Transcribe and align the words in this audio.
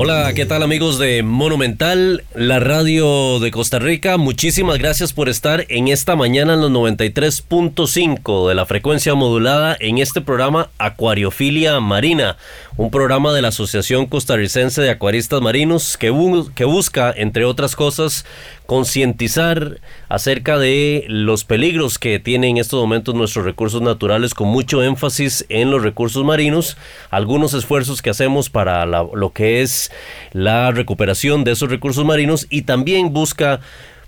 Hola, 0.00 0.32
¿qué 0.32 0.46
tal 0.46 0.62
amigos 0.62 0.96
de 1.00 1.24
Monumental, 1.24 2.22
la 2.32 2.60
radio 2.60 3.40
de 3.40 3.50
Costa 3.50 3.80
Rica? 3.80 4.16
Muchísimas 4.16 4.78
gracias 4.78 5.12
por 5.12 5.28
estar 5.28 5.66
en 5.70 5.88
esta 5.88 6.14
mañana 6.14 6.54
en 6.54 6.60
los 6.60 6.70
93.5 6.70 8.48
de 8.48 8.54
la 8.54 8.64
frecuencia 8.64 9.16
modulada 9.16 9.76
en 9.80 9.98
este 9.98 10.20
programa 10.20 10.70
Acuariofilia 10.78 11.80
Marina, 11.80 12.36
un 12.76 12.92
programa 12.92 13.32
de 13.32 13.42
la 13.42 13.48
Asociación 13.48 14.06
Costarricense 14.06 14.80
de 14.80 14.90
Acuaristas 14.90 15.40
Marinos 15.40 15.96
que, 15.96 16.14
que 16.54 16.64
busca, 16.64 17.12
entre 17.16 17.44
otras 17.44 17.74
cosas, 17.74 18.24
concientizar 18.68 19.80
acerca 20.10 20.58
de 20.58 21.06
los 21.08 21.44
peligros 21.44 21.98
que 21.98 22.18
tienen 22.18 22.50
en 22.50 22.56
estos 22.58 22.78
momentos 22.78 23.14
nuestros 23.14 23.46
recursos 23.46 23.80
naturales 23.80 24.34
con 24.34 24.48
mucho 24.48 24.82
énfasis 24.82 25.46
en 25.48 25.70
los 25.70 25.82
recursos 25.82 26.22
marinos, 26.22 26.76
algunos 27.08 27.54
esfuerzos 27.54 28.02
que 28.02 28.10
hacemos 28.10 28.50
para 28.50 28.84
lo 28.84 29.32
que 29.32 29.62
es 29.62 29.90
la 30.32 30.70
recuperación 30.70 31.44
de 31.44 31.52
esos 31.52 31.70
recursos 31.70 32.04
marinos 32.04 32.46
y 32.50 32.62
también 32.62 33.14
busca 33.14 33.60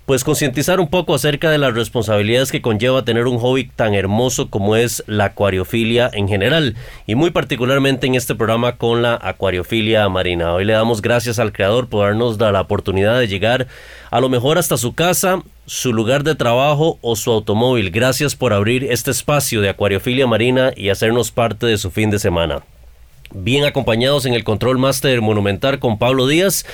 pues 0.05 0.23
concientizar 0.23 0.79
un 0.79 0.87
poco 0.87 1.13
acerca 1.15 1.49
de 1.49 1.57
las 1.57 1.73
responsabilidades 1.73 2.51
que 2.51 2.61
conlleva 2.61 3.05
tener 3.05 3.27
un 3.27 3.37
hobby 3.37 3.65
tan 3.75 3.93
hermoso 3.93 4.49
como 4.49 4.75
es 4.75 5.03
la 5.07 5.25
acuariofilia 5.25 6.09
en 6.13 6.27
general 6.27 6.75
y 7.07 7.15
muy 7.15 7.31
particularmente 7.31 8.07
en 8.07 8.15
este 8.15 8.35
programa 8.35 8.77
con 8.77 9.01
la 9.01 9.17
acuariofilia 9.21 10.07
marina. 10.09 10.53
Hoy 10.53 10.65
le 10.65 10.73
damos 10.73 11.01
gracias 11.01 11.39
al 11.39 11.53
creador 11.53 11.87
por 11.87 12.05
darnos 12.05 12.39
la 12.39 12.61
oportunidad 12.61 13.19
de 13.19 13.27
llegar 13.27 13.67
a 14.09 14.19
lo 14.19 14.27
mejor 14.27 14.57
hasta 14.57 14.77
su 14.77 14.93
casa, 14.93 15.41
su 15.65 15.93
lugar 15.93 16.23
de 16.23 16.35
trabajo 16.35 16.97
o 17.01 17.15
su 17.15 17.31
automóvil. 17.31 17.91
Gracias 17.91 18.35
por 18.35 18.53
abrir 18.53 18.83
este 18.85 19.11
espacio 19.11 19.61
de 19.61 19.69
acuariofilia 19.69 20.27
marina 20.27 20.73
y 20.75 20.89
hacernos 20.89 21.31
parte 21.31 21.65
de 21.65 21.77
su 21.77 21.91
fin 21.91 22.09
de 22.09 22.19
semana. 22.19 22.63
Bien 23.33 23.63
acompañados 23.63 24.25
en 24.25 24.33
el 24.33 24.43
Control 24.43 24.77
Master 24.77 25.21
Monumental 25.21 25.79
con 25.79 25.97
Pablo 25.97 26.27
Díaz. 26.27 26.65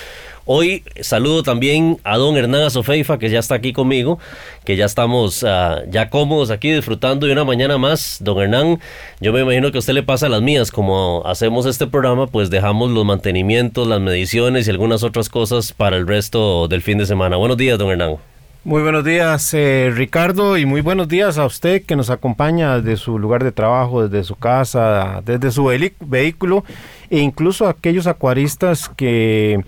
Hoy 0.50 0.82
saludo 1.02 1.44
también 1.44 1.98
a 2.06 2.16
don 2.16 2.38
Hernán 2.38 2.64
Azofeifa, 2.64 3.20
que 3.20 3.30
ya 3.30 3.40
está 3.40 3.56
aquí 3.56 3.74
conmigo, 3.74 4.18
que 4.64 4.78
ya 4.78 4.86
estamos 4.86 5.44
ah, 5.44 5.82
ya 5.90 6.10
cómodos 6.10 6.52
aquí 6.52 6.72
disfrutando 6.72 7.28
de 7.28 7.34
una 7.34 7.44
mañana 7.44 7.78
más. 7.78 8.20
Don 8.22 8.42
Hernán, 8.42 8.80
yo 9.20 9.34
me 9.34 9.42
imagino 9.42 9.74
que 9.74 9.78
a 9.78 9.80
usted 9.80 9.92
le 9.92 10.04
pasa 10.04 10.30
las 10.30 10.42
mías, 10.42 10.72
como 10.72 11.22
hacemos 11.26 11.66
este 11.66 11.86
programa, 11.86 12.28
pues 12.28 12.50
dejamos 12.50 12.92
los 12.92 13.04
mantenimientos, 13.04 13.90
las 13.90 14.00
mediciones 14.00 14.68
y 14.68 14.72
algunas 14.72 15.04
otras 15.04 15.28
cosas 15.28 15.74
para 15.74 15.98
el 15.98 16.08
resto 16.08 16.70
del 16.70 16.82
fin 16.82 16.98
de 16.98 17.06
semana. 17.06 17.36
Buenos 17.36 17.58
días, 17.58 17.78
don 17.78 17.92
Hernán. 17.92 18.16
Muy 18.64 18.82
buenos 18.82 19.04
días, 19.04 19.54
eh, 19.54 19.92
Ricardo, 19.94 20.58
y 20.58 20.66
muy 20.66 20.80
buenos 20.80 21.10
días 21.10 21.38
a 21.38 21.46
usted 21.46 21.84
que 21.84 21.98
nos 21.98 22.10
acompaña 22.10 22.80
desde 22.80 22.96
su 22.96 23.20
lugar 23.20 23.44
de 23.44 23.52
trabajo, 23.52 24.08
desde 24.08 24.26
su 24.26 24.38
casa, 24.38 25.22
desde 25.26 25.52
su 25.52 25.66
vehículo, 26.00 26.64
e 27.10 27.20
incluso 27.20 27.68
a 27.68 27.72
aquellos 27.72 28.08
acuaristas 28.08 28.88
que 28.88 29.62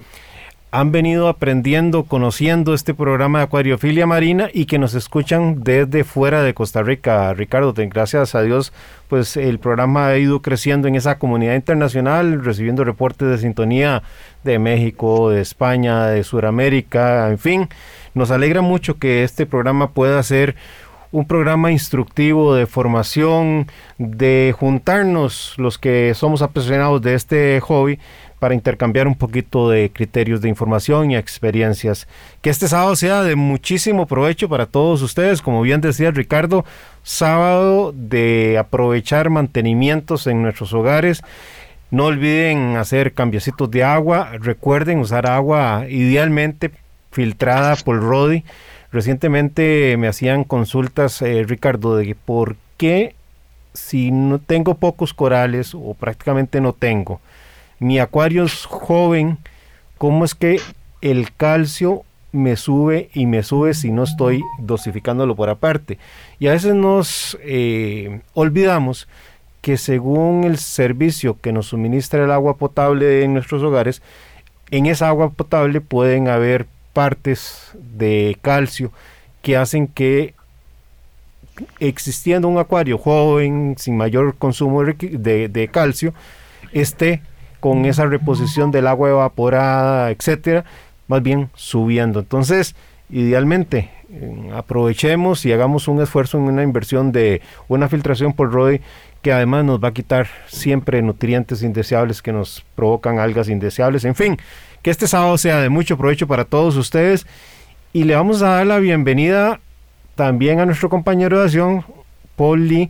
han 0.71 0.91
venido 0.91 1.27
aprendiendo, 1.27 2.03
conociendo 2.03 2.75
este 2.75 2.93
programa 2.93 3.39
de 3.39 3.45
acuariofilia 3.45 4.05
marina 4.05 4.49
y 4.53 4.65
que 4.65 4.77
nos 4.77 4.93
escuchan 4.93 5.63
desde 5.63 6.03
fuera 6.03 6.43
de 6.43 6.53
Costa 6.53 6.83
Rica. 6.83 7.33
Ricardo, 7.33 7.73
gracias 7.75 8.35
a 8.35 8.43
Dios, 8.43 8.71
pues 9.07 9.35
el 9.35 9.57
programa 9.57 10.07
ha 10.07 10.17
ido 10.17 10.41
creciendo 10.41 10.87
en 10.87 10.95
esa 10.95 11.17
comunidad 11.17 11.55
internacional, 11.55 12.43
recibiendo 12.45 12.83
reportes 12.83 13.29
de 13.29 13.37
sintonía 13.39 14.03
de 14.43 14.59
México, 14.59 15.31
de 15.31 15.41
España, 15.41 16.05
de 16.05 16.23
Sudamérica, 16.23 17.29
en 17.29 17.39
fin. 17.39 17.69
Nos 18.13 18.29
alegra 18.29 18.61
mucho 18.61 18.99
que 18.99 19.23
este 19.23 19.47
programa 19.47 19.89
pueda 19.91 20.21
ser 20.21 20.55
un 21.11 21.25
programa 21.25 21.71
instructivo 21.71 22.53
de 22.53 22.67
formación, 22.67 23.65
de 23.97 24.53
juntarnos 24.57 25.55
los 25.57 25.79
que 25.79 26.13
somos 26.13 26.43
apasionados 26.43 27.01
de 27.01 27.15
este 27.15 27.59
hobby 27.61 27.99
para 28.39 28.53
intercambiar 28.53 29.07
un 29.07 29.15
poquito 29.15 29.69
de 29.69 29.91
criterios 29.91 30.41
de 30.41 30.49
información 30.49 31.11
y 31.11 31.17
experiencias. 31.17 32.07
Que 32.41 32.49
este 32.49 32.67
sábado 32.67 32.95
sea 32.95 33.21
de 33.21 33.35
muchísimo 33.35 34.07
provecho 34.07 34.49
para 34.49 34.65
todos 34.65 35.01
ustedes, 35.01 35.41
como 35.41 35.61
bien 35.61 35.81
decía 35.81 36.11
Ricardo, 36.11 36.65
sábado 37.03 37.93
de 37.95 38.57
aprovechar 38.57 39.29
mantenimientos 39.29 40.25
en 40.27 40.41
nuestros 40.41 40.73
hogares. 40.73 41.21
No 41.91 42.05
olviden 42.05 42.77
hacer 42.77 43.13
cambiecitos 43.13 43.69
de 43.71 43.83
agua, 43.83 44.31
recuerden 44.39 44.99
usar 44.99 45.27
agua 45.27 45.85
idealmente 45.89 46.71
filtrada 47.11 47.75
por 47.75 47.99
Rodi. 48.01 48.43
Recientemente 48.91 49.97
me 49.97 50.07
hacían 50.07 50.43
consultas, 50.43 51.21
eh, 51.21 51.43
Ricardo, 51.47 51.97
de 51.97 52.15
por 52.15 52.55
qué 52.77 53.15
si 53.73 54.11
no 54.11 54.39
tengo 54.39 54.75
pocos 54.75 55.13
corales 55.13 55.73
o 55.73 55.93
prácticamente 55.93 56.61
no 56.61 56.73
tengo, 56.73 57.21
mi 57.79 57.99
acuario 57.99 58.43
es 58.43 58.65
joven, 58.65 59.37
¿cómo 59.97 60.25
es 60.25 60.35
que 60.35 60.61
el 61.01 61.33
calcio 61.33 62.03
me 62.31 62.55
sube 62.57 63.09
y 63.13 63.25
me 63.25 63.41
sube 63.41 63.73
si 63.73 63.91
no 63.91 64.03
estoy 64.03 64.41
dosificándolo 64.59 65.35
por 65.35 65.49
aparte? 65.49 65.97
Y 66.39 66.47
a 66.47 66.51
veces 66.51 66.75
nos 66.75 67.37
eh, 67.41 68.21
olvidamos 68.33 69.07
que 69.61 69.77
según 69.77 70.43
el 70.43 70.57
servicio 70.57 71.39
que 71.39 71.51
nos 71.51 71.67
suministra 71.67 72.23
el 72.23 72.31
agua 72.31 72.57
potable 72.57 73.23
en 73.23 73.33
nuestros 73.33 73.63
hogares, 73.63 74.01
en 74.71 74.85
esa 74.85 75.07
agua 75.07 75.31
potable 75.31 75.81
pueden 75.81 76.27
haber 76.27 76.67
partes 76.93 77.71
de 77.73 78.37
calcio 78.41 78.91
que 79.41 79.57
hacen 79.57 79.87
que 79.87 80.33
existiendo 81.79 82.47
un 82.47 82.57
acuario 82.57 82.97
joven, 82.97 83.75
sin 83.77 83.97
mayor 83.97 84.35
consumo 84.37 84.83
de, 84.83 85.49
de 85.49 85.67
calcio, 85.67 86.13
esté 86.71 87.21
con 87.59 87.85
esa 87.85 88.05
reposición 88.05 88.71
del 88.71 88.87
agua 88.87 89.09
evaporada, 89.09 90.11
etcétera, 90.11 90.65
más 91.07 91.21
bien 91.21 91.49
subiendo. 91.55 92.19
Entonces, 92.19 92.75
idealmente, 93.09 93.89
eh, 94.11 94.49
aprovechemos 94.55 95.45
y 95.45 95.51
hagamos 95.51 95.87
un 95.87 96.01
esfuerzo 96.01 96.37
en 96.37 96.43
una 96.43 96.63
inversión 96.63 97.11
de 97.11 97.41
una 97.67 97.89
filtración 97.89 98.33
por 98.33 98.51
ROI 98.51 98.81
que 99.21 99.33
además 99.33 99.65
nos 99.65 99.83
va 99.83 99.89
a 99.89 99.93
quitar 99.93 100.27
siempre 100.47 101.01
nutrientes 101.01 101.61
indeseables 101.61 102.21
que 102.21 102.31
nos 102.31 102.65
provocan 102.75 103.19
algas 103.19 103.49
indeseables. 103.49 104.05
En 104.05 104.15
fin, 104.15 104.37
que 104.81 104.91
este 104.91 105.07
sábado 105.07 105.37
sea 105.37 105.59
de 105.61 105.69
mucho 105.69 105.97
provecho 105.97 106.27
para 106.27 106.45
todos 106.45 106.75
ustedes 106.77 107.27
y 107.91 108.03
le 108.03 108.15
vamos 108.15 108.41
a 108.41 108.49
dar 108.49 108.67
la 108.67 108.79
bienvenida 108.79 109.59
también 110.15 110.59
a 110.59 110.65
nuestro 110.65 110.89
compañero 110.89 111.39
de 111.39 111.45
acción, 111.45 111.83
Lee, 112.57 112.89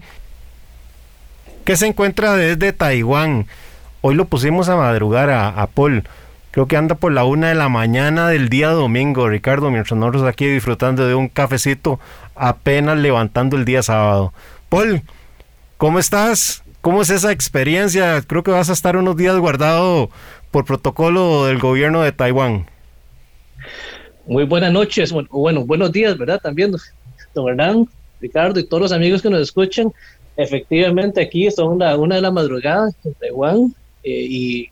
que 1.66 1.76
se 1.76 1.88
encuentra 1.88 2.36
desde 2.36 2.74
Taiwán. 2.74 3.48
Hoy 4.02 4.16
lo 4.16 4.26
pusimos 4.26 4.70
a 4.70 4.78
madrugar 4.78 5.30
a, 5.30 5.68
Paul. 5.68 6.04
Creo 6.52 6.68
que 6.68 6.78
anda 6.78 6.96
por 6.96 7.12
la 7.12 7.26
una 7.26 7.50
de 7.50 7.56
la 7.56 7.68
mañana 7.68 8.30
del 8.30 8.48
día 8.48 8.70
domingo, 8.70 9.28
Ricardo, 9.28 9.70
mientras 9.72 10.00
nosotros 10.00 10.24
aquí 10.24 10.48
disfrutando 10.48 11.06
de 11.06 11.16
un 11.16 11.28
cafecito, 11.28 12.00
apenas 12.34 12.98
levantando 12.98 13.58
el 13.58 13.66
día 13.66 13.84
sábado. 13.84 14.34
Paul, 14.70 15.02
¿cómo 15.78 16.00
estás? 16.00 16.64
¿Cómo 16.80 17.02
es 17.02 17.10
esa 17.10 17.34
experiencia? 17.34 18.22
Creo 18.22 18.42
que 18.42 18.52
vas 18.52 18.70
a 18.70 18.74
estar 18.74 18.96
unos 18.96 19.18
días 19.18 19.36
guardado 19.38 20.10
por 20.50 20.64
protocolo 20.64 21.46
del 21.46 21.60
gobierno 21.60 22.02
de 22.02 22.14
Taiwán. 22.14 22.68
Muy 24.26 24.46
buenas 24.46 24.72
noches, 24.72 25.14
bueno, 25.30 25.66
buenos 25.66 25.92
días, 25.92 26.18
¿verdad? 26.18 26.40
También, 26.42 26.74
don 27.34 27.50
Hernán, 27.50 27.86
Ricardo 28.22 28.62
y 28.62 28.64
todos 28.64 28.84
los 28.84 28.92
amigos 28.94 29.22
que 29.22 29.30
nos 29.30 29.42
escuchan. 29.42 29.92
Efectivamente, 30.38 31.22
aquí 31.22 31.52
son 31.52 31.74
una, 31.74 31.98
una 31.98 32.16
de 32.16 32.22
la 32.22 32.32
madrugada 32.32 32.92
en 33.04 33.14
Taiwán. 33.16 33.76
Eh, 34.04 34.28
y 34.30 34.70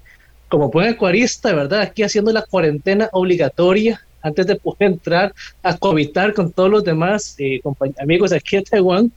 como 0.50 0.70
buen 0.70 0.90
acuarista, 0.90 1.54
¿verdad? 1.54 1.82
Aquí 1.82 2.04
haciendo 2.04 2.32
la 2.32 2.44
cuarentena 2.44 3.10
obligatoria 3.12 4.02
antes 4.22 4.48
de 4.48 4.56
poder 4.56 4.92
entrar 4.92 5.34
a 5.64 5.78
cohabitar 5.78 6.34
con 6.34 6.52
todos 6.52 6.70
los 6.70 6.84
demás 6.84 7.36
eh, 7.38 7.62
amigos 8.02 8.32
aquí 8.32 8.58
en 8.58 8.64
Taiwán. 8.64 9.12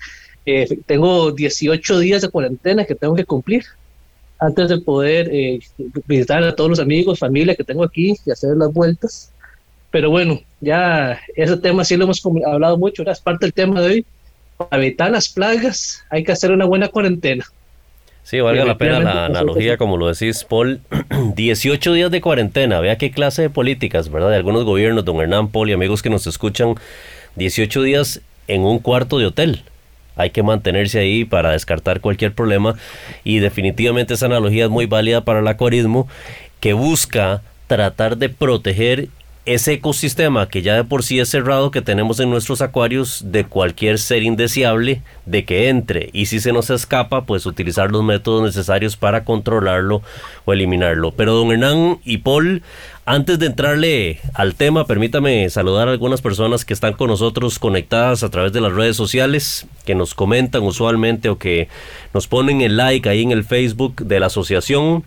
Eh, 0.47 0.67
tengo 0.87 1.33
18 1.33 1.99
días 1.99 2.23
de 2.23 2.29
cuarentena 2.29 2.85
que 2.85 2.95
tengo 2.95 3.15
que 3.15 3.25
cumplir 3.25 3.65
antes 4.39 4.71
de 4.71 4.79
poder 4.79 5.31
visitar 6.07 6.43
a 6.43 6.57
todos 6.57 6.71
los 6.71 6.81
amigos, 6.81 7.19
familia 7.19 7.55
que 7.55 7.63
tengo 7.63 7.85
aquí 7.85 8.17
y 8.25 8.31
hacer 8.31 8.57
las 8.57 8.73
vueltas. 8.73 9.31
Pero 9.91 10.09
bueno, 10.11 10.41
ya 10.61 11.21
ese 11.37 11.57
tema 11.59 11.85
sí 11.85 11.97
lo 11.97 12.05
hemos 12.05 12.23
hablado 12.47 12.79
mucho, 12.79 13.03
es 13.03 13.21
parte 13.21 13.47
del 13.47 13.53
tema 13.53 13.81
de 13.83 13.87
hoy. 13.87 14.07
para 14.57 14.83
evitar 14.83 15.11
las 15.11 15.29
plagas 15.29 16.03
hay 16.11 16.25
que 16.25 16.33
hacer 16.33 16.53
una 16.53 16.65
buena 16.65 16.89
cuarentena. 16.89 17.45
Sí, 18.23 18.41
valga 18.41 18.65
la 18.65 18.79
pena 18.79 19.01
la 19.01 19.27
analogía, 19.27 19.77
como 19.77 19.97
lo 19.97 20.07
decís, 20.07 20.45
Paul. 20.45 20.81
18 21.35 21.93
días 21.95 22.11
de 22.11 22.21
cuarentena, 22.21 22.81
vea 22.81 22.97
qué 22.97 23.11
clase 23.11 23.43
de 23.43 23.51
políticas, 23.51 24.11
¿verdad? 24.11 24.31
De 24.31 24.37
algunos 24.37 24.65
gobiernos, 24.65 25.05
don 25.05 25.21
Hernán, 25.21 25.49
Paul 25.49 25.71
y 25.71 25.73
amigos 25.73 26.03
que 26.03 26.11
nos 26.11 26.27
escuchan, 26.27 26.75
18 27.37 27.83
días 27.83 28.21
en 28.47 28.63
un 28.63 28.79
cuarto 28.79 29.19
de 29.19 29.27
hotel. 29.27 29.63
Hay 30.17 30.31
que 30.31 30.43
mantenerse 30.43 30.99
ahí 30.99 31.25
para 31.25 31.53
descartar 31.53 32.01
cualquier 32.01 32.35
problema 32.35 32.75
y 33.25 33.39
definitivamente 33.39 34.15
esa 34.15 34.27
analogía 34.27 34.65
es 34.65 34.71
muy 34.71 34.87
válida 34.87 35.25
para 35.25 35.41
el 35.41 35.49
acuarismo 35.49 36.09
que 36.61 36.75
busca 36.75 37.43
tratar 37.67 38.17
de 38.19 38.29
proteger 38.29 39.09
ese 39.55 39.73
ecosistema 39.73 40.49
que 40.49 40.63
ya 40.63 40.77
de 40.77 40.85
por 40.85 41.03
sí 41.03 41.19
es 41.19 41.29
cerrado 41.29 41.73
que 41.73 41.83
tenemos 41.83 42.21
en 42.21 42.31
nuestros 42.31 42.63
acuarios 42.63 43.25
de 43.27 43.45
cualquier 43.45 43.99
ser 43.99 44.23
indeseable 44.23 45.03
de 45.27 45.45
que 45.45 45.69
entre 45.69 46.09
y 46.13 46.27
si 46.27 46.39
se 46.39 46.53
nos 46.53 46.71
escapa 46.71 47.25
pues 47.25 47.47
utilizar 47.47 47.91
los 47.91 48.05
métodos 48.05 48.45
necesarios 48.45 48.97
para 48.97 49.25
controlarlo 49.25 50.03
o 50.45 50.53
eliminarlo. 50.53 51.11
Pero 51.11 51.35
don 51.35 51.51
Hernán 51.51 51.99
y 52.05 52.19
Paul, 52.19 52.63
antes 53.07 53.41
de 53.41 53.47
entrarle 53.47 54.21
al 54.35 54.55
tema, 54.55 54.87
permítame 54.87 55.51
saludar 55.51 55.89
a 55.89 55.93
algunas 55.93 56.23
personas 56.23 56.65
que 56.65 56.73
están 56.73 56.93
con 56.93 57.09
nosotros 57.09 57.59
conectadas 57.59 58.23
a 58.23 58.31
través 58.31 58.53
de 58.53 58.61
las 58.61 58.73
redes 58.73 58.97
sociales, 58.97 59.67
que 59.85 59.97
nos 59.97 60.15
comentan 60.15 60.63
usualmente 60.63 61.29
o 61.29 61.39
que 61.39 61.67
nos 62.15 62.29
ponen 62.29 62.61
el 62.61 62.77
like 62.77 63.09
ahí 63.09 63.23
en 63.23 63.33
el 63.33 63.43
Facebook 63.43 63.97
de 64.05 64.21
la 64.21 64.27
asociación 64.27 65.03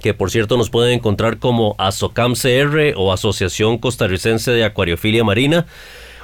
que 0.00 0.14
por 0.14 0.30
cierto 0.30 0.56
nos 0.56 0.70
pueden 0.70 0.94
encontrar 0.94 1.38
como 1.38 1.74
ASOCAMCR 1.78 2.94
o 2.96 3.12
Asociación 3.12 3.78
Costarricense 3.78 4.50
de 4.50 4.64
Acuariofilia 4.64 5.24
Marina. 5.24 5.66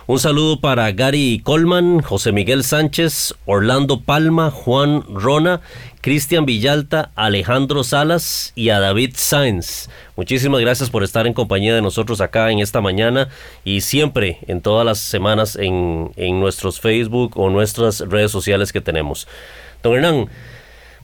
Un 0.06 0.18
saludo 0.18 0.60
para 0.60 0.92
Gary 0.92 1.40
Colman, 1.42 2.02
José 2.02 2.30
Miguel 2.30 2.62
Sánchez, 2.62 3.34
Orlando 3.46 4.00
Palma, 4.00 4.50
Juan 4.50 5.02
Rona, 5.08 5.62
Cristian 6.02 6.44
Villalta, 6.44 7.10
Alejandro 7.14 7.84
Salas 7.84 8.52
y 8.54 8.68
a 8.68 8.80
David 8.80 9.12
Sáenz. 9.16 9.88
Muchísimas 10.14 10.60
gracias 10.60 10.90
por 10.90 11.04
estar 11.04 11.26
en 11.26 11.32
compañía 11.32 11.74
de 11.74 11.80
nosotros 11.80 12.20
acá 12.20 12.50
en 12.50 12.58
esta 12.58 12.82
mañana 12.82 13.30
y 13.64 13.80
siempre 13.80 14.40
en 14.46 14.60
todas 14.60 14.84
las 14.84 14.98
semanas 14.98 15.56
en, 15.56 16.12
en 16.16 16.38
nuestros 16.38 16.80
Facebook 16.80 17.38
o 17.38 17.48
nuestras 17.48 18.00
redes 18.00 18.30
sociales 18.30 18.74
que 18.74 18.82
tenemos. 18.82 19.26
Don 19.82 19.94
Hernán, 19.94 20.28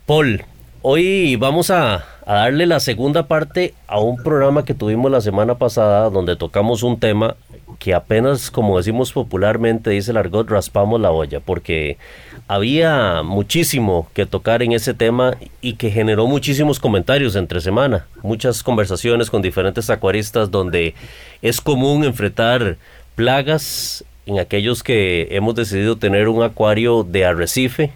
Paul, 0.05 0.45
hoy 0.83 1.37
vamos 1.37 1.71
a 1.71 2.05
a 2.31 2.35
darle 2.35 2.65
la 2.67 2.79
segunda 2.79 3.27
parte 3.27 3.75
a 3.89 3.99
un 3.99 4.17
programa 4.23 4.65
que 4.65 4.73
tuvimos 4.73 5.11
la 5.11 5.21
semana 5.21 5.57
pasada 5.57 6.09
donde 6.11 6.37
tocamos 6.37 6.85
un 6.85 7.01
tema 7.01 7.35
que 7.81 7.93
apenas, 7.93 8.53
como 8.53 8.77
decimos 8.77 9.13
popularmente, 9.13 9.91
dice 9.91 10.13
el 10.13 10.17
argot, 10.17 10.49
raspamos 10.49 11.01
la 11.01 11.11
olla, 11.11 11.41
porque 11.41 11.99
había 12.47 13.25
muchísimo 13.25 14.09
que 14.15 14.27
tocar 14.27 14.63
en 14.63 14.71
ese 14.71 14.95
tema 14.95 15.39
y 15.61 15.73
que 15.73 15.91
generó 15.91 16.29
muchísimos 16.29 16.79
comentarios 16.79 17.35
entre 17.35 17.61
semana, 17.61 18.07
muchas 18.23 18.63
conversaciones 18.63 19.29
con 19.29 19.43
diferentes 19.43 19.91
acuaristas 19.91 20.53
donde 20.53 20.95
es 21.43 21.61
común 21.61 22.05
enfrentar 22.05 22.77
plagas 23.17 24.05
en 24.27 24.39
aquellos 24.39 24.85
que 24.85 25.27
hemos 25.33 25.57
decidido 25.57 25.97
tener 25.97 26.29
un 26.29 26.45
acuario 26.45 27.03
de 27.03 27.25
arrecife 27.25 27.91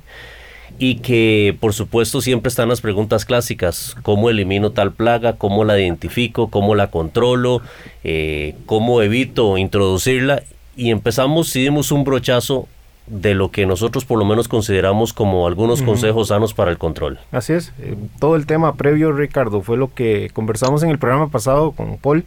y 0.79 0.97
que 0.97 1.57
por 1.61 1.73
supuesto 1.73 2.21
siempre 2.21 2.49
están 2.49 2.69
las 2.69 2.81
preguntas 2.81 3.25
clásicas, 3.25 3.97
¿cómo 4.03 4.31
elimino 4.31 4.73
tal 4.73 4.93
plaga? 4.93 5.35
¿Cómo 5.35 5.65
la 5.65 5.79
identifico? 5.79 6.51
¿Cómo 6.51 6.75
la 6.75 6.91
controlo? 6.91 7.63
Eh, 8.03 8.57
¿Cómo 8.67 9.03
evito 9.03 9.57
introducirla? 9.57 10.43
Y 10.77 10.91
empezamos 10.91 11.55
y 11.55 11.63
dimos 11.63 11.93
un 11.93 12.05
brochazo 12.05 12.67
de 13.07 13.35
lo 13.35 13.51
que 13.51 13.67
nosotros 13.67 14.05
por 14.07 14.19
lo 14.19 14.25
menos 14.25 14.49
consideramos 14.49 15.13
como 15.13 15.47
algunos 15.47 15.83
consejos 15.83 16.29
sanos 16.29 16.55
para 16.55 16.71
el 16.71 16.79
control. 16.79 17.19
Así 17.33 17.53
es, 17.53 17.73
eh, 17.79 17.97
todo 18.19 18.35
el 18.35 18.47
tema 18.47 18.75
previo, 18.77 19.13
Ricardo, 19.13 19.61
fue 19.61 19.77
lo 19.77 19.93
que 19.93 20.31
conversamos 20.33 20.83
en 20.83 20.91
el 20.91 20.99
programa 20.99 21.29
pasado 21.29 21.73
con 21.73 21.99
Paul. 21.99 22.25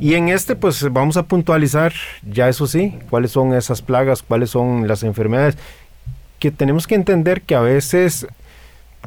Y 0.00 0.14
en 0.14 0.28
este, 0.28 0.56
pues 0.56 0.90
vamos 0.90 1.16
a 1.16 1.24
puntualizar, 1.24 1.92
ya 2.22 2.48
eso 2.48 2.66
sí, 2.66 2.98
cuáles 3.10 3.32
son 3.32 3.54
esas 3.54 3.82
plagas, 3.82 4.22
cuáles 4.22 4.50
son 4.50 4.88
las 4.88 5.02
enfermedades 5.02 5.58
que 6.42 6.50
tenemos 6.50 6.88
que 6.88 6.96
entender 6.96 7.42
que 7.42 7.54
a 7.54 7.60
veces 7.60 8.26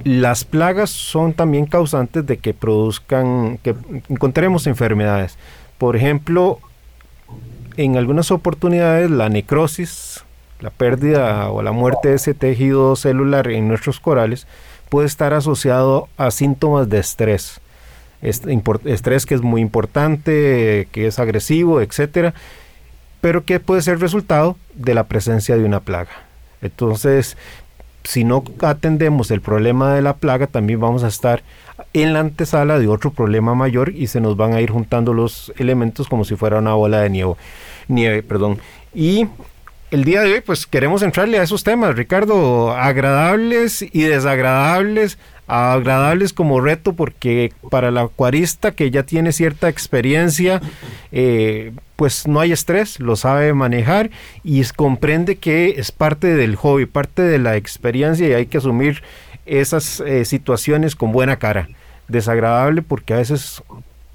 las 0.05 0.45
plagas 0.45 0.89
son 0.89 1.33
también 1.33 1.65
causantes 1.65 2.25
de 2.25 2.37
que 2.37 2.53
produzcan, 2.53 3.59
que 3.61 3.75
encontremos 4.07 4.67
enfermedades. 4.67 5.37
Por 5.77 5.97
ejemplo, 5.97 6.59
en 7.75 7.97
algunas 7.97 8.31
oportunidades 8.31 9.11
la 9.11 9.27
necrosis, 9.27 10.23
la 10.61 10.69
pérdida 10.69 11.49
o 11.49 11.61
la 11.61 11.73
muerte 11.73 12.07
de 12.07 12.15
ese 12.15 12.33
tejido 12.33 12.95
celular 12.95 13.49
en 13.49 13.67
nuestros 13.67 13.99
corales 13.99 14.47
puede 14.87 15.07
estar 15.07 15.33
asociado 15.33 16.07
a 16.15 16.31
síntomas 16.31 16.87
de 16.87 16.99
estrés. 16.99 17.59
Estrés 18.21 19.25
que 19.25 19.35
es 19.35 19.41
muy 19.41 19.59
importante, 19.59 20.87
que 20.93 21.07
es 21.07 21.19
agresivo, 21.19 21.81
etcétera, 21.81 22.33
pero 23.19 23.43
que 23.43 23.59
puede 23.59 23.81
ser 23.81 23.99
resultado 23.99 24.55
de 24.73 24.93
la 24.93 25.03
presencia 25.03 25.57
de 25.57 25.65
una 25.65 25.81
plaga. 25.81 26.24
Entonces, 26.61 27.37
si 28.03 28.23
no 28.23 28.43
atendemos 28.61 29.31
el 29.31 29.41
problema 29.41 29.93
de 29.93 30.01
la 30.01 30.15
plaga, 30.17 30.47
también 30.47 30.79
vamos 30.79 31.03
a 31.03 31.07
estar 31.07 31.43
en 31.93 32.13
la 32.13 32.19
antesala 32.19 32.79
de 32.79 32.87
otro 32.87 33.11
problema 33.11 33.55
mayor 33.55 33.89
y 33.89 34.07
se 34.07 34.21
nos 34.21 34.37
van 34.37 34.53
a 34.53 34.61
ir 34.61 34.69
juntando 34.69 35.13
los 35.13 35.53
elementos 35.57 36.07
como 36.07 36.23
si 36.23 36.35
fuera 36.35 36.59
una 36.59 36.73
bola 36.73 37.01
de 37.01 37.09
nieve. 37.09 37.33
nieve 37.87 38.23
perdón. 38.23 38.59
Y 38.93 39.27
el 39.91 40.03
día 40.03 40.21
de 40.21 40.33
hoy, 40.33 40.41
pues 40.41 40.65
queremos 40.65 41.01
entrarle 41.03 41.39
a 41.39 41.43
esos 41.43 41.63
temas, 41.63 41.95
Ricardo, 41.95 42.71
agradables 42.73 43.81
y 43.81 44.03
desagradables. 44.03 45.17
Agradables 45.47 46.33
como 46.33 46.59
reto 46.59 46.93
porque 46.93 47.53
para 47.69 47.89
el 47.89 47.97
acuarista 47.97 48.71
que 48.71 48.89
ya 48.89 49.03
tiene 49.03 49.31
cierta 49.31 49.69
experiencia, 49.69 50.61
eh, 51.11 51.71
pues 51.95 52.27
no 52.27 52.39
hay 52.39 52.51
estrés, 52.51 52.99
lo 52.99 53.15
sabe 53.15 53.53
manejar 53.53 54.09
y 54.43 54.63
comprende 54.75 55.35
que 55.35 55.75
es 55.77 55.91
parte 55.91 56.33
del 56.35 56.55
hobby, 56.55 56.87
parte 56.87 57.21
de 57.21 57.37
la 57.37 57.55
experiencia 57.57 58.27
y 58.27 58.33
hay 58.33 58.47
que 58.47 58.57
asumir 58.57 59.03
esas 59.45 59.99
eh, 59.99 60.25
situaciones 60.25 60.95
con 60.95 61.11
buena 61.11 61.37
cara. 61.37 61.69
Desagradable 62.07 62.81
porque 62.81 63.13
a 63.13 63.17
veces 63.17 63.61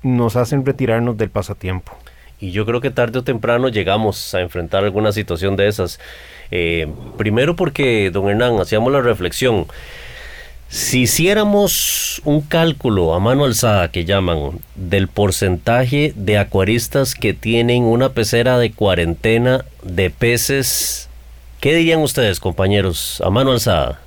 nos 0.02 0.36
hacen 0.36 0.64
retirarnos 0.64 1.16
del 1.16 1.30
pasatiempo. 1.30 1.96
Y 2.40 2.52
yo 2.52 2.64
creo 2.64 2.80
que 2.80 2.90
tarde 2.90 3.18
o 3.18 3.22
temprano 3.24 3.68
llegamos 3.68 4.34
a 4.34 4.40
enfrentar 4.40 4.82
alguna 4.82 5.12
situación 5.12 5.56
de 5.56 5.68
esas. 5.68 6.00
Eh, 6.50 6.88
primero 7.18 7.54
porque, 7.54 8.10
don 8.10 8.30
Hernán, 8.30 8.58
hacíamos 8.60 8.92
la 8.92 9.02
reflexión. 9.02 9.66
Si 10.70 11.00
hiciéramos 11.00 12.22
un 12.24 12.42
cálculo 12.42 13.12
a 13.12 13.18
mano 13.18 13.44
alzada 13.44 13.90
que 13.90 14.04
llaman 14.04 14.60
del 14.76 15.08
porcentaje 15.08 16.12
de 16.14 16.38
acuaristas 16.38 17.16
que 17.16 17.34
tienen 17.34 17.82
una 17.82 18.10
pecera 18.10 18.56
de 18.56 18.70
cuarentena 18.70 19.64
de 19.82 20.10
peces, 20.10 21.08
¿qué 21.58 21.74
dirían 21.74 21.98
ustedes, 21.98 22.38
compañeros, 22.38 23.20
a 23.26 23.30
mano 23.30 23.50
alzada? 23.50 24.00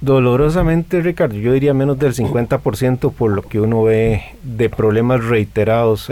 Dolorosamente, 0.00 1.00
Ricardo, 1.00 1.36
yo 1.36 1.52
diría 1.52 1.72
menos 1.72 2.00
del 2.00 2.12
50% 2.12 3.12
por 3.12 3.30
lo 3.30 3.42
que 3.42 3.60
uno 3.60 3.84
ve 3.84 4.24
de 4.42 4.68
problemas 4.70 5.24
reiterados. 5.24 6.10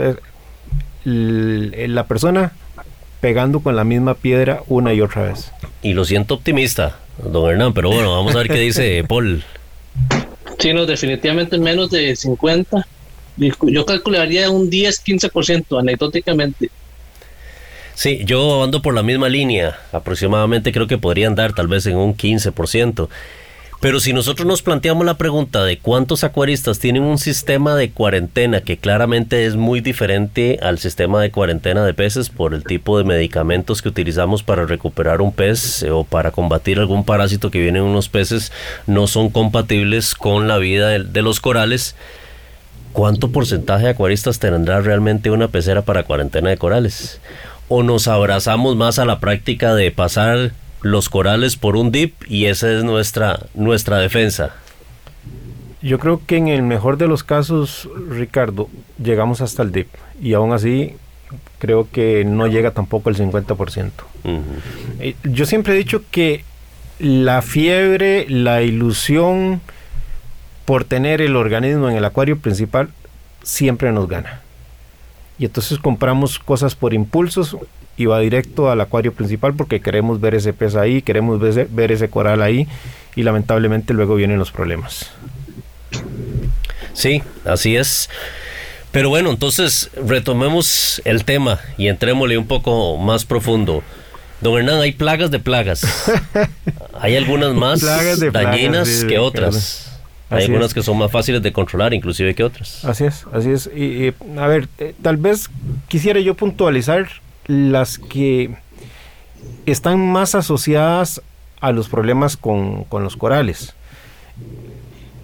La 1.03 2.07
persona 2.07 2.53
pegando 3.19 3.59
con 3.59 3.75
la 3.75 3.83
misma 3.83 4.13
piedra 4.13 4.61
una 4.67 4.93
y 4.93 5.01
otra 5.01 5.23
vez. 5.23 5.51
Y 5.81 5.91
lo 5.91 6.05
siento 6.05 6.35
optimista 6.35 6.99
don 7.17 7.49
Hernán, 7.49 7.73
pero 7.73 7.89
bueno, 7.89 8.11
vamos 8.11 8.35
a 8.35 8.39
ver 8.39 8.47
qué 8.47 8.59
dice 8.59 9.03
Paul. 9.07 9.43
Sí, 10.59 10.73
no, 10.73 10.85
definitivamente 10.85 11.57
menos 11.57 11.91
de 11.91 12.15
50. 12.15 12.87
Yo 13.37 13.85
calcularía 13.85 14.49
un 14.49 14.69
10-15% 14.69 15.79
anecdóticamente. 15.79 16.69
Sí, 17.93 18.21
yo 18.25 18.63
ando 18.63 18.81
por 18.81 18.93
la 18.93 19.03
misma 19.03 19.29
línea. 19.29 19.77
Aproximadamente 19.91 20.71
creo 20.71 20.87
que 20.87 20.97
podrían 20.97 21.35
dar 21.35 21.53
tal 21.53 21.67
vez 21.67 21.85
en 21.85 21.97
un 21.97 22.15
15%. 22.15 23.07
Pero 23.85 23.99
si 23.99 24.13
nosotros 24.13 24.47
nos 24.47 24.63
planteamos 24.63 25.05
la 25.05 25.13
pregunta 25.13 25.63
de 25.63 25.77
cuántos 25.77 26.23
acuaristas 26.23 26.79
tienen 26.79 27.03
un 27.03 27.19
sistema 27.19 27.75
de 27.75 27.91
cuarentena 27.91 28.61
que 28.61 28.77
claramente 28.77 29.45
es 29.45 29.57
muy 29.57 29.79
diferente 29.79 30.57
al 30.63 30.79
sistema 30.79 31.21
de 31.21 31.29
cuarentena 31.29 31.85
de 31.85 31.93
peces 31.93 32.31
por 32.31 32.55
el 32.55 32.63
tipo 32.63 32.97
de 32.97 33.03
medicamentos 33.03 33.83
que 33.83 33.89
utilizamos 33.89 34.41
para 34.41 34.65
recuperar 34.65 35.21
un 35.21 35.31
pez 35.31 35.83
eh, 35.83 35.91
o 35.91 36.03
para 36.03 36.31
combatir 36.31 36.79
algún 36.79 37.05
parásito 37.05 37.51
que 37.51 37.59
viene 37.59 37.77
en 37.77 37.85
unos 37.85 38.09
peces, 38.09 38.51
no 38.87 39.05
son 39.05 39.29
compatibles 39.29 40.15
con 40.15 40.47
la 40.47 40.57
vida 40.57 40.89
de, 40.89 41.21
los 41.21 41.39
corales. 41.39 41.95
¿Cuánto 42.91 43.31
porcentaje 43.31 43.83
de 43.83 43.91
acuaristas 43.91 44.39
tendrá 44.39 44.81
realmente 44.81 45.29
una 45.29 45.49
pecera 45.49 45.83
para 45.83 46.01
cuarentena 46.01 46.49
de 46.49 46.57
corales? 46.57 47.21
¿O 47.67 47.83
nos 47.83 48.07
abrazamos 48.07 48.75
más 48.75 48.97
a 48.97 49.05
la 49.05 49.19
práctica 49.19 49.75
de 49.75 49.91
pasar 49.91 50.53
los 50.85 51.09
corales 51.09 51.57
por 51.57 51.77
un 51.77 51.91
dip 51.91 52.13
y 52.27 52.45
esa 52.45 52.71
es 52.71 52.83
nuestra, 52.83 53.47
nuestra 53.55 53.97
defensa. 53.97 54.53
Yo 55.81 55.97
creo 55.97 56.21
que 56.23 56.37
en 56.37 56.47
el 56.47 56.61
mejor 56.61 56.97
de 56.97 57.07
los 57.07 57.23
casos, 57.23 57.89
Ricardo, 58.07 58.69
llegamos 59.03 59.41
hasta 59.41 59.63
el 59.63 59.71
dip 59.71 59.87
y 60.21 60.33
aún 60.33 60.53
así 60.53 60.93
creo 61.57 61.87
que 61.91 62.23
no 62.23 62.45
llega 62.45 62.69
tampoco 62.69 63.09
el 63.09 63.17
50%. 63.17 63.89
Eh, 64.99 65.15
yo 65.23 65.47
siempre 65.47 65.73
he 65.73 65.77
dicho 65.77 66.03
que 66.11 66.43
la 66.99 67.41
fiebre, 67.41 68.27
la 68.29 68.61
ilusión 68.61 69.61
por 70.65 70.83
tener 70.83 71.19
el 71.19 71.35
organismo 71.35 71.89
en 71.89 71.97
el 71.97 72.05
acuario 72.05 72.37
principal 72.37 72.89
siempre 73.41 73.91
nos 73.91 74.07
gana. 74.07 74.41
Y 75.39 75.45
entonces 75.45 75.79
compramos 75.79 76.37
cosas 76.37 76.75
por 76.75 76.93
impulsos 76.93 77.57
y 77.97 78.05
va 78.05 78.19
directo 78.19 78.69
al 78.69 78.81
acuario 78.81 79.13
principal 79.13 79.53
porque 79.53 79.81
queremos 79.81 80.19
ver 80.19 80.35
ese 80.35 80.53
pez 80.53 80.75
ahí, 80.75 81.01
queremos 81.01 81.39
ver 81.39 81.91
ese, 81.91 82.09
coral 82.09 82.41
ahí 82.41 82.67
y 83.15 83.23
lamentablemente 83.23 83.93
luego 83.93 84.15
vienen 84.15 84.39
los 84.39 84.51
problemas. 84.51 85.11
Sí, 86.93 87.23
así 87.45 87.75
es. 87.75 88.09
Pero 88.91 89.09
bueno, 89.09 89.29
entonces 89.29 89.89
retomemos 89.95 91.01
el 91.05 91.25
tema 91.25 91.59
y 91.77 91.87
entrémosle 91.87 92.37
un 92.37 92.47
poco 92.47 92.97
más 92.97 93.25
profundo. 93.25 93.83
Don 94.41 94.57
Hernán, 94.57 94.81
hay 94.81 94.91
plagas 94.91 95.31
de 95.31 95.39
plagas. 95.39 95.85
hay 96.93 97.15
algunas 97.15 97.53
más 97.53 97.81
dañinas 98.31 99.05
que 99.05 99.19
otras. 99.19 99.91
Hay 100.29 100.45
algunas 100.45 100.73
que 100.73 100.81
son 100.81 100.97
más 100.97 101.11
fáciles 101.11 101.41
de 101.41 101.53
controlar, 101.53 101.93
inclusive 101.93 102.33
que 102.33 102.43
otras. 102.43 102.83
Así 102.83 103.05
es, 103.05 103.25
así 103.31 103.51
es. 103.51 103.67
Y, 103.67 104.13
a 104.37 104.47
ver, 104.47 104.67
eh, 104.79 104.93
tal 105.01 105.17
vez 105.17 105.49
quisiera 105.87 106.19
yo 106.19 106.33
puntualizar 106.33 107.07
las 107.47 107.99
que 107.99 108.55
están 109.65 109.99
más 109.99 110.35
asociadas 110.35 111.21
a 111.61 111.71
los 111.71 111.89
problemas 111.89 112.37
con, 112.37 112.85
los 112.91 113.17
corales. 113.17 113.73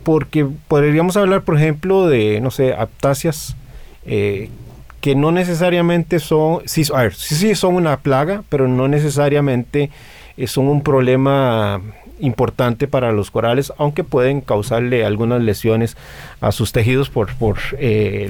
Porque 0.03 0.47
podríamos 0.67 1.17
hablar, 1.17 1.43
por 1.43 1.57
ejemplo, 1.57 2.07
de, 2.07 2.41
no 2.41 2.51
sé, 2.51 2.73
aptáceas, 2.73 3.55
eh, 4.05 4.49
que 4.99 5.15
no 5.15 5.31
necesariamente 5.31 6.19
son, 6.19 6.61
sí, 6.65 6.83
a 6.93 7.03
ver, 7.03 7.13
sí, 7.15 7.35
sí 7.35 7.55
son 7.55 7.75
una 7.75 7.97
plaga, 7.97 8.43
pero 8.49 8.67
no 8.67 8.87
necesariamente 8.87 9.89
eh, 10.37 10.47
son 10.47 10.67
un 10.67 10.81
problema 10.81 11.81
importante 12.19 12.87
para 12.87 13.11
los 13.11 13.31
corales, 13.31 13.73
aunque 13.77 14.03
pueden 14.03 14.41
causarle 14.41 15.05
algunas 15.05 15.41
lesiones 15.41 15.97
a 16.39 16.51
sus 16.51 16.71
tejidos 16.71 17.09
por, 17.09 17.33
por 17.35 17.57
eh, 17.77 18.27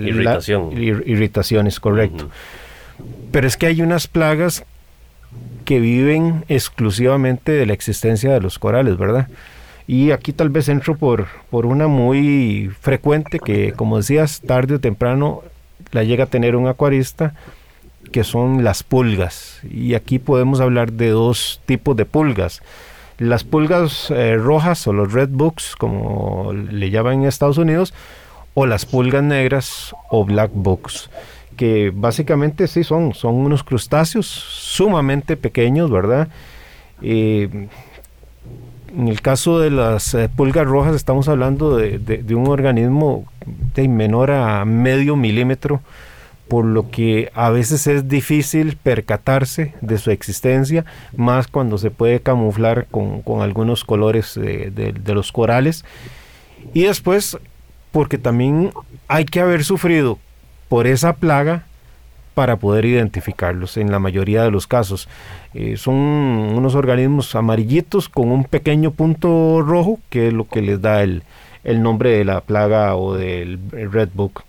irritaciones, 1.05 1.79
correcto. 1.79 2.29
Pero 3.31 3.47
es 3.47 3.57
que 3.57 3.67
hay 3.67 3.81
unas 3.81 4.07
plagas 4.07 4.65
que 5.65 5.79
viven 5.79 6.43
exclusivamente 6.49 7.51
de 7.51 7.65
la 7.65 7.73
existencia 7.73 8.33
de 8.33 8.41
los 8.41 8.59
corales, 8.59 8.97
¿verdad? 8.97 9.27
Y 9.87 10.11
aquí 10.11 10.33
tal 10.33 10.49
vez 10.49 10.69
entro 10.69 10.95
por, 10.95 11.27
por 11.49 11.65
una 11.65 11.87
muy 11.87 12.71
frecuente 12.81 13.39
que, 13.39 13.73
como 13.73 13.97
decías, 13.97 14.41
tarde 14.41 14.75
o 14.75 14.79
temprano 14.79 15.43
la 15.91 16.03
llega 16.03 16.25
a 16.25 16.27
tener 16.27 16.55
un 16.55 16.67
acuarista, 16.67 17.33
que 18.11 18.23
son 18.23 18.63
las 18.63 18.83
pulgas. 18.83 19.59
Y 19.69 19.93
aquí 19.93 20.19
podemos 20.19 20.59
hablar 20.59 20.93
de 20.93 21.09
dos 21.09 21.61
tipos 21.65 21.95
de 21.95 22.05
pulgas. 22.05 22.61
Las 23.17 23.43
pulgas 23.43 24.09
eh, 24.11 24.35
rojas 24.37 24.87
o 24.87 24.93
los 24.93 25.13
red 25.13 25.29
books, 25.29 25.75
como 25.75 26.53
le 26.53 26.89
llaman 26.89 27.21
en 27.21 27.25
Estados 27.25 27.57
Unidos, 27.57 27.93
o 28.53 28.65
las 28.65 28.85
pulgas 28.85 29.23
negras 29.23 29.95
o 30.09 30.25
black 30.25 30.51
books, 30.53 31.09
que 31.61 31.91
básicamente 31.93 32.67
sí 32.67 32.83
son, 32.83 33.13
son 33.13 33.35
unos 33.35 33.63
crustáceos 33.63 34.25
sumamente 34.25 35.37
pequeños, 35.37 35.91
¿verdad? 35.91 36.27
Eh, 37.03 37.67
en 38.97 39.07
el 39.07 39.21
caso 39.21 39.59
de 39.59 39.69
las 39.69 40.15
eh, 40.15 40.27
pulgas 40.27 40.65
rojas 40.65 40.95
estamos 40.95 41.27
hablando 41.27 41.77
de, 41.77 41.99
de 41.99 42.33
un 42.33 42.47
organismo 42.47 43.25
de 43.75 43.87
menor 43.87 44.31
a 44.31 44.65
medio 44.65 45.15
milímetro 45.15 45.81
por 46.47 46.65
lo 46.65 46.89
que 46.89 47.31
a 47.35 47.51
veces 47.51 47.85
es 47.85 48.09
difícil 48.09 48.75
percatarse 48.75 49.75
de 49.81 49.99
su 49.99 50.09
existencia, 50.09 50.83
más 51.15 51.47
cuando 51.47 51.77
se 51.77 51.91
puede 51.91 52.21
camuflar 52.21 52.87
con, 52.89 53.21
algunos 53.39 53.85
colores 53.85 54.33
de, 54.33 55.13
los 55.13 55.31
corales. 55.31 55.85
Y 56.73 56.85
después, 56.85 57.37
porque 57.91 58.17
también 58.17 58.71
hay 59.07 59.25
que 59.25 59.41
haber 59.41 59.63
sufrido 59.63 60.17
por 60.71 60.87
esa 60.87 61.11
plaga 61.11 61.65
para 62.33 62.55
poder 62.55 62.85
identificarlos 62.85 63.75
en 63.75 63.91
la 63.91 63.99
mayoría 63.99 64.43
de 64.43 64.51
los 64.51 64.67
casos. 64.67 65.09
Eh, 65.53 65.75
son 65.75 65.95
unos 65.95 66.75
organismos 66.75 67.35
amarillitos 67.35 68.07
con 68.07 68.31
un 68.31 68.45
pequeño 68.45 68.91
punto 68.91 69.61
rojo, 69.61 69.99
que 70.09 70.29
es 70.29 70.33
lo 70.33 70.47
que 70.47 70.61
les 70.61 70.81
da 70.81 71.03
el, 71.03 71.23
el 71.65 71.83
nombre 71.83 72.11
de 72.11 72.23
la 72.23 72.39
plaga 72.39 72.95
o 72.95 73.15
del 73.15 73.59
Red 73.69 74.11
Book 74.13 74.45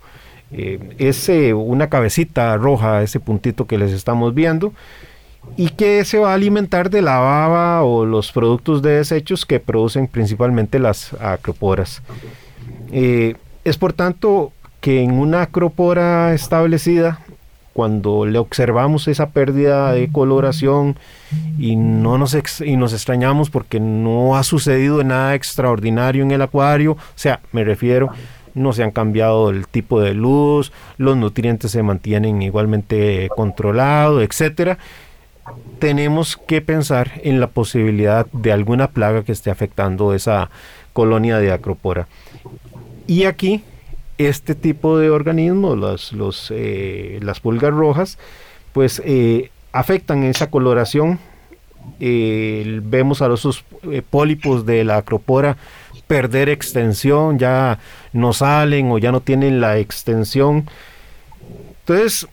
eh, 0.53 0.95
es 0.97 1.29
una 1.53 1.89
cabecita 1.89 2.55
roja, 2.55 3.03
ese 3.03 3.19
puntito 3.19 3.67
que 3.67 3.77
les 3.77 3.91
estamos 3.91 4.33
viendo, 4.33 4.71
y 5.57 5.71
que 5.71 6.05
se 6.05 6.19
va 6.19 6.31
a 6.31 6.35
alimentar 6.35 6.89
de 6.89 7.01
la 7.01 7.17
baba 7.17 7.83
o 7.83 8.05
los 8.05 8.31
productos 8.31 8.81
de 8.81 8.91
desechos 8.91 9.45
que 9.45 9.59
producen 9.59 10.07
principalmente 10.07 10.79
las 10.79 11.15
acroporas. 11.15 12.01
Eh, 12.93 13.35
es 13.65 13.77
por 13.77 13.91
tanto 13.91 14.53
que 14.83 15.01
en 15.01 15.13
una 15.13 15.43
acropora 15.43 16.33
establecida, 16.33 17.21
cuando 17.71 18.25
le 18.25 18.37
observamos 18.37 19.07
esa 19.07 19.29
pérdida 19.29 19.93
de 19.93 20.09
coloración 20.11 20.97
y 21.57 21.77
no 21.77 22.17
nos, 22.17 22.35
y 22.59 22.75
nos 22.75 22.91
extrañamos 22.91 23.49
porque 23.49 23.79
no 23.79 24.35
ha 24.35 24.43
sucedido 24.43 25.01
nada 25.05 25.35
extraordinario 25.35 26.21
en 26.21 26.31
el 26.31 26.41
acuario, 26.41 26.91
o 26.91 26.97
sea, 27.15 27.39
me 27.53 27.63
refiero 27.63 28.09
no 28.55 28.73
se 28.73 28.83
han 28.83 28.91
cambiado 28.91 29.51
el 29.51 29.67
tipo 29.67 30.01
de 30.01 30.13
luz, 30.13 30.73
los 30.97 31.15
nutrientes 31.15 31.71
se 31.71 31.81
mantienen 31.81 32.41
igualmente 32.41 33.29
controlados, 33.37 34.21
etcétera. 34.21 34.79
Tenemos 35.79 36.35
que 36.35 36.61
pensar 36.61 37.21
en 37.23 37.39
la 37.39 37.47
posibilidad 37.47 38.25
de 38.33 38.51
alguna 38.51 38.89
plaga 38.89 39.23
que 39.23 39.31
esté 39.31 39.49
afectando 39.49 40.13
esa 40.13 40.49
colonia 40.91 41.37
de 41.39 41.53
acropora. 41.53 42.07
Y 43.07 43.23
aquí, 43.23 43.63
este 44.17 44.55
tipo 44.55 44.97
de 44.97 45.09
organismos, 45.09 46.11
los, 46.13 46.51
eh, 46.55 47.19
las 47.21 47.39
pulgas 47.39 47.73
rojas, 47.73 48.17
pues 48.71 49.01
eh, 49.05 49.51
afectan 49.71 50.23
esa 50.23 50.49
coloración. 50.49 51.19
Eh, 51.99 52.79
vemos 52.83 53.21
a 53.21 53.27
los 53.27 53.65
pólipos 54.09 54.65
de 54.65 54.85
la 54.85 54.97
acropora 54.97 55.57
perder 56.07 56.49
extensión, 56.49 57.39
ya 57.39 57.79
no 58.13 58.33
salen 58.33 58.91
o 58.91 58.97
ya 58.97 59.11
no 59.11 59.21
tienen 59.21 59.59
la 59.59 59.77
extensión. 59.79 60.69
Entonces, 61.79 62.27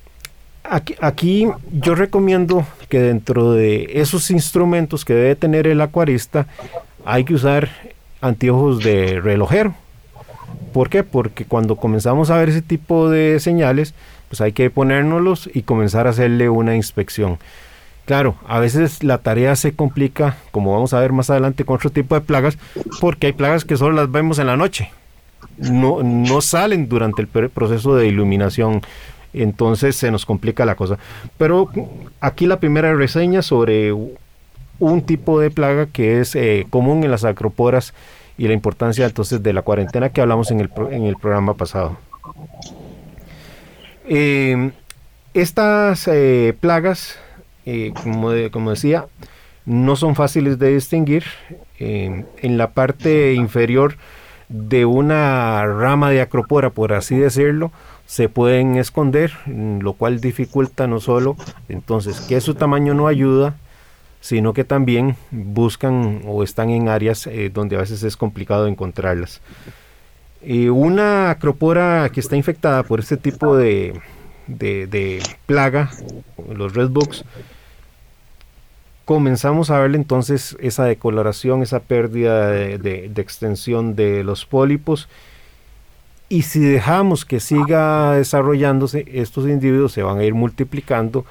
aquí, 0.64 0.94
aquí 1.00 1.48
yo 1.72 1.94
recomiendo 1.94 2.66
que 2.88 3.00
dentro 3.00 3.52
de 3.52 3.90
esos 3.94 4.30
instrumentos 4.30 5.04
que 5.04 5.14
debe 5.14 5.36
tener 5.36 5.66
el 5.66 5.80
acuarista, 5.80 6.46
hay 7.04 7.24
que 7.24 7.34
usar 7.34 7.70
anteojos 8.20 8.82
de 8.84 9.20
relojero. 9.20 9.74
¿Por 10.72 10.88
qué? 10.88 11.02
Porque 11.02 11.44
cuando 11.44 11.76
comenzamos 11.76 12.30
a 12.30 12.38
ver 12.38 12.48
ese 12.48 12.62
tipo 12.62 13.10
de 13.10 13.40
señales, 13.40 13.94
pues 14.28 14.40
hay 14.40 14.52
que 14.52 14.70
ponérnoslos 14.70 15.50
y 15.52 15.62
comenzar 15.62 16.06
a 16.06 16.10
hacerle 16.10 16.48
una 16.48 16.76
inspección. 16.76 17.38
Claro, 18.06 18.36
a 18.48 18.58
veces 18.58 19.04
la 19.04 19.18
tarea 19.18 19.54
se 19.56 19.72
complica, 19.72 20.36
como 20.50 20.72
vamos 20.72 20.94
a 20.94 21.00
ver 21.00 21.12
más 21.12 21.30
adelante, 21.30 21.64
con 21.64 21.76
otro 21.76 21.90
tipo 21.90 22.14
de 22.14 22.20
plagas, 22.20 22.58
porque 23.00 23.28
hay 23.28 23.32
plagas 23.32 23.64
que 23.64 23.76
solo 23.76 23.94
las 23.94 24.10
vemos 24.10 24.38
en 24.38 24.46
la 24.46 24.56
noche. 24.56 24.90
No, 25.58 26.02
no 26.02 26.40
salen 26.40 26.88
durante 26.88 27.22
el 27.22 27.28
proceso 27.28 27.94
de 27.94 28.08
iluminación. 28.08 28.82
Entonces 29.32 29.96
se 29.96 30.10
nos 30.10 30.26
complica 30.26 30.64
la 30.64 30.74
cosa. 30.74 30.98
Pero 31.38 31.70
aquí 32.20 32.46
la 32.46 32.58
primera 32.58 32.94
reseña 32.94 33.42
sobre 33.42 33.92
un 33.92 35.02
tipo 35.02 35.38
de 35.38 35.50
plaga 35.50 35.86
que 35.86 36.20
es 36.20 36.34
eh, 36.34 36.66
común 36.70 37.04
en 37.04 37.10
las 37.10 37.24
acroporas 37.24 37.94
y 38.40 38.48
la 38.48 38.54
importancia 38.54 39.04
entonces 39.04 39.42
de 39.42 39.52
la 39.52 39.60
cuarentena 39.60 40.08
que 40.08 40.22
hablamos 40.22 40.50
en 40.50 40.60
el, 40.60 40.70
en 40.92 41.04
el 41.04 41.16
programa 41.16 41.52
pasado. 41.52 41.98
Eh, 44.08 44.70
estas 45.34 46.08
eh, 46.08 46.56
plagas 46.58 47.18
eh, 47.66 47.92
como, 48.02 48.30
como, 48.50 48.70
decía, 48.70 49.04
no 49.66 49.94
son 49.94 50.14
fáciles 50.14 50.58
de 50.58 50.72
distinguir. 50.72 51.24
En 51.78 52.56
la 52.56 52.70
parte 52.70 53.34
inferior 53.34 53.96
de 54.48 54.86
una 54.86 55.66
rama 55.66 56.08
de 56.08 56.22
acropora, 56.22 56.70
por 56.70 56.94
así 56.94 57.16
decirlo, 57.16 57.72
se 58.06 58.30
pueden 58.30 58.76
esconder, 58.76 59.32
lo 59.46 59.92
cual 59.92 60.20
dificulta 60.20 60.86
no 60.86 60.98
solo 60.98 61.36
entonces 61.68 62.22
que 62.22 62.40
su 62.40 62.54
tamaño 62.54 62.94
no 62.94 63.06
ayuda, 63.06 63.54
sino 64.20 64.52
que 64.52 64.64
también 64.64 65.16
buscan 65.30 66.22
o 66.26 66.42
están 66.42 66.70
en 66.70 66.88
áreas 66.88 67.26
eh, 67.26 67.50
donde 67.52 67.76
a 67.76 67.80
veces 67.80 68.02
es 68.02 68.16
complicado 68.16 68.66
encontrarlas. 68.66 69.40
una 70.70 71.30
acropora 71.30 72.10
que 72.12 72.20
está 72.20 72.36
infectada 72.36 72.82
por 72.82 73.00
este 73.00 73.16
tipo 73.16 73.56
de, 73.56 74.00
de, 74.58 75.22
plaga, 75.46 75.90
los 76.54 76.74
redbugs, 76.74 77.24
comenzamos 79.04 79.70
a 79.70 79.80
verle 79.80 79.96
entonces 79.96 80.56
esa 80.60 80.84
decoloración, 80.84 81.62
esa 81.62 81.80
pérdida 81.80 82.48
de, 82.50 83.10
extensión 83.16 83.96
de 83.96 84.24
los 84.24 84.46
pólipos. 84.46 85.08
Y 86.28 86.42
si 86.42 86.60
dejamos 86.60 87.24
que 87.24 87.40
siga 87.40 88.12
desarrollándose, 88.14 89.04
estos 89.12 89.48
individuos 89.48 89.92
se 89.92 90.02
van 90.02 90.18
a 90.18 90.24
ir 90.24 90.34
multiplicando 90.34 91.24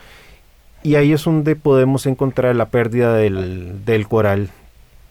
Y 0.83 0.95
ahí 0.95 1.12
es 1.12 1.24
donde 1.24 1.55
podemos 1.55 2.05
encontrar 2.05 2.55
la 2.55 2.69
pérdida 2.69 3.13
del, 3.13 3.83
del 3.86 4.07
coral, 4.07 4.50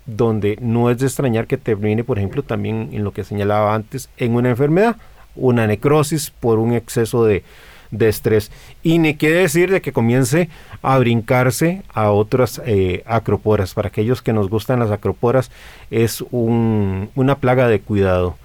donde 0.06 0.56
no 0.60 0.90
es 0.90 0.98
de 0.98 1.06
extrañar 1.06 1.46
que 1.46 1.58
termine, 1.58 2.04
por 2.04 2.18
ejemplo, 2.18 2.42
también 2.42 2.88
en 2.92 3.04
lo 3.04 3.12
que 3.12 3.24
señalaba 3.24 3.74
antes, 3.74 4.08
en 4.16 4.34
una 4.34 4.48
enfermedad, 4.50 4.96
una 5.36 5.66
necrosis 5.66 6.30
por 6.30 6.58
un 6.58 6.72
exceso 6.72 7.24
de, 7.24 7.44
de 7.90 8.08
estrés. 8.08 8.50
Y 8.82 8.98
ni 8.98 9.16
quiere 9.16 9.36
decir 9.36 9.70
de 9.70 9.80
que 9.80 9.92
comience 9.92 10.48
a 10.82 10.98
brincarse 10.98 11.82
a 11.92 12.10
otras 12.10 12.60
eh, 12.64 13.02
acroporas. 13.06 13.74
Para 13.74 13.88
aquellos 13.88 14.22
que 14.22 14.32
nos 14.32 14.48
gustan 14.48 14.80
las 14.80 14.90
acroporas, 14.90 15.50
es 15.90 16.24
un, 16.30 17.10
una 17.14 17.36
plaga 17.36 17.68
de 17.68 17.80
cuidado. 17.80 18.36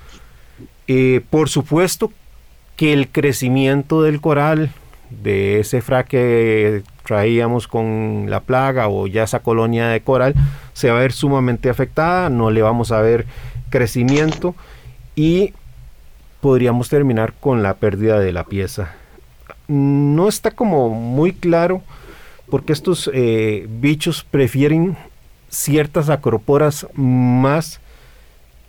Eh, 0.88 1.22
por 1.30 1.50
supuesto 1.50 2.12
que 2.76 2.94
el 2.94 3.08
crecimiento 3.08 4.02
del 4.02 4.20
coral, 4.20 4.72
de 5.10 5.60
ese 5.60 5.82
fra 5.82 6.04
que 6.04 6.84
traíamos 7.06 7.68
con 7.68 8.28
la 8.30 8.40
plaga 8.42 8.88
o 8.88 9.08
ya 9.08 9.24
esa 9.24 9.40
colonia 9.40 9.88
de 9.88 10.02
coral, 10.02 10.36
se 10.74 10.90
va 10.90 10.98
a 10.98 11.02
ver 11.02 11.12
sumamente 11.12 11.70
afectada, 11.70 12.30
no 12.30 12.52
le 12.52 12.62
vamos 12.62 12.92
a 12.92 13.02
ver 13.02 13.26
crecimiento 13.70 14.56
y 15.16 15.54
podríamos 16.42 16.90
terminar 16.90 17.34
con 17.40 17.64
la 17.64 17.76
pérdida 17.76 18.20
de 18.20 18.34
la 18.34 18.44
pieza 18.44 18.94
no 19.68 20.28
está 20.28 20.52
como 20.52 20.90
muy 20.90 21.34
claro 21.34 21.82
porque 22.50 22.74
estos 22.74 23.10
eh, 23.14 23.66
bichos 23.70 24.24
prefieren 24.24 24.98
ciertas 25.50 26.10
acroporas 26.10 26.88
más 26.94 27.80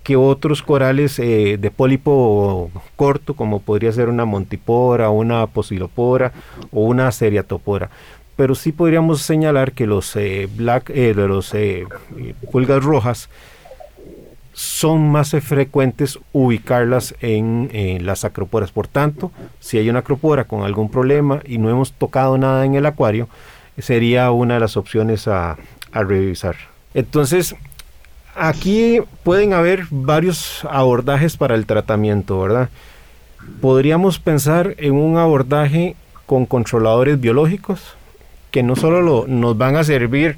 que 0.03 0.17
otros 0.17 0.63
corales 0.63 1.19
eh, 1.19 1.57
de 1.59 1.71
pólipo 1.71 2.71
corto, 2.95 3.35
como 3.35 3.61
podría 3.61 3.91
ser 3.91 4.09
una 4.09 4.27
montipora, 4.27 5.09
una 5.11 5.47
posilopora 5.47 6.33
o 6.73 6.83
una 6.83 7.11
seriatopora. 7.11 7.91
Pero 8.37 8.55
sí 8.55 8.73
podríamos 8.73 9.23
señalar 9.23 9.73
que 9.73 9.87
los 9.87 10.17
eh, 10.17 10.49
black, 10.57 10.89
de 10.89 11.15
los 11.15 11.55
pulgas 12.51 12.83
rojas 12.83 13.29
son 14.55 15.11
más 15.11 15.31
frecuentes 15.31 16.19
ubicarlas 16.33 17.15
en, 17.21 17.69
las 18.07 18.25
acroporas. 18.25 18.71
Por 18.71 18.87
tanto, 18.87 19.33
si 19.61 19.79
hay 19.79 19.91
una 19.91 19.99
acropora 19.99 20.45
con 20.45 20.63
algún 20.63 20.91
problema 20.91 21.41
y 21.45 21.59
no 21.59 21.69
hemos 21.69 21.93
tocado 21.93 22.39
nada 22.39 22.65
en 22.65 22.75
el 22.77 22.87
acuario, 22.87 23.29
sería 23.79 24.31
una 24.31 24.55
de 24.55 24.61
las 24.61 24.77
opciones 24.77 25.29
a, 25.29 25.57
revisar. 25.93 26.57
Entonces, 26.93 27.55
aquí 28.35 29.01
pueden 29.23 29.53
haber 29.53 29.87
varios 29.91 30.65
abordajes 30.69 31.37
para 31.37 31.55
el 31.55 31.67
tratamiento, 31.67 32.41
¿verdad? 32.41 32.69
Podríamos 33.61 34.19
pensar 34.19 34.75
en 34.79 34.95
un 34.95 35.19
abordaje 35.19 35.95
con 36.27 36.47
controladores 36.47 37.21
biológicos 37.21 37.95
que 38.55 38.63
no 38.63 38.77
solo 38.77 39.27
nos 39.27 39.59
van 39.59 39.75
a 39.75 39.83
servir 39.83 40.37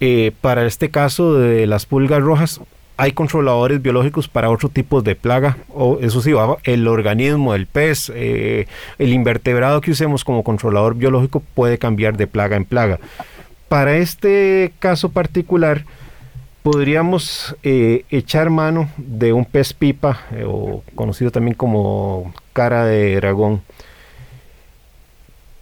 eh, 0.00 0.32
para 0.40 0.64
este 0.64 0.88
caso 0.88 1.34
de 1.34 1.66
las 1.66 1.84
pulgas 1.84 2.22
rojas, 2.22 2.62
hay 2.96 3.12
controladores 3.12 3.82
biológicos 3.82 4.28
para 4.28 4.48
otro 4.48 4.70
tipo 4.70 5.02
de 5.02 5.14
plaga, 5.14 5.58
o 5.68 5.98
eso 6.00 6.22
sí, 6.22 6.32
el 6.64 6.88
organismo, 6.88 7.54
el 7.54 7.66
pez, 7.66 8.10
eh, 8.14 8.66
el 8.98 9.12
invertebrado 9.12 9.82
que 9.82 9.90
usemos 9.90 10.24
como 10.24 10.42
controlador 10.42 10.94
biológico 10.94 11.42
puede 11.54 11.76
cambiar 11.76 12.16
de 12.16 12.26
plaga 12.26 12.56
en 12.56 12.64
plaga. 12.64 12.98
Para 13.68 13.98
este 13.98 14.72
caso 14.78 15.10
particular, 15.10 15.84
podríamos 16.62 17.54
eh, 17.62 18.06
echar 18.08 18.48
mano 18.48 18.88
de 18.96 19.34
un 19.34 19.44
pez 19.44 19.74
pipa, 19.74 20.22
o 20.46 20.82
conocido 20.94 21.30
también 21.30 21.56
como 21.56 22.32
cara 22.54 22.86
de 22.86 23.16
dragón. 23.16 23.60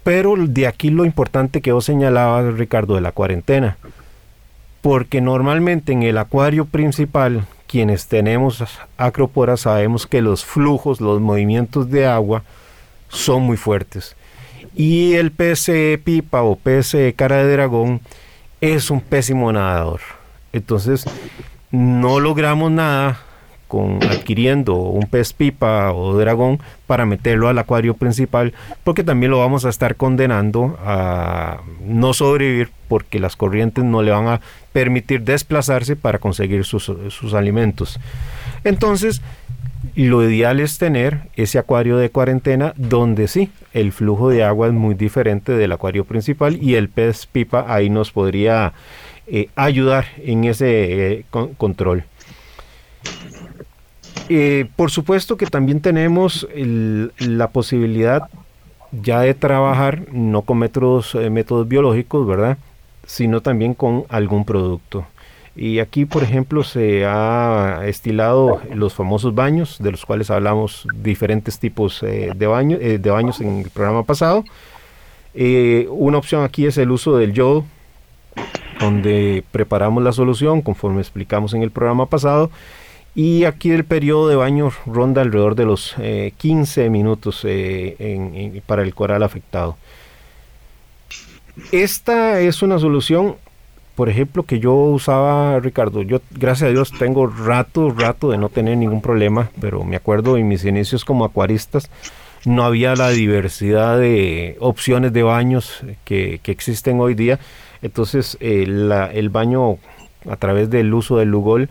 Pero 0.03 0.35
de 0.37 0.67
aquí 0.67 0.91
lo 0.91 1.05
importante 1.05 1.61
que 1.61 1.73
vos 1.73 1.85
señalabas, 1.85 2.55
Ricardo, 2.55 2.95
de 2.95 3.01
la 3.01 3.13
cuarentena 3.13 3.77
porque 4.81 5.21
normalmente 5.21 5.93
en 5.93 6.03
el 6.03 6.19
acuario 6.19 6.65
principal, 6.65 7.47
quienes 7.67 8.07
tenemos 8.07 8.65
acroporas 8.97 9.61
sabemos 9.61 10.07
que 10.07 10.23
los 10.23 10.45
flujos, 10.45 11.01
los 11.01 11.21
movimientos 11.21 11.91
de 11.91 12.07
agua 12.07 12.43
son 13.09 13.43
muy 13.43 13.57
fuertes. 13.57 14.17
Y 14.75 15.15
el 15.15 15.33
pez 15.33 15.71
pipa 16.05 16.43
o 16.43 16.57
pez 16.57 16.95
cara 17.17 17.37
de 17.39 17.53
dragón 17.53 18.01
es 18.61 18.91
un 18.91 19.01
pésimo 19.01 19.53
nadador. 19.53 20.01
Entonces, 20.53 21.05
no 21.71 22.21
logramos 22.21 22.71
nada 22.71 23.21
con 23.71 24.03
adquiriendo 24.03 24.75
un 24.75 25.07
pez 25.07 25.33
pipa 25.33 25.93
o 25.93 26.19
dragón 26.19 26.59
para 26.89 27.07
meterlo 27.07 27.49
al 27.49 27.57
acuario 27.57 27.95
principal, 27.95 28.53
porque 28.83 29.05
también 29.05 29.31
lo 29.31 29.39
vamos 29.39 29.65
a 29.65 29.69
estar 29.69 29.95
condenando 29.95 30.77
a 30.85 31.61
no 31.87 32.13
sobrevivir 32.13 32.71
porque 32.89 33.21
las 33.21 33.37
corrientes 33.37 33.85
no 33.85 34.03
le 34.03 34.11
van 34.11 34.27
a 34.27 34.41
permitir 34.73 35.23
desplazarse 35.23 35.95
para 35.95 36.19
conseguir 36.19 36.65
sus, 36.65 36.91
alimentos. 37.33 38.01
Entonces, 38.65 39.23
lo 39.95 40.29
ideal 40.29 40.59
es 40.59 40.79
tener 40.79 41.21
ese 41.37 41.61
acuario 41.61 41.97
de 41.97 42.11
cuarentena 42.11 42.75
donde 42.77 43.29
sí, 43.29 43.51
el 43.73 43.93
flujo 43.93 44.31
de 44.31 44.43
agua 44.43 44.67
es 44.67 44.73
muy 44.73 44.97
diferente 44.97 45.53
del 45.53 45.71
acuario 45.71 46.05
principal 46.05 46.59
y 46.61 46.75
el 46.75 46.89
pez 46.89 47.27
pipa 47.27 47.67
ahí 47.69 47.89
nos 47.89 48.11
podría 48.11 48.73
eh, 49.29 49.49
ayudar 49.55 50.07
en 50.19 50.43
ese 50.43 51.13
eh, 51.13 51.25
control. 51.57 52.03
Eh, 54.33 54.67
por 54.77 54.93
supuesto 54.93 55.37
que 55.37 55.47
también 55.47 55.81
tenemos 55.81 56.47
la 56.55 57.49
posibilidad 57.49 58.29
ya 58.93 59.23
de 59.23 59.35
trabajar 59.35 60.05
no 60.13 60.43
con 60.43 60.59
métodos, 60.59 61.17
eh, 61.17 61.31
métodos 61.31 61.67
biológicos, 61.67 62.29
¿verdad? 62.29 62.57
Sino 63.05 63.41
también 63.41 63.75
con 63.75 64.05
algún 64.09 64.45
producto. 64.45 65.05
Y 65.57 65.81
aquí, 65.81 66.05
por 66.05 66.23
ejemplo, 66.23 66.63
se 66.63 67.05
ha 67.07 67.81
estilado 67.87 68.61
los 68.73 68.95
famosos 68.95 69.35
baños, 69.35 69.79
de 69.81 69.91
los 69.91 70.07
cuales 70.07 70.31
hablamos 70.31 70.87
diferentes 70.95 71.59
tipos 71.59 72.01
eh, 72.05 72.31
de 72.33 72.47
baños 72.47 73.41
en 73.41 73.63
el 73.63 73.71
programa 73.71 74.05
pasado. 74.05 74.45
una 75.89 76.19
opción 76.19 76.45
aquí 76.45 76.67
es 76.67 76.79
el 76.79 76.93
uso 76.93 77.17
del 77.17 77.33
yodo, 77.33 77.65
donde 78.79 79.43
preparamos 79.51 80.05
la 80.05 80.13
solución 80.13 80.63
conforme 80.63 81.01
explicamos 81.01 81.53
en 81.53 81.63
el 81.63 81.73
programa 81.73 82.07
pasado 82.07 82.49
y 83.15 83.45
aquí 83.45 83.71
el 83.71 83.85
periodo 83.85 84.29
de 84.29 84.37
baño 84.37 84.71
ronda 84.87 85.23
alrededor 85.23 85.55
de 85.57 85.65
los 85.65 85.97
15 86.37 86.85
eh, 86.85 86.91
minutos 86.91 87.41
eh, 87.45 88.63
para 88.67 88.83
el 88.83 88.95
coral 88.95 89.23
afectado. 89.23 89.77
Esta 91.73 92.41
es 92.41 92.63
una 92.63 92.79
solución, 92.79 93.37
por 93.97 94.09
ejemplo, 94.09 94.45
que 94.45 94.61
yo 94.61 94.73
usaba, 94.73 95.59
Ricardo. 95.59 96.03
Yo, 96.03 96.21
gracias 96.31 96.69
a 96.69 96.73
Dios, 96.73 96.93
tengo 96.99 97.27
rato, 97.27 97.91
rato 97.91 98.31
de 98.31 98.39
no 98.39 98.49
tener 98.49 98.77
ningún 98.77 99.03
problema, 99.03 99.51
pero 99.61 99.85
me 99.85 99.97
acuerdo 99.97 100.37
en 100.37 100.47
mis 100.49 100.65
inicios 100.65 101.05
como 101.05 101.25
acuaristas, 101.25 101.91
no 102.47 102.65
había 102.65 102.95
la 102.95 103.11
diversidad 103.11 103.99
de 103.99 104.57
opciones 104.61 105.13
de 105.13 105.23
baños 105.23 105.83
que, 106.05 106.41
existen 106.45 107.01
hoy 107.01 107.15
día. 107.15 107.41
Entonces, 107.83 108.39
eh, 108.41 108.63
el 109.13 109.29
baño 109.29 109.79
a 110.29 110.37
través 110.37 110.71
del 110.71 110.95
uso 110.95 111.19
del 111.19 111.29
Lugol 111.29 111.69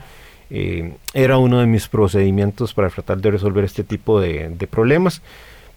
eh, 0.50 0.96
era 1.14 1.38
uno 1.38 1.60
de 1.60 1.68
mis 1.68 1.88
procedimientos 1.88 2.74
para 2.74 2.90
tratar 2.90 3.20
de 3.20 3.32
resolver 3.32 3.64
este 3.64 3.84
tipo 3.84 4.20
de, 4.20 4.50
problemas. 4.70 5.22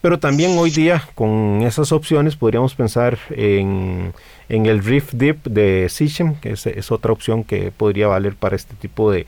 Pero 0.01 0.19
también 0.19 0.57
hoy 0.57 0.69
día 0.69 1.07
con 1.15 1.61
esas 1.61 1.91
opciones 1.93 2.35
podríamos 2.35 2.75
pensar 2.75 3.17
en, 3.29 4.13
el 4.49 4.83
Rift 4.83 5.13
Dip 5.13 5.45
de 5.45 5.87
Sichem, 5.89 6.35
que 6.35 6.51
es, 6.51 6.91
otra 6.91 7.13
opción 7.13 7.43
que 7.43 7.71
podría 7.71 8.07
valer 8.07 8.35
para 8.35 8.55
este 8.55 8.75
tipo 8.75 9.11
de 9.11 9.25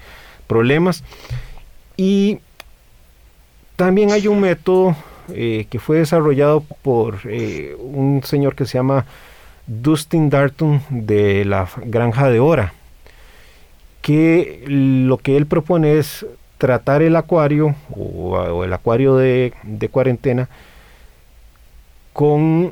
problemas. 0.47 1.03
Y 1.95 2.39
también 3.77 4.11
hay 4.11 4.27
un 4.27 4.41
método 4.41 4.97
eh, 5.33 5.65
que 5.69 5.79
fue 5.79 5.99
desarrollado 5.99 6.61
por 6.81 7.19
eh, 7.23 7.75
un 7.79 8.21
señor 8.23 8.55
que 8.55 8.65
se 8.65 8.77
llama 8.77 9.05
Dustin 9.67 10.29
Darton 10.29 10.81
de 10.89 11.45
la 11.45 11.69
Granja 11.85 12.29
de 12.29 12.41
Ora 12.41 12.73
que 14.05 14.63
lo 14.67 15.17
que 15.17 15.35
él 15.35 15.47
propone 15.47 15.97
es 15.97 16.27
tratar 16.59 17.01
el 17.01 17.15
acuario 17.15 17.73
o, 17.89 18.63
el 18.63 18.71
acuario 18.71 19.15
de, 19.15 19.51
cuarentena 19.89 20.47
con 22.13 22.71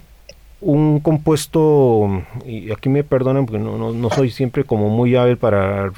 un 0.61 0.99
compuesto, 0.99 2.23
y 2.45 2.71
aquí 2.71 2.87
me 2.87 3.03
perdonan 3.03 3.47
porque 3.47 3.57
no, 3.57 4.09
soy 4.11 4.29
siempre 4.29 4.63
como 4.63 4.89
muy 4.89 5.15
hábil 5.15 5.37
para 5.37 5.89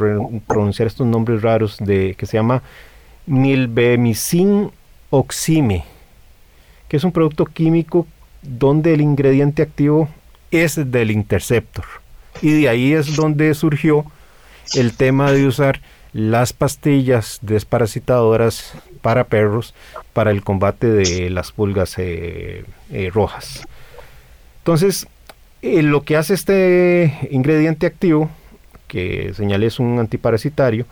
pronunciar 0.48 0.88
estos 0.88 1.06
nombres 1.06 1.42
raros, 1.42 1.80
de, 1.80 2.16
que 2.18 2.26
se 2.26 2.38
llama 2.38 2.64
milbemicin 3.26 4.72
oxime, 5.10 5.84
que 6.88 6.96
es 6.96 7.04
un 7.04 7.12
producto 7.12 7.44
químico 7.44 8.08
donde 8.42 8.94
el 8.94 9.02
ingrediente 9.02 9.64
activo 9.64 10.08
es 10.50 10.80
del 10.90 11.12
interceptor. 11.12 11.84
Y 12.42 12.62
de 12.62 12.70
ahí 12.70 12.94
es 12.94 13.18
donde 13.18 13.54
surgió 13.54 14.06
el 14.74 14.94
tema 14.94 15.32
de 15.32 15.46
usar 15.46 15.82
las 16.14 16.54
pastillas 16.54 17.40
desparasitadoras 17.42 18.74
para 19.02 19.26
perros 19.26 19.74
para 20.14 20.32
el 20.32 20.42
combate 20.42 20.88
de 20.88 21.30
las 21.30 21.52
pulgas 21.52 21.96
eh, 21.98 22.66
eh, 22.92 23.12
rojas. 23.14 23.68
Entonces, 24.60 25.08
Eh, 25.62 25.82
lo 25.82 26.04
que 26.04 26.16
hace 26.16 26.36
este 26.36 27.28
ingrediente 27.32 27.88
activo, 27.88 28.30
que 28.88 29.34
señalé 29.34 29.66
es 29.66 29.80
un 29.80 29.98
antiparasitario, 29.98 30.86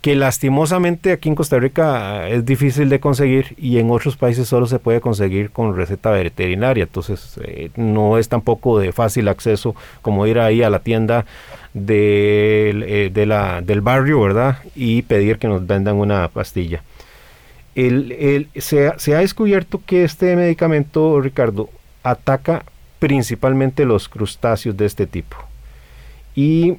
que 0.00 0.14
lastimosamente 0.14 1.12
aquí 1.12 1.28
en 1.28 1.34
Costa 1.34 1.58
Rica 1.58 2.26
es 2.28 2.44
difícil 2.46 2.88
de 2.88 3.00
conseguir 3.00 3.54
y 3.58 3.78
en 3.78 3.90
otros 3.90 4.16
países 4.16 4.48
solo 4.48 4.66
se 4.66 4.78
puede 4.78 5.00
conseguir 5.00 5.50
con 5.50 5.76
receta 5.76 6.10
veterinaria, 6.10 6.84
entonces 6.84 7.38
eh, 7.44 7.70
no 7.76 8.16
es 8.16 8.28
tampoco 8.28 8.78
de 8.78 8.92
fácil 8.92 9.28
acceso 9.28 9.74
como 10.00 10.26
ir 10.26 10.38
ahí 10.38 10.62
a 10.62 10.70
la 10.70 10.78
tienda 10.78 11.26
de, 11.74 13.10
eh, 13.14 13.62
del 13.62 13.80
barrio, 13.82 14.22
¿verdad? 14.22 14.58
Y 14.74 15.02
pedir 15.02 15.38
que 15.38 15.48
nos 15.48 15.66
vendan 15.66 15.96
una 15.96 16.28
pastilla. 16.28 16.82
El, 17.74 18.48
se, 18.56 18.92
se, 18.98 19.14
ha 19.14 19.18
descubierto 19.18 19.80
que 19.84 20.04
este 20.04 20.34
medicamento, 20.34 21.20
Ricardo, 21.20 21.68
ataca 22.02 22.64
principalmente 22.98 23.84
los 23.84 24.08
crustáceos 24.08 24.76
de 24.76 24.86
este 24.86 25.06
tipo. 25.06 25.36
Y 26.34 26.76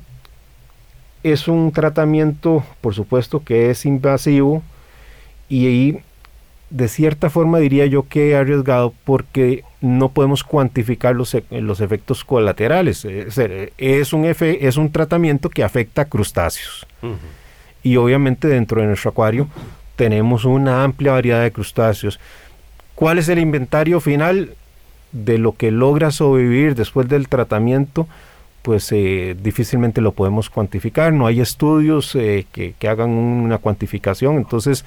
es 1.23 1.47
un 1.47 1.71
tratamiento, 1.71 2.63
por 2.81 2.93
supuesto, 2.93 3.43
que 3.43 3.69
es 3.69 3.85
invasivo 3.85 4.63
y 5.49 5.97
de 6.69 6.87
cierta 6.87 7.29
forma 7.29 7.59
diría 7.59 7.85
yo 7.85 8.07
que 8.07 8.35
arriesgado 8.35 8.93
porque 9.03 9.63
no 9.81 10.09
podemos 10.09 10.43
cuantificar 10.43 11.15
los, 11.15 11.35
e, 11.35 11.43
los 11.49 11.81
efectos 11.81 12.23
colaterales. 12.23 13.05
Es, 13.05 14.13
un, 14.13 14.25
es 14.25 14.77
un 14.77 14.91
tratamiento 14.91 15.49
que 15.49 15.63
afecta 15.63 16.03
a 16.03 16.05
crustáceos. 16.05 16.87
Y 17.83 17.97
obviamente 17.97 18.47
dentro 18.47 18.81
de 18.81 18.87
nuestro 18.87 19.11
acuario 19.11 19.47
tenemos 19.97 20.45
una 20.45 20.83
amplia 20.83 21.11
variedad 21.11 21.43
de 21.43 21.51
crustáceos. 21.51 22.19
¿Cuál 22.95 23.17
es 23.17 23.27
el 23.27 23.39
inventario 23.39 23.99
final 23.99 24.55
de 25.11 25.37
lo 25.37 25.53
que 25.53 25.71
logra 25.71 26.11
sobrevivir 26.11 26.75
después 26.75 27.09
del 27.09 27.27
tratamiento? 27.27 28.07
Pues 28.61 28.91
eh, 28.91 29.35
difícilmente 29.41 30.01
lo 30.01 30.11
podemos 30.11 30.49
cuantificar, 30.49 31.13
no 31.13 31.27
hay 31.27 31.41
estudios 31.41 32.15
eh, 32.15 32.45
que, 32.51 32.75
hagan 32.87 33.09
una 33.09 33.57
cuantificación, 33.57 34.37
entonces 34.37 34.85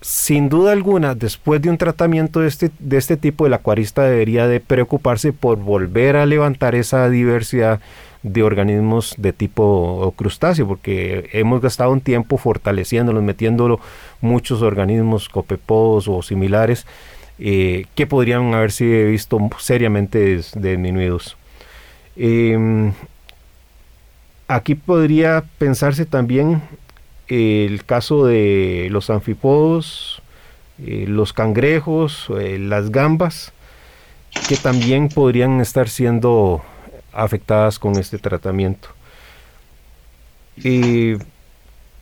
sin 0.00 0.48
duda 0.48 0.72
alguna, 0.72 1.14
después 1.16 1.60
de 1.60 1.70
un 1.70 1.78
tratamiento 1.78 2.40
de 2.40 2.48
este, 2.48 2.70
de 2.78 2.96
este 2.98 3.16
tipo, 3.16 3.46
el 3.46 3.54
acuarista 3.54 4.04
debería 4.04 4.46
de 4.46 4.60
preocuparse 4.60 5.32
por 5.32 5.58
volver 5.58 6.16
a 6.16 6.26
levantar 6.26 6.76
esa 6.76 7.10
diversidad 7.10 7.80
de 8.22 8.42
organismos 8.42 9.14
de 9.18 9.32
tipo 9.32 10.12
crustáceo, 10.16 10.68
porque 10.68 11.28
hemos 11.32 11.60
gastado 11.60 11.90
un 11.90 12.00
tiempo 12.00 12.36
fortaleciéndolos, 12.36 13.22
metiéndolo 13.22 13.80
muchos 14.20 14.62
organismos 14.62 15.28
copepodos 15.28 16.06
o 16.08 16.22
similares 16.22 16.86
eh, 17.40 17.86
que 17.94 18.06
podrían 18.06 18.52
haberse 18.54 19.04
visto 19.04 19.38
seriamente 19.58 20.40
disminuidos. 20.54 21.36
Em, 22.20 22.92
aquí 24.48 24.74
podría 24.74 25.44
pensarse 25.58 26.04
también 26.04 26.60
el 27.28 27.84
caso 27.84 28.26
de 28.26 28.88
los 28.90 29.08
anfipodos, 29.08 30.20
eh, 30.84 31.04
los 31.06 31.32
cangrejos, 31.32 32.26
eh, 32.40 32.58
las 32.58 32.90
gambas, 32.90 33.52
que 34.48 34.56
también 34.56 35.08
podrían 35.08 35.60
estar 35.60 35.88
siendo 35.88 36.62
afectadas 37.12 37.78
con 37.78 37.96
este 37.96 38.18
tratamiento. 38.18 38.88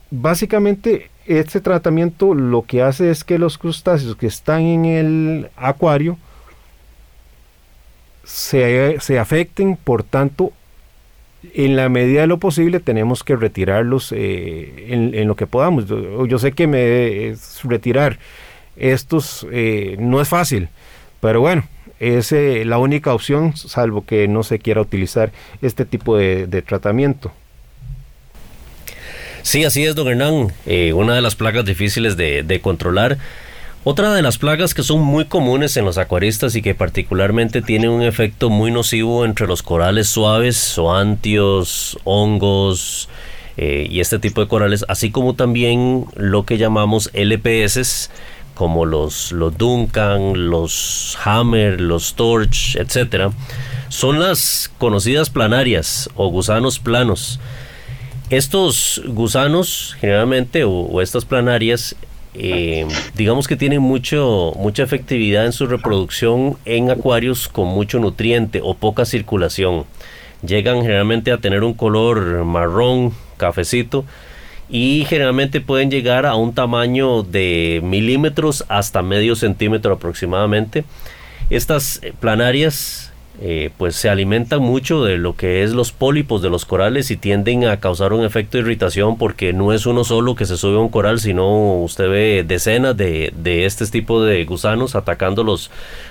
básicamente 0.09 1.11
este 1.27 1.59
tratamiento 1.61 2.33
lo 2.33 2.63
que 2.63 2.81
hace 2.81 3.11
es 3.11 3.23
que 3.23 3.37
los 3.37 3.57
crustáceos 3.57 4.15
que 4.15 4.27
están 4.27 4.61
en 4.61 4.85
el 4.85 5.49
acuario 5.57 6.17
se, 8.27 9.19
afecten, 9.19 9.77
por 9.81 10.03
tanto, 10.03 10.51
en 11.53 11.77
la 11.77 11.87
medida 11.87 12.21
de 12.21 12.27
lo 12.27 12.39
posible 12.39 12.81
tenemos 12.81 13.23
que 13.23 13.37
retirarlos 13.37 14.11
eh, 14.11 14.87
en, 14.89 15.27
lo 15.27 15.35
que 15.35 15.47
podamos. 15.47 15.85
Yo, 15.87 16.37
sé 16.37 16.51
que 16.51 16.67
me 16.67 17.35
retirar 17.63 18.19
estos 18.75 19.47
eh, 19.51 19.95
no 19.99 20.19
es 20.21 20.27
fácil, 20.27 20.67
pero 21.21 21.39
bueno, 21.39 21.63
es 22.01 22.33
eh, 22.33 22.65
la 22.65 22.79
única 22.79 23.13
opción, 23.13 23.55
salvo 23.55 24.05
que 24.05 24.27
no 24.27 24.43
se 24.43 24.59
quiera 24.59 24.81
utilizar 24.81 25.31
este 25.61 25.85
tipo 25.85 26.17
de, 26.17 26.61
tratamiento. 26.63 27.31
Sí, 29.41 29.63
así 29.63 29.85
es, 29.85 29.95
don 29.95 30.09
Hernán. 30.09 30.51
una 30.93 31.15
de 31.15 31.21
las 31.21 31.35
plagas 31.35 31.63
difíciles 31.63 32.17
de, 32.17 32.43
de 32.43 32.59
controlar 32.59 33.17
otra 33.89 34.13
de 34.13 34.21
las 34.21 34.37
plagas 34.37 34.73
que 34.73 34.83
son 34.83 34.99
muy 34.99 35.27
comunes 35.27 35.77
en 35.77 35.85
los 35.85 35.97
acuaristas 35.97 36.57
y 36.57 36.61
que 36.61 36.75
particularmente 36.75 37.61
tienen 37.61 37.89
un 37.89 38.01
efecto 38.01 38.49
muy 38.49 38.69
nocivo 38.69 39.23
entre 39.23 39.47
los 39.47 39.63
corales 39.63 40.09
suaves, 40.09 40.57
zoantios, 40.57 41.97
hongos 42.03 43.07
eh, 43.55 43.87
y 43.89 44.01
este 44.01 44.19
tipo 44.19 44.41
de 44.41 44.49
corales, 44.49 44.83
así 44.89 45.09
como 45.09 45.35
también 45.35 46.03
lo 46.17 46.45
que 46.45 46.57
llamamos 46.57 47.09
LPS, 47.13 48.09
como 48.55 48.83
los, 48.83 49.31
los 49.31 49.57
Duncan, 49.57 50.49
los 50.49 51.17
Hammer, 51.23 51.79
los 51.79 52.15
Torch, 52.15 52.75
etc., 52.75 53.31
son 53.87 54.19
las 54.19 54.69
conocidas 54.79 55.29
planarias 55.29 56.09
o 56.15 56.27
gusanos 56.27 56.79
planos. 56.79 57.39
Estos 58.29 59.01
gusanos 59.07 59.95
generalmente 60.01 60.65
o 60.65 61.01
estas 61.01 61.23
planarias 61.23 61.95
eh, 62.33 62.87
digamos 63.15 63.47
que 63.47 63.55
tienen 63.55 63.81
mucho, 63.81 64.53
mucha 64.57 64.83
efectividad 64.83 65.45
en 65.45 65.53
su 65.53 65.65
reproducción 65.67 66.57
en 66.65 66.91
acuarios 66.91 67.47
con 67.47 67.67
mucho 67.67 67.99
nutriente 67.99 68.61
o 68.63 68.73
poca 68.73 69.05
circulación. 69.05 69.85
Llegan 70.45 70.81
generalmente 70.81 71.31
a 71.31 71.39
tener 71.39 71.63
un 71.63 71.73
color 71.73 72.45
marrón, 72.45 73.13
cafecito, 73.37 74.05
y 74.69 75.05
generalmente 75.07 75.61
pueden 75.61 75.89
llegar 75.89 76.25
a 76.25 76.35
un 76.35 76.53
tamaño 76.53 77.23
de 77.23 77.79
milímetros 77.83 78.65
hasta 78.67 79.01
medio 79.01 79.35
centímetro 79.35 79.93
aproximadamente. 79.93 80.83
Estas 81.49 82.01
planarias 82.19 83.13
eh, 83.39 83.69
pues 83.77 83.95
se 83.95 84.09
alimentan 84.09 84.61
mucho 84.61 85.03
de 85.03 85.17
lo 85.17 85.35
que 85.35 85.61
es 85.61 85.71
los 85.71 85.91
pólipos 85.91 86.41
de 86.41 86.49
los 86.49 86.65
corales 86.65 87.11
y 87.11 87.17
tienden 87.17 87.65
a 87.65 87.79
causar 87.79 88.13
un 88.13 88.25
efecto 88.25 88.57
de 88.57 88.63
irritación 88.63 89.17
porque 89.17 89.53
no 89.53 89.73
es 89.73 89.85
uno 89.85 90.03
solo 90.03 90.35
que 90.35 90.47
se 90.47 90.57
sube 90.57 90.77
a 90.77 90.79
un 90.79 90.89
coral, 90.89 91.19
sino 91.19 91.75
usted 91.81 92.09
ve 92.09 92.45
decenas 92.47 92.97
de, 92.97 93.31
de 93.37 93.65
este 93.65 93.85
tipo 93.85 94.23
de 94.23 94.43
gusanos 94.45 94.95
atacando 94.95 95.43
los, 95.43 95.69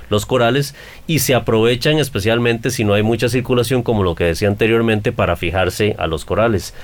los 0.08 0.24
corales 0.24 0.76
y 1.08 1.18
se 1.18 1.34
aprovechan 1.34 1.98
especialmente 1.98 2.70
si 2.70 2.84
no 2.84 2.94
hay 2.94 3.02
mucha 3.02 3.28
circulación 3.28 3.82
como 3.82 4.04
lo 4.04 4.14
que 4.14 4.24
decía 4.24 4.46
anteriormente 4.46 5.10
para 5.10 5.34
fijarse 5.34 5.96
a 5.98 6.06
los 6.06 6.24
corales. 6.24 6.74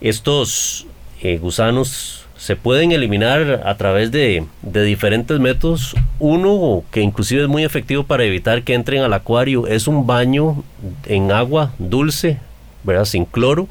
Estos 0.00 0.86
eh, 1.20 1.38
gusanos 1.38 2.23
se 2.44 2.56
pueden 2.56 2.92
eliminar 2.92 3.62
a 3.64 3.74
través 3.78 4.12
de, 4.12 4.44
diferentes 4.60 5.40
métodos. 5.40 5.96
Uno 6.18 6.82
que 6.90 7.00
inclusive 7.00 7.40
es 7.40 7.48
muy 7.48 7.64
efectivo 7.64 8.02
para 8.02 8.24
evitar 8.24 8.64
que 8.64 8.74
entren 8.74 9.00
al 9.00 9.14
acuario 9.14 9.66
es 9.66 9.88
un 9.88 10.06
baño 10.06 10.62
en 11.06 11.32
agua 11.32 11.72
dulce, 11.78 12.38
¿verdad? 12.82 13.06
sin 13.06 13.24
cloro. 13.24 13.66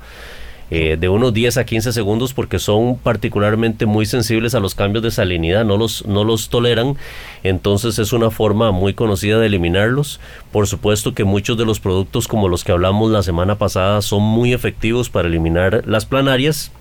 Eh, 0.71 0.97
de 0.99 1.07
unos 1.07 1.35
10 1.35 1.57
a 1.57 1.65
15 1.65 1.93
segundos 1.93 2.33
porque 2.33 2.57
son 2.57 2.97
particularmente 2.97 3.85
muy 3.85 4.07
sensibles 4.07 4.55
a 4.55 4.59
los 4.59 4.73
cambios 4.73 5.03
de 5.03 5.11
salinidad, 5.11 5.63
no 5.65 5.77
los, 5.77 6.03
no 6.07 6.23
los 6.23 6.49
toleran, 6.49 6.97
entonces 7.43 7.99
es 7.99 8.11
una 8.11 8.31
forma 8.31 8.71
muy 8.71 8.95
conocida 8.95 9.37
de 9.37 9.45
eliminarlos. 9.45 10.19
Por 10.51 10.65
supuesto 10.65 11.13
que 11.13 11.25
muchos 11.25 11.59
de 11.59 11.65
los 11.65 11.79
productos 11.79 12.27
como 12.27 12.49
los 12.49 12.63
que 12.63 12.71
hablamos 12.71 13.11
la 13.11 13.21
semana 13.21 13.53
pasada 13.59 14.01
son 14.01 14.23
muy 14.23 14.51
efectivos 14.51 15.11
para 15.11 15.27
eliminar 15.27 15.83
las 15.85 16.07
planarias, 16.07 16.71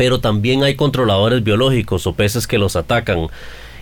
pero 0.00 0.18
también 0.18 0.62
hay 0.62 0.76
controladores 0.76 1.44
biológicos 1.44 2.06
o 2.06 2.14
peces 2.14 2.46
que 2.46 2.56
los 2.56 2.74
atacan. 2.74 3.26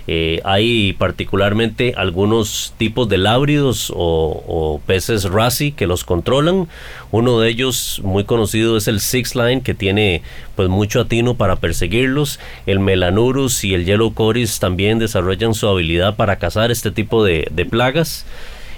Eh, 0.08 0.40
hay 0.42 0.94
particularmente 0.94 1.94
algunos 1.96 2.74
tipos 2.76 3.08
de 3.08 3.18
lábridos 3.18 3.92
o, 3.94 4.80
peces 4.84 5.30
rasi 5.30 5.70
que 5.70 5.86
los 5.86 6.02
controlan. 6.02 6.66
Uno 7.12 7.38
de 7.38 7.48
ellos 7.50 8.00
muy 8.02 8.24
conocido 8.24 8.76
es 8.76 8.88
el 8.88 8.98
Six 8.98 9.36
Line 9.36 9.62
que 9.62 9.74
tiene 9.74 10.22
pues 10.56 10.68
mucho 10.68 11.02
atino 11.02 11.34
para 11.34 11.54
perseguirlos. 11.54 12.40
El 12.66 12.80
Melanurus 12.80 13.62
y 13.62 13.74
el 13.74 13.84
Yellow 13.84 14.12
Coris 14.12 14.58
también 14.58 14.98
desarrollan 14.98 15.54
su 15.54 15.68
habilidad 15.68 16.16
para 16.16 16.40
cazar 16.40 16.72
este 16.72 16.90
tipo 16.90 17.22
de, 17.22 17.46
de 17.52 17.64
plagas. 17.64 18.26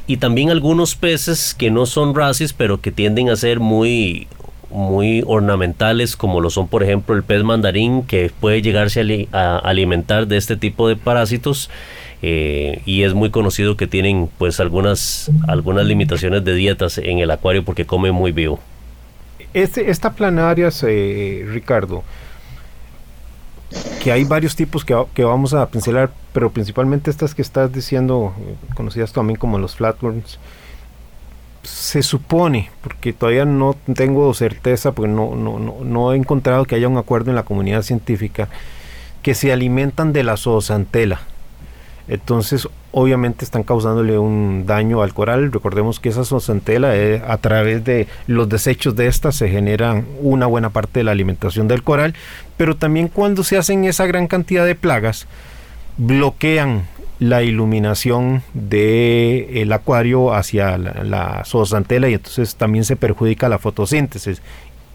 Y 0.07 0.18
también 0.18 0.50
algunos 0.50 0.94
peces 0.94 1.55
que 1.55 1.70
no 1.70 1.87
son 1.87 2.14
racis 2.14 2.53
pero 2.53 2.83
que 2.83 2.92
tienden 2.92 3.31
a 3.31 3.37
ser 3.37 3.61
muy 3.61 4.29
muy 4.70 5.22
ornamentales 5.26 6.16
como 6.16 6.40
lo 6.40 6.50
son 6.50 6.68
por 6.68 6.83
ejemplo 6.83 7.14
el 7.14 7.22
pez 7.22 7.42
mandarín 7.42 8.02
que 8.02 8.30
puede 8.40 8.62
llegarse 8.62 9.28
a, 9.33 9.59
alimentar 9.59 10.26
de 10.26 10.37
este 10.37 10.56
tipo 10.56 10.88
de 10.88 10.96
parásitos 10.96 11.70
eh, 12.22 12.83
y 12.85 13.02
es 13.02 13.14
muy 13.14 13.30
conocido 13.30 13.76
que 13.76 13.87
tienen 13.87 14.28
pues 14.38 14.61
algunas 14.61 15.30
algunas 15.48 15.87
limitaciones 15.87 16.44
de 16.44 16.54
dietas 16.54 16.98
en 16.98 17.18
el 17.18 17.30
acuario 17.30 17.64
porque 17.64 17.87
come 17.87 18.12
muy 18.12 18.33
vivo. 18.33 18.61
Este, 19.52 19.90
esta 19.90 20.12
planaria, 20.12 20.68
eh, 20.87 21.44
Ricardo, 21.48 22.04
que 24.02 24.12
hay 24.12 24.22
varios 24.24 24.54
tipos 24.54 24.85
que, 24.85 24.96
que, 25.12 25.24
vamos 25.24 25.54
a 25.54 25.68
pincelar, 25.68 26.11
pero 26.33 26.50
principalmente 26.50 27.11
estas 27.11 27.35
que 27.35 27.42
estás 27.42 27.72
diciendo, 27.72 28.33
eh, 28.38 28.54
conocidas 28.74 29.12
también 29.12 29.38
como 29.38 29.59
los 29.59 29.74
flatworms, 29.74 30.38
se 31.62 32.02
supone, 32.02 32.70
porque 32.82 33.12
todavía 33.12 33.44
no 33.44 33.76
tengo 33.94 34.32
certeza, 34.34 34.92
porque 34.92 35.10
no, 35.10 35.34
no, 35.34 35.58
no, 35.58 35.76
no 35.84 36.12
he 36.12 36.16
encontrado 36.16 36.64
que 36.64 36.74
haya 36.74 36.88
un 36.88 36.96
acuerdo 36.96 37.30
en 37.30 37.36
la 37.36 37.42
comunidad 37.42 37.82
científica, 37.82 38.48
que 39.22 39.34
se 39.34 39.52
alimentan 39.52 40.12
de 40.12 40.24
la 40.24 40.36
zoosantela. 40.36 41.20
Entonces, 42.08 42.66
obviamente 42.92 43.44
están 43.44 43.62
causándole 43.62 44.18
un 44.18 44.64
daño 44.66 45.02
al 45.02 45.14
coral. 45.14 45.52
Recordemos 45.52 46.00
que 46.00 46.08
esa 46.08 46.24
zoosantela, 46.24 46.96
eh, 46.96 47.22
a 47.26 47.36
través 47.36 47.84
de 47.84 48.08
los 48.26 48.48
desechos 48.48 48.96
de 48.96 49.06
esta, 49.06 49.30
se 49.30 49.48
generan 49.48 50.06
una 50.20 50.46
buena 50.46 50.70
parte 50.70 51.00
de 51.00 51.04
la 51.04 51.12
alimentación 51.12 51.68
del 51.68 51.82
coral, 51.82 52.14
pero 52.56 52.76
también 52.76 53.08
cuando 53.08 53.44
se 53.44 53.58
hacen 53.58 53.84
esa 53.84 54.06
gran 54.06 54.26
cantidad 54.26 54.66
de 54.66 54.74
plagas, 54.74 55.26
bloquean 55.98 56.84
la 57.20 57.42
iluminación 57.42 58.42
del 58.54 59.72
acuario 59.72 60.35
hacia 60.35 60.76
la, 60.78 61.04
la 61.04 61.42
zoosantela 61.44 62.09
y 62.09 62.14
entonces 62.14 62.56
también 62.56 62.85
se 62.85 62.96
perjudica 62.96 63.48
la 63.48 63.59
fotosíntesis 63.59 64.42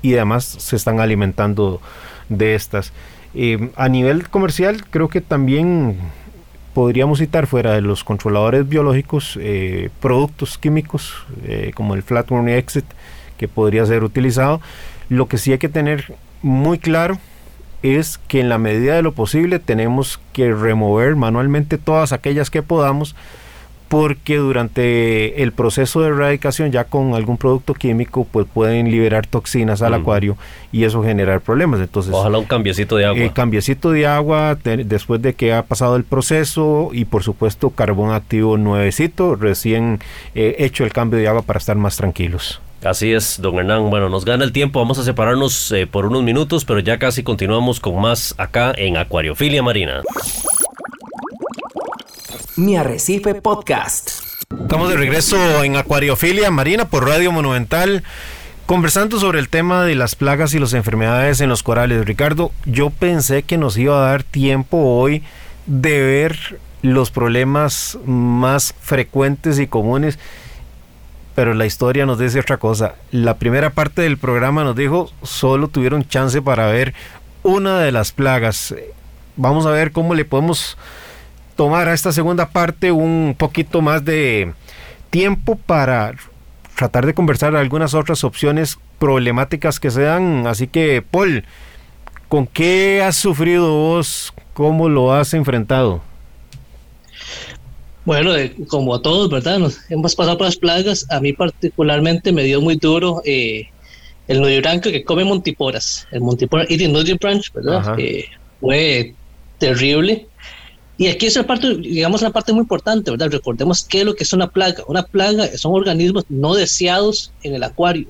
y 0.02 0.16
además 0.16 0.44
se 0.44 0.76
están 0.76 1.00
alimentando 1.00 1.82
de 2.30 2.56
estas. 2.56 2.94
Eh, 3.34 3.70
a 3.76 3.90
nivel 3.90 4.30
comercial, 4.30 4.86
creo 4.90 5.08
que 5.08 5.22
también 5.22 5.98
podríamos 6.74 7.20
citar 7.20 7.48
fuera 7.48 7.74
de 7.74 7.82
los 7.82 8.04
controladores 8.04 8.68
biológicos 8.68 9.38
eh, 9.42 9.90
productos 10.02 10.58
químicos 10.58 11.14
eh, 11.44 11.72
como 11.74 11.96
el 11.96 12.04
Flatworm 12.04 12.48
Exit 12.50 12.86
que 13.38 13.48
podría 13.48 13.86
ser 13.86 14.04
utilizado. 14.04 14.62
Lo 15.10 15.28
que 15.28 15.38
sí 15.38 15.52
hay 15.52 15.58
que 15.58 15.70
tener 15.70 16.14
muy 16.42 16.80
claro 16.80 17.18
es 17.86 18.18
que 18.28 18.40
en 18.40 18.50
la 18.50 18.58
medida 18.58 18.96
de 18.96 19.02
lo 19.02 19.12
posible 19.14 19.60
tenemos 19.60 20.20
que 20.34 20.54
remover 20.54 21.16
manualmente 21.16 21.78
todas 21.78 22.14
aquellas 22.14 22.50
que 22.50 22.64
podamos 22.64 23.16
porque 23.88 24.38
durante 24.38 25.44
el 25.44 25.52
proceso 25.52 26.02
de 26.02 26.10
erradicación 26.10 26.72
ya 26.72 26.86
con 26.86 27.14
algún 27.14 27.38
producto 27.38 27.74
químico 27.74 28.28
pues 28.30 28.48
pueden 28.52 28.90
liberar 28.90 29.28
toxinas 29.28 29.82
al 29.82 29.94
acuario 29.94 30.38
y 30.72 30.86
eso 30.86 31.04
generar 31.04 31.42
problemas. 31.42 31.80
Entonces 31.80 32.12
ojalá 32.14 32.40
un 32.40 32.46
cambiecito 32.46 32.96
de 32.96 33.06
agua. 33.06 33.24
eh, 33.24 33.32
cambiecito 33.34 33.92
de 33.92 34.08
agua 34.08 34.58
después 34.64 35.22
de 35.22 35.34
que 35.34 35.54
ha 35.54 35.64
pasado 35.64 35.96
el 35.96 36.04
proceso 36.04 36.90
y 36.94 37.06
por 37.06 37.24
supuesto 37.24 37.70
carbón 37.70 38.12
activo 38.12 38.58
nuevecito 38.58 39.36
recién 39.36 40.00
eh, 40.34 40.56
hecho 40.60 40.84
el 40.84 40.92
cambio 40.92 41.20
de 41.20 41.28
agua 41.28 41.44
para 41.44 41.60
estar 41.60 41.78
más 41.78 41.96
tranquilos 41.96 42.62
Así 42.86 43.14
es, 43.14 43.42
don 43.42 43.58
Hernán. 43.58 43.90
Bueno, 43.90 44.10
nos 44.10 44.26
gana 44.26 44.44
el 44.44 44.52
tiempo, 44.52 44.80
vamos 44.80 45.00
a 45.00 45.04
separarnos 45.04 45.72
eh, 45.72 45.88
por 45.88 46.06
unos 46.06 46.22
minutos, 46.22 46.66
pero 46.66 46.80
ya 46.80 47.00
casi 47.00 47.24
continuamos 47.24 47.80
con 47.80 48.00
más 48.00 48.36
acá 48.38 48.74
en 48.78 48.98
Acuariofilia 48.98 49.64
Marina. 49.64 50.04
Mi 52.56 52.78
Arrecife 52.78 53.34
Podcast. 53.36 54.12
Estamos 54.62 54.90
de 54.90 54.98
regreso 54.98 55.64
en 55.64 55.78
Acuariofilia 55.78 56.52
Marina 56.52 56.86
por 56.86 57.08
Radio 57.08 57.32
Monumental. 57.32 58.04
Conversando 58.68 59.20
sobre 59.20 59.40
el 59.40 59.50
tema 59.50 59.84
de 59.84 59.96
las 59.96 60.16
plagas 60.16 60.54
y 60.54 60.60
las 60.60 60.74
enfermedades 60.74 61.42
en 61.42 61.50
los 61.50 61.64
corales, 61.64 62.06
Ricardo, 62.06 62.52
yo 62.66 62.92
pensé 62.92 63.42
que 63.42 63.58
nos 63.58 63.78
iba 63.78 63.98
a 63.98 64.12
dar 64.12 64.22
tiempo 64.22 64.78
hoy 64.78 65.24
de 65.66 66.02
ver 66.02 66.60
los 66.84 67.10
problemas 67.10 67.98
más 68.06 68.76
frecuentes 68.80 69.58
y 69.58 69.66
comunes, 69.66 70.20
pero 71.36 71.54
la 71.54 71.66
historia 71.66 72.06
nos 72.06 72.18
dice 72.18 72.40
otra 72.40 72.58
cosa. 72.58 72.96
La 73.12 73.38
primera 73.38 73.70
parte 73.70 74.02
del 74.02 74.18
programa 74.18 74.64
nos 74.64 74.76
dijo 74.76 75.12
solo 75.22 75.68
tuvieron 75.68 76.08
chance 76.08 76.42
para 76.42 76.68
ver 76.68 76.94
una 77.44 77.80
de 77.80 77.92
las 77.92 78.14
plagas. 78.14 78.74
Vamos 79.36 79.66
a 79.66 79.72
ver 79.72 79.92
cómo 79.92 80.16
le 80.16 80.24
podemos 80.26 80.78
tomar 81.58 81.90
a 81.90 81.94
esta 81.94 82.14
segunda 82.14 82.50
parte 82.50 82.92
un 82.92 83.36
poquito 83.38 83.82
más 83.82 84.04
de 84.06 84.54
tiempo 85.10 85.58
para 85.58 86.14
tratar 86.76 87.06
de 87.06 87.14
conversar 87.14 87.56
algunas 87.56 87.94
otras 87.94 88.24
opciones 88.24 88.78
problemáticas 88.98 89.80
que 89.80 89.92
se 89.92 90.04
dan. 90.04 90.48
Así 90.48 90.68
que, 90.68 91.02
Paul, 91.02 91.44
¿con 92.30 92.48
qué 92.48 93.04
has 93.04 93.18
sufrido 93.18 93.72
vos? 93.72 94.34
¿Cómo 94.54 94.88
lo 94.88 95.14
has 95.14 95.34
enfrentado? 95.34 96.02
Bueno, 98.06 98.34
como 98.68 98.94
a 98.94 99.02
todos, 99.02 99.30
¿verdad? 99.32 99.58
Nos 99.58 99.80
hemos 99.90 100.16
pasado 100.16 100.38
por 100.38 100.46
las 100.46 100.58
plagas. 100.58 101.06
A 101.10 101.20
mí 101.20 101.34
particularmente 101.34 102.32
me 102.32 102.44
dio 102.44 102.62
muy 102.62 102.76
duro 102.76 103.22
eh, 103.26 103.68
el 104.28 104.42
nudibranco 104.42 104.90
blanco 104.90 104.92
que 104.92 105.04
come 105.04 105.24
montiporas. 105.24 106.08
El 106.12 106.22
montipora 106.22 106.66
eating 106.70 106.94
branch, 107.20 107.52
¿verdad? 107.52 107.96
Eh, 107.98 108.26
fue 108.62 109.16
terrible. 109.58 110.28
Y 110.98 111.08
aquí 111.08 111.26
es 111.26 111.36
la 111.36 111.46
parte, 111.46 111.76
digamos, 111.76 112.22
una 112.22 112.30
parte 112.30 112.54
muy 112.54 112.62
importante, 112.62 113.12
¿verdad? 113.12 113.30
Recordemos 113.32 113.84
qué 113.84 114.00
es 114.00 114.06
lo 114.06 114.16
que 114.16 114.24
es 114.24 114.34
una 114.34 114.48
plaga. 114.48 114.84
Una 114.88 115.04
plaga 115.04 115.48
son 115.58 115.74
organismos 115.74 116.26
no 116.30 116.54
deseados 116.54 117.34
en 117.42 117.56
el 117.56 117.64
acuario. 117.64 118.08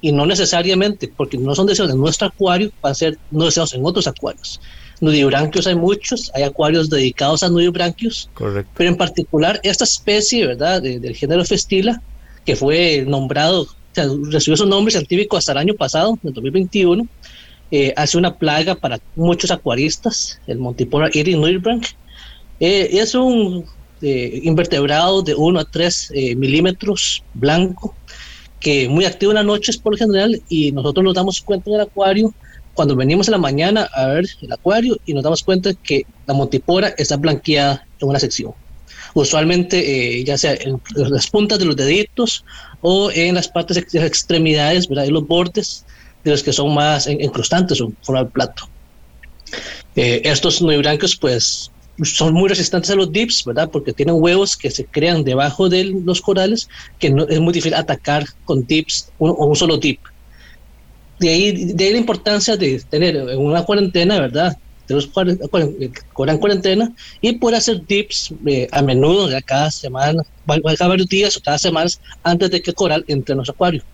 Y 0.00 0.12
no 0.12 0.26
necesariamente, 0.26 1.08
porque 1.08 1.38
no 1.38 1.54
son 1.54 1.66
deseados 1.66 1.94
en 1.94 2.00
nuestro 2.00 2.28
acuario, 2.28 2.70
van 2.82 2.92
a 2.92 2.94
ser 2.94 3.18
no 3.30 3.46
deseados 3.46 3.72
en 3.72 3.84
otros 3.84 4.06
acuarios. 4.06 4.60
Nudibranquios 5.02 5.66
hay 5.66 5.74
muchos, 5.74 6.30
hay 6.32 6.44
acuarios 6.44 6.88
dedicados 6.88 7.42
a 7.42 7.48
nudibranquios. 7.48 8.30
Correcto. 8.34 8.70
Pero 8.76 8.90
en 8.90 8.96
particular, 8.96 9.60
esta 9.64 9.84
especie, 9.84 10.46
¿verdad? 10.46 10.80
del 10.80 11.16
género 11.16 11.44
Festila, 11.44 12.00
que 12.46 12.54
fue 12.54 13.04
nombrado, 13.06 13.62
o 13.62 13.68
sea, 13.92 14.06
recibió 14.30 14.56
su 14.56 14.66
nombre 14.66 14.92
científico 14.92 15.36
hasta 15.36 15.52
el 15.52 15.58
año 15.58 15.74
pasado, 15.74 16.16
en 16.22 16.32
2021, 16.32 17.06
eh, 17.72 17.92
hace 17.96 18.16
una 18.16 18.36
plaga 18.36 18.76
para 18.76 19.00
muchos 19.16 19.50
acuaristas, 19.50 20.38
el 20.46 20.58
Montipora 20.58 21.10
Eating 21.12 21.40
Nudibranch, 21.40 21.96
eh, 22.60 23.00
es 23.00 23.16
un 23.16 23.64
eh, 24.02 24.40
invertebrado 24.44 25.22
de 25.22 25.34
1 25.34 25.58
a 25.58 25.64
3 25.64 26.12
eh, 26.14 26.36
milímetros 26.36 27.24
blanco, 27.34 27.96
que 28.60 28.88
muy 28.88 29.04
activo 29.04 29.32
en 29.32 29.36
las 29.36 29.44
noches 29.44 29.78
por 29.78 29.94
lo 29.94 29.98
general, 29.98 30.40
y 30.48 30.70
nosotros 30.70 31.02
nos 31.02 31.14
damos 31.14 31.40
cuenta 31.40 31.70
en 31.70 31.74
el 31.74 31.82
acuario 31.82 32.32
cuando 32.74 32.96
venimos 32.96 33.28
en 33.28 33.32
la 33.32 33.38
mañana 33.38 33.88
a 33.94 34.06
ver 34.06 34.24
el 34.40 34.52
acuario 34.52 34.96
y 35.04 35.14
nos 35.14 35.22
damos 35.22 35.42
cuenta 35.42 35.72
que 35.74 36.06
la 36.26 36.34
montipora 36.34 36.88
está 36.96 37.16
blanqueada 37.16 37.86
en 38.00 38.08
una 38.08 38.18
sección. 38.18 38.52
Usualmente, 39.14 40.24
ya 40.24 40.38
sea 40.38 40.54
en 40.54 40.80
las 40.94 41.28
puntas 41.28 41.58
de 41.58 41.66
los 41.66 41.76
deditos 41.76 42.44
o 42.80 43.10
en 43.10 43.34
las 43.34 43.48
partes 43.48 43.76
de 43.76 43.98
las 43.98 44.08
extremidades, 44.08 44.88
¿verdad? 44.88 45.06
en 45.06 45.12
los 45.12 45.26
bordes 45.26 45.84
de 46.24 46.30
los 46.30 46.42
que 46.42 46.52
son 46.52 46.74
más 46.74 47.06
encrustantes 47.06 47.80
o 47.80 47.92
forma 48.02 48.22
del 48.22 48.32
plato. 48.32 48.68
estos 49.94 50.62
nuebrancos, 50.62 51.16
pues, 51.16 51.70
son 52.04 52.34
muy 52.34 52.48
resistentes 52.48 52.90
a 52.90 52.94
los 52.94 53.12
dips, 53.12 53.44
¿verdad? 53.44 53.70
Porque 53.70 53.92
tienen 53.92 54.16
huevos 54.18 54.56
que 54.56 54.70
se 54.70 54.84
crean 54.86 55.24
debajo 55.24 55.68
de 55.68 55.84
los 55.84 56.20
corales, 56.20 56.68
que 56.98 57.10
no, 57.10 57.26
es 57.28 57.40
muy 57.40 57.52
difícil 57.52 57.74
atacar 57.74 58.24
con 58.44 58.66
dips 58.66 59.10
o 59.18 59.46
un, 59.46 59.56
solo 59.56 59.76
dip. 59.76 60.00
De 61.22 61.28
ahí, 61.28 61.52
de 61.72 61.84
ahí 61.84 61.92
la 61.92 61.98
importancia 61.98 62.56
de 62.56 62.80
tener 62.90 63.16
una 63.38 63.62
cuarentena, 63.62 64.18
¿verdad? 64.18 64.58
De 64.88 64.94
los 64.96 65.06
coral 65.06 65.38
en 66.34 66.38
cuarentena 66.38 66.92
y 67.20 67.34
poder 67.34 67.58
hacer 67.58 67.86
dips 67.86 68.34
eh, 68.44 68.66
a 68.72 68.82
menudo, 68.82 69.28
cada 69.44 69.70
semana, 69.70 70.24
cada 70.76 70.88
varios 70.88 71.08
días 71.08 71.36
o 71.36 71.40
cada 71.40 71.58
semana 71.58 71.88
antes 72.24 72.50
de 72.50 72.60
que 72.60 72.72
coral 72.72 73.04
entre 73.06 73.34
en 73.34 73.36
nuestro 73.36 73.54
acuario. 73.54 73.84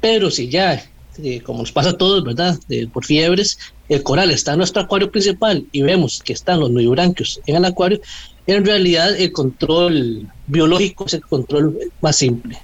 Pero 0.00 0.30
si 0.30 0.48
ya 0.48 0.82
eh, 1.22 1.42
como 1.42 1.58
nos 1.58 1.72
pasa 1.72 1.90
a 1.90 1.98
todos, 1.98 2.24
¿verdad? 2.24 2.58
por 2.90 3.04
fiebres, 3.04 3.58
el 3.90 4.02
coral 4.02 4.30
está 4.30 4.52
en 4.52 4.58
nuestro 4.58 4.80
acuario 4.80 5.10
principal 5.10 5.66
y 5.72 5.82
vemos 5.82 6.22
que 6.24 6.32
están 6.32 6.60
los 6.60 6.70
nudibranquios 6.70 7.38
en 7.44 7.56
el 7.56 7.66
acuario, 7.66 8.00
en 8.46 8.64
realidad 8.64 9.14
el 9.14 9.30
control 9.30 10.26
biológico 10.46 11.04
es 11.04 11.12
el 11.12 11.20
control 11.20 11.78
más 12.00 12.16
simple. 12.16 12.58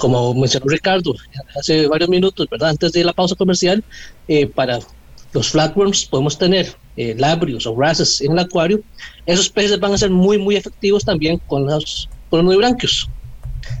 Como 0.00 0.32
mencionó 0.32 0.64
Ricardo 0.66 1.14
hace 1.58 1.86
varios 1.86 2.08
minutos, 2.08 2.48
¿verdad? 2.50 2.70
Antes 2.70 2.92
de 2.92 3.04
la 3.04 3.12
pausa 3.12 3.34
comercial, 3.34 3.84
eh, 4.28 4.46
para 4.46 4.78
los 5.34 5.50
flatworms 5.50 6.06
podemos 6.06 6.38
tener 6.38 6.74
eh, 6.96 7.14
labrios 7.18 7.66
o 7.66 7.74
wrasses 7.74 8.22
en 8.22 8.32
el 8.32 8.38
acuario. 8.38 8.80
Esos 9.26 9.50
peces 9.50 9.78
van 9.78 9.92
a 9.92 9.98
ser 9.98 10.08
muy, 10.08 10.38
muy 10.38 10.56
efectivos 10.56 11.04
también 11.04 11.38
con 11.48 11.66
los, 11.66 12.08
con 12.30 12.38
los 12.38 12.46
nudibranquios. 12.46 13.10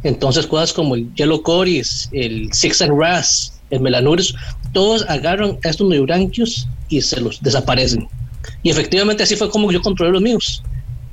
Entonces, 0.02 0.46
cosas 0.46 0.74
como 0.74 0.94
el 0.94 1.10
yellow 1.14 1.40
coris, 1.42 2.10
el 2.12 2.52
six 2.52 2.82
and 2.82 3.00
ras, 3.00 3.58
el 3.70 3.80
melanurus, 3.80 4.34
todos 4.74 5.06
agarran 5.08 5.58
a 5.64 5.70
estos 5.70 5.88
neuránquios 5.88 6.68
y 6.90 7.00
se 7.00 7.18
los 7.18 7.40
desaparecen. 7.40 8.06
Y 8.62 8.68
efectivamente 8.68 9.22
así 9.22 9.36
fue 9.36 9.48
como 9.48 9.72
yo 9.72 9.80
controlé 9.80 10.12
los 10.12 10.20
míos. 10.20 10.62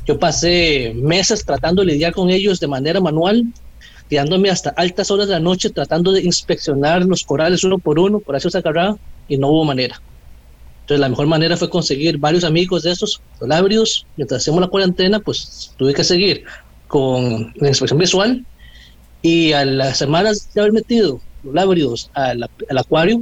Yo 0.05 0.19
pasé 0.19 0.91
meses 0.97 1.45
tratando 1.45 1.81
de 1.81 1.93
lidiar 1.93 2.11
con 2.11 2.29
ellos 2.29 2.59
de 2.59 2.67
manera 2.67 2.99
manual, 2.99 3.45
quedándome 4.09 4.49
hasta 4.49 4.69
altas 4.71 5.11
horas 5.11 5.27
de 5.27 5.33
la 5.33 5.39
noche 5.39 5.69
tratando 5.69 6.11
de 6.11 6.21
inspeccionar 6.21 7.05
los 7.05 7.23
corales 7.23 7.63
uno 7.63 7.77
por 7.77 7.99
uno, 7.99 8.19
por 8.19 8.39
se 8.39 8.57
agarraba 8.57 8.97
y 9.27 9.37
no 9.37 9.49
hubo 9.49 9.65
manera. 9.65 10.01
Entonces 10.81 11.01
la 11.01 11.09
mejor 11.09 11.27
manera 11.27 11.57
fue 11.57 11.69
conseguir 11.69 12.17
varios 12.17 12.45
amigos 12.45 12.83
de 12.83 12.91
estos 12.91 13.21
labrios. 13.41 14.05
Mientras 14.15 14.41
hacemos 14.41 14.61
la 14.61 14.67
cuarentena, 14.67 15.19
pues 15.19 15.73
tuve 15.77 15.93
que 15.93 16.03
seguir 16.03 16.45
con 16.87 17.53
la 17.57 17.67
inspección 17.67 17.99
visual 17.99 18.45
y 19.21 19.51
a 19.51 19.65
las 19.65 19.97
semanas 19.97 20.49
de 20.53 20.61
haber 20.61 20.71
metido 20.71 21.19
lábridos 21.43 22.09
al, 22.13 22.49
al, 22.69 22.77
acuario, 22.77 23.21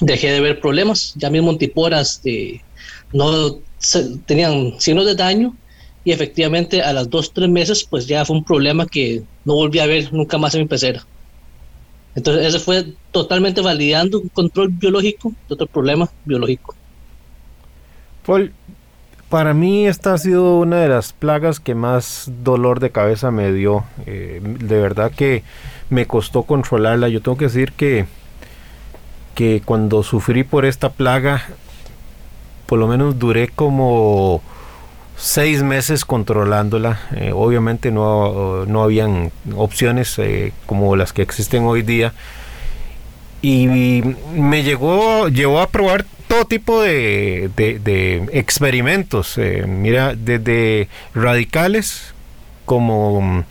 dejé 0.00 0.30
de 0.30 0.40
ver 0.40 0.60
problemas. 0.60 1.14
Ya 1.16 1.28
mis 1.28 1.42
montiporas 1.42 2.22
de, 2.22 2.62
no 3.12 3.58
tenían 4.26 4.74
signos 4.78 5.06
de 5.06 5.16
daño 5.16 5.56
y 6.06 6.12
efectivamente 6.12 6.82
a 6.82 6.92
las 6.92 7.10
dos, 7.10 7.32
tres 7.32 7.50
meses 7.50 7.82
pues 7.82 8.06
ya 8.06 8.24
fue 8.24 8.36
un 8.36 8.44
problema 8.44 8.86
que 8.86 9.24
no 9.44 9.54
volví 9.54 9.80
a 9.80 9.86
ver 9.86 10.12
nunca 10.12 10.38
más 10.38 10.54
en 10.54 10.60
mi 10.60 10.68
pecera. 10.68 11.04
Entonces 12.14 12.46
ese 12.46 12.60
fue 12.60 12.86
totalmente 13.10 13.60
validando 13.60 14.20
un 14.20 14.28
control 14.28 14.68
biológico 14.68 15.32
de 15.48 15.54
otro 15.54 15.66
problema 15.66 16.08
biológico. 16.24 16.76
Paul, 18.24 18.52
para 19.28 19.52
mí 19.52 19.88
esta 19.88 20.14
ha 20.14 20.18
sido 20.18 20.60
una 20.60 20.76
de 20.76 20.88
las 20.88 21.12
plagas 21.12 21.58
que 21.58 21.74
más 21.74 22.30
dolor 22.44 22.78
de 22.78 22.90
cabeza 22.90 23.32
me 23.32 23.52
dio. 23.52 23.82
Eh, 24.06 24.40
de 24.42 24.80
verdad 24.80 25.10
que 25.10 25.42
me 25.90 26.06
costó 26.06 26.44
controlarla. 26.44 27.08
Yo 27.08 27.20
tengo 27.20 27.36
que 27.36 27.46
decir 27.46 27.72
que, 27.72 28.04
que 29.34 29.60
cuando 29.64 30.04
sufrí 30.04 30.44
por 30.44 30.66
esta 30.66 30.90
plaga, 30.90 31.42
por 32.66 32.78
lo 32.78 32.86
menos 32.86 33.18
duré 33.18 33.48
como 33.48 34.40
seis 35.16 35.62
meses 35.62 36.04
controlándola. 36.04 37.00
Eh, 37.16 37.32
obviamente 37.34 37.90
no, 37.90 38.66
no, 38.66 38.82
habían 38.82 39.32
opciones 39.56 40.18
eh, 40.18 40.52
como 40.66 40.94
las 40.96 41.12
que 41.12 41.22
existen 41.22 41.64
hoy 41.64 41.82
día. 41.82 42.12
Y 43.42 43.66
me 44.34 44.62
llegó, 44.62 45.28
llevó 45.28 45.60
a 45.60 45.68
probar 45.68 46.04
todo 46.26 46.44
tipo 46.46 46.80
de, 46.82 47.50
experimentos. 48.32 49.38
Eh, 49.38 49.64
mira, 49.66 50.14
desde 50.14 50.88
radicales 51.14 52.14
como... 52.64 53.44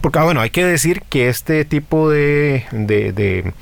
Porque, 0.00 0.18
ah, 0.18 0.24
bueno, 0.24 0.40
hay 0.40 0.50
que 0.50 0.64
decir 0.64 1.02
que 1.08 1.28
este 1.28 1.64
tipo 1.64 2.08
de, 2.08 2.64
de, 2.70 3.12
de 3.12 3.52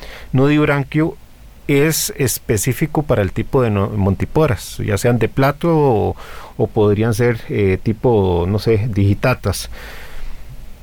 es 1.68 2.14
específico 2.16 3.02
para 3.02 3.22
el 3.22 3.30
tipo 3.32 3.62
de 3.62 3.70
montiporas, 3.70 4.78
ya 4.78 4.96
sean 4.96 5.18
de 5.18 5.28
plato 5.28 6.16
o, 6.56 6.66
podrían 6.66 7.14
ser 7.14 7.40
eh, 7.50 7.78
tipo, 7.80 8.46
no 8.48 8.58
sé, 8.58 8.88
digitatas. 8.88 9.70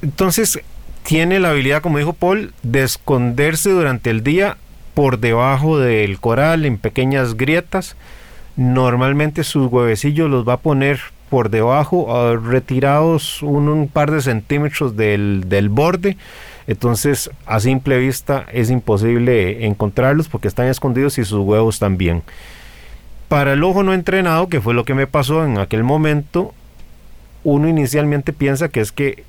Entonces, 0.02 0.60
tiene 1.04 1.40
la 1.40 1.50
habilidad, 1.50 1.82
como 1.82 1.98
dijo 1.98 2.14
Paul, 2.14 2.54
de 2.64 2.84
esconderse 2.84 3.72
durante 3.72 4.12
el 4.12 4.24
día 4.24 4.58
por 4.94 5.20
debajo 5.20 5.80
del 5.80 6.20
coral 6.20 6.66
en 6.66 6.78
pequeñas 6.78 7.36
grietas. 7.36 7.96
Normalmente 8.56 9.44
sus 9.44 9.72
huevecillos 9.72 10.30
los 10.30 10.48
va 10.48 10.54
a 10.54 10.58
poner 10.58 11.00
por 11.30 11.50
debajo, 11.50 12.38
retirados 12.38 13.42
un, 13.42 13.90
par 13.92 14.12
de 14.12 14.22
centímetros 14.22 14.96
del 14.96 15.68
borde 15.70 16.16
entonces, 16.68 17.30
a 17.46 17.60
simple 17.60 17.98
vista 18.00 18.46
es 18.52 18.70
imposible 18.70 19.66
encontrarlos 19.66 20.28
porque 20.28 20.48
están 20.48 20.68
escondidos 20.68 21.18
y 21.18 21.26
sus 21.26 21.40
huevos 21.40 21.80
también. 21.80 22.24
Para 23.28 23.54
el 23.54 23.64
ojo 23.64 23.84
no 23.84 23.94
entrenado, 23.94 24.50
que 24.50 24.62
fue 24.62 24.74
lo 24.74 24.86
que 24.86 24.94
me 24.94 25.08
pasó 25.08 25.46
en 25.46 25.58
aquel 25.58 25.84
momento, 25.84 26.54
uno 27.44 27.68
inicialmente 27.68 28.34
piensa 28.34 28.70
que 28.70 28.82
es 28.82 28.92
que 28.92 29.24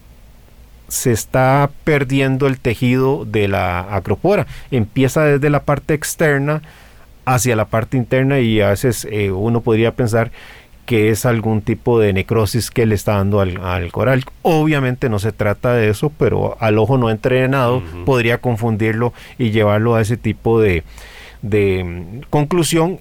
se 0.88 1.12
está 1.12 1.70
perdiendo 1.84 2.46
el 2.46 2.58
tejido 2.58 3.24
de 3.24 3.48
la 3.48 3.94
acropora. 3.94 4.46
Empieza 4.70 5.24
desde 5.24 5.50
la 5.50 5.64
parte 5.64 5.94
externa 5.94 6.62
hacia 7.24 7.56
la 7.56 7.66
parte 7.66 7.96
interna 7.96 8.38
y 8.38 8.60
a 8.60 8.68
veces 8.68 9.06
eh, 9.10 9.32
uno 9.32 9.60
podría 9.60 9.94
pensar 9.94 10.30
que 10.86 11.10
es 11.10 11.26
algún 11.26 11.60
tipo 11.60 12.00
de 12.00 12.12
necrosis 12.12 12.70
que 12.70 12.86
le 12.86 12.94
está 12.94 13.16
dando 13.16 13.40
al, 13.40 13.92
coral. 13.92 14.24
Obviamente 14.42 15.08
no 15.08 15.18
se 15.18 15.32
trata 15.32 15.74
de 15.74 15.90
eso, 15.90 16.10
pero 16.16 16.56
al 16.60 16.78
ojo 16.78 16.96
no 16.96 17.10
entrenado 17.10 17.82
podría 18.04 18.38
confundirlo 18.38 19.12
y 19.36 19.50
llevarlo 19.50 19.96
a 19.96 20.00
ese 20.00 20.16
tipo 20.16 20.60
de, 20.60 20.84
de 21.42 21.84
mm, 21.84 22.20
conclusión 22.30 23.00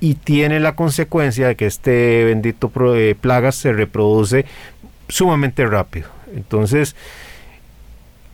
y 0.00 0.14
tiene 0.14 0.60
la 0.60 0.74
consecuencia 0.74 1.48
de 1.48 1.56
que 1.56 1.66
este 1.66 2.24
bendito 2.24 2.72
eh, 2.94 3.14
plagas 3.20 3.54
se 3.54 3.72
reproduce 3.72 4.44
sumamente 5.08 5.64
rápido. 5.66 6.08
Entonces, 6.34 6.96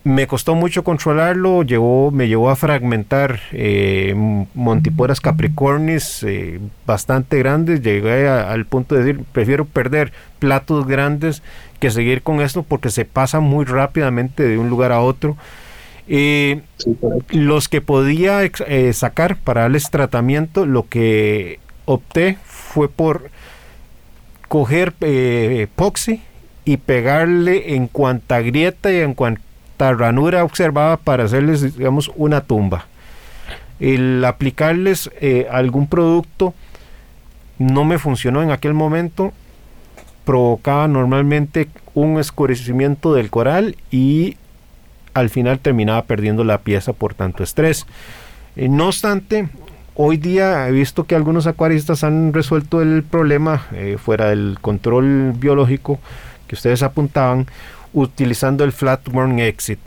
me 0.02 0.26
costó 0.26 0.54
mucho 0.54 0.82
controlarlo, 0.82 1.62
llevó, 1.62 2.10
me 2.10 2.26
llevó 2.26 2.48
a 2.50 2.56
fragmentar 2.56 3.40
eh, 3.52 4.14
montiporas 4.54 5.20
capricornis 5.20 6.22
eh, 6.22 6.58
bastante 6.86 7.38
grandes. 7.38 7.82
Llegué 7.82 8.28
al 8.28 8.64
punto 8.64 8.94
de 8.94 9.04
decir, 9.04 9.24
prefiero 9.32 9.66
perder 9.66 10.12
platos 10.38 10.86
grandes 10.86 11.42
que 11.80 11.90
seguir 11.90 12.22
con 12.22 12.40
esto 12.40 12.62
porque 12.62 12.90
se 12.90 13.04
pasa 13.04 13.40
muy 13.40 13.66
rápidamente 13.66 14.42
de 14.42 14.58
un 14.58 14.70
lugar 14.70 14.92
a 14.92 15.00
otro. 15.00 15.36
Eh, 16.08 16.62
los 17.28 17.68
que 17.68 17.82
podía 17.82 18.42
eh, 18.42 18.92
sacar 18.94 19.36
para 19.36 19.62
darles 19.62 19.90
tratamiento, 19.90 20.64
lo 20.64 20.88
que 20.88 21.60
opté 21.84 22.38
fue 22.44 22.88
por 22.88 23.30
coger 24.48 24.94
epoxi 25.00 26.22
y 26.64 26.78
pegarle 26.78 27.74
en 27.74 27.86
cuanta 27.86 28.40
grieta 28.40 28.90
y 28.90 28.96
en 28.96 29.14
cuanta 29.14 29.40
ranura 29.80 30.44
observada 30.44 30.96
para 30.96 31.24
hacerles, 31.24 31.76
digamos, 31.76 32.10
una 32.16 32.42
tumba. 32.42 32.86
El 33.78 34.24
aplicarles 34.24 35.10
eh, 35.20 35.46
algún 35.50 35.86
producto 35.86 36.54
no 37.58 37.84
me 37.84 37.98
funcionó 37.98 38.42
en 38.42 38.50
aquel 38.50 38.74
momento, 38.74 39.32
provocaba 40.24 40.86
normalmente 40.86 41.68
un 41.94 42.18
escurecimiento 42.18 43.14
del 43.14 43.30
coral 43.30 43.76
y 43.90 44.36
al 45.14 45.30
final 45.30 45.58
terminaba 45.58 46.02
perdiendo 46.02 46.44
la 46.44 46.58
pieza 46.58 46.92
por 46.92 47.14
tanto 47.14 47.42
estrés. 47.42 47.86
Eh, 48.56 48.68
no 48.68 48.88
obstante, 48.88 49.48
hoy 49.94 50.16
día 50.16 50.68
he 50.68 50.72
visto 50.72 51.04
que 51.04 51.14
algunos 51.14 51.46
acuaristas 51.46 52.04
han 52.04 52.32
resuelto 52.32 52.82
el 52.82 53.02
problema 53.02 53.66
eh, 53.72 53.96
fuera 54.02 54.30
del 54.30 54.58
control 54.60 55.32
biológico 55.36 55.98
que 56.46 56.54
ustedes 56.54 56.82
apuntaban 56.82 57.46
utilizando 57.92 58.64
el 58.64 58.72
Flatworm 58.72 59.38
Exit, 59.38 59.78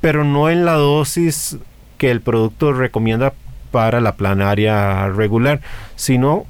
pero 0.00 0.24
no 0.24 0.50
en 0.50 0.64
la 0.64 0.74
dosis 0.74 1.58
que 1.98 2.10
el 2.10 2.20
producto 2.20 2.72
recomienda 2.72 3.32
para 3.70 4.00
la 4.00 4.16
planaria 4.16 5.08
regular, 5.08 5.60
sino 5.96 6.46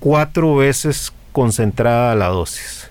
cuatro 0.00 0.56
veces 0.56 1.12
concentrada 1.32 2.14
la 2.14 2.28
dosis. 2.28 2.90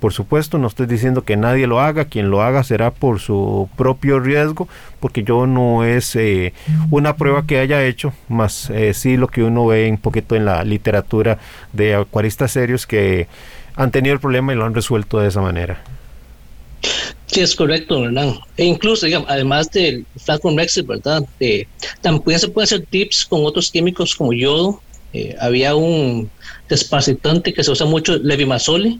Por 0.00 0.14
supuesto, 0.14 0.56
no 0.56 0.66
estoy 0.66 0.86
diciendo 0.86 1.24
que 1.24 1.36
nadie 1.36 1.66
lo 1.66 1.78
haga, 1.78 2.06
quien 2.06 2.30
lo 2.30 2.40
haga 2.40 2.64
será 2.64 2.90
por 2.90 3.20
su 3.20 3.68
propio 3.76 4.18
riesgo, 4.18 4.66
porque 4.98 5.24
yo 5.24 5.46
no 5.46 5.84
es 5.84 6.16
eh, 6.16 6.54
una 6.90 7.16
prueba 7.16 7.44
que 7.46 7.58
haya 7.58 7.84
hecho, 7.84 8.14
más 8.28 8.70
eh, 8.70 8.94
sí 8.94 9.18
lo 9.18 9.28
que 9.28 9.42
uno 9.42 9.66
ve 9.66 9.90
un 9.90 9.98
poquito 9.98 10.36
en 10.36 10.46
la 10.46 10.64
literatura 10.64 11.38
de 11.74 11.96
acuaristas 11.96 12.52
serios 12.52 12.86
que 12.86 13.28
han 13.76 13.90
tenido 13.90 14.14
el 14.14 14.20
problema 14.20 14.54
y 14.54 14.56
lo 14.56 14.64
han 14.64 14.74
resuelto 14.74 15.20
de 15.20 15.28
esa 15.28 15.42
manera. 15.42 15.82
Sí, 17.26 17.40
es 17.40 17.54
correcto, 17.54 18.00
¿verdad? 18.00 18.34
E 18.56 18.64
incluso, 18.64 19.06
además 19.28 19.70
del 19.70 20.04
Flatworm 20.16 20.58
Exit, 20.58 20.86
¿verdad? 20.86 21.22
También 22.00 22.40
se 22.40 22.48
pueden 22.48 22.64
hacer 22.64 22.86
tips 22.86 23.24
con 23.24 23.44
otros 23.44 23.70
químicos 23.70 24.14
como 24.16 24.32
yodo. 24.32 24.80
Eh, 25.12 25.36
había 25.40 25.74
un 25.76 26.30
desparasitante 26.68 27.52
que 27.52 27.62
se 27.62 27.70
usa 27.70 27.86
mucho, 27.86 28.16
levimazole, 28.18 28.98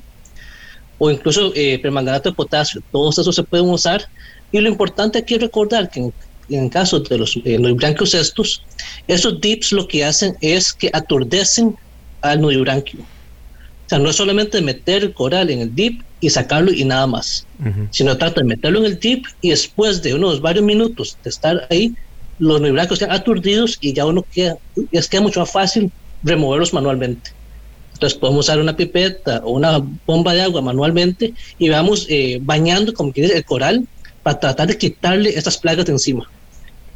o 0.98 1.10
incluso 1.10 1.52
eh, 1.56 1.78
permanganato 1.80 2.30
de 2.30 2.36
potasio. 2.36 2.82
Todos 2.92 3.18
esos 3.18 3.34
se 3.34 3.42
pueden 3.42 3.68
usar. 3.68 4.08
Y 4.52 4.60
lo 4.60 4.68
importante 4.68 5.18
aquí 5.18 5.34
es 5.34 5.40
recordar 5.40 5.90
que 5.90 6.00
en, 6.00 6.14
en 6.50 6.68
caso 6.68 7.00
de 7.00 7.18
los, 7.18 7.36
eh, 7.44 7.58
nudibranquios 7.58 8.14
estos, 8.14 8.62
esos 9.08 9.40
dips 9.40 9.72
lo 9.72 9.88
que 9.88 10.04
hacen 10.04 10.36
es 10.40 10.72
que 10.72 10.90
aturdecen 10.92 11.76
al 12.20 12.40
nudibranquio. 12.40 13.00
O 13.00 13.88
sea, 13.88 13.98
no 13.98 14.10
es 14.10 14.16
solamente 14.16 14.60
meter 14.60 15.02
el 15.02 15.14
coral 15.14 15.50
en 15.50 15.60
el 15.60 15.74
dip 15.74 16.02
y 16.20 16.30
sacarlo 16.30 16.72
y 16.72 16.84
nada 16.84 17.06
más. 17.06 17.46
Sino 17.90 18.16
trata 18.16 18.40
de 18.40 18.46
meterlo 18.46 18.80
en 18.80 18.86
el 18.86 18.98
tip 18.98 19.24
y 19.40 19.50
después 19.50 20.02
de 20.02 20.14
unos 20.14 20.40
varios 20.40 20.64
minutos 20.64 21.16
de 21.22 21.30
estar 21.30 21.66
ahí, 21.70 21.94
los 22.38 22.60
neuracos 22.60 22.98
quedan 22.98 23.14
aturdidos 23.14 23.78
y 23.80 23.92
ya 23.92 24.06
uno 24.06 24.24
queda, 24.32 24.56
es 24.92 25.08
queda 25.08 25.20
mucho 25.22 25.40
más 25.40 25.50
fácil 25.50 25.90
removerlos 26.22 26.72
manualmente. 26.72 27.32
Entonces 27.94 28.18
podemos 28.18 28.46
usar 28.46 28.58
una 28.58 28.76
pipeta 28.76 29.42
o 29.44 29.52
una 29.52 29.82
bomba 30.06 30.32
de 30.32 30.42
agua 30.42 30.62
manualmente 30.62 31.34
y 31.58 31.68
vamos 31.68 32.06
eh, 32.08 32.38
bañando, 32.40 32.94
como 32.94 33.12
quieres, 33.12 33.32
el 33.32 33.44
coral 33.44 33.86
para 34.22 34.40
tratar 34.40 34.68
de 34.68 34.78
quitarle 34.78 35.30
estas 35.30 35.58
plagas 35.58 35.84
de 35.84 35.92
encima. 35.92 36.30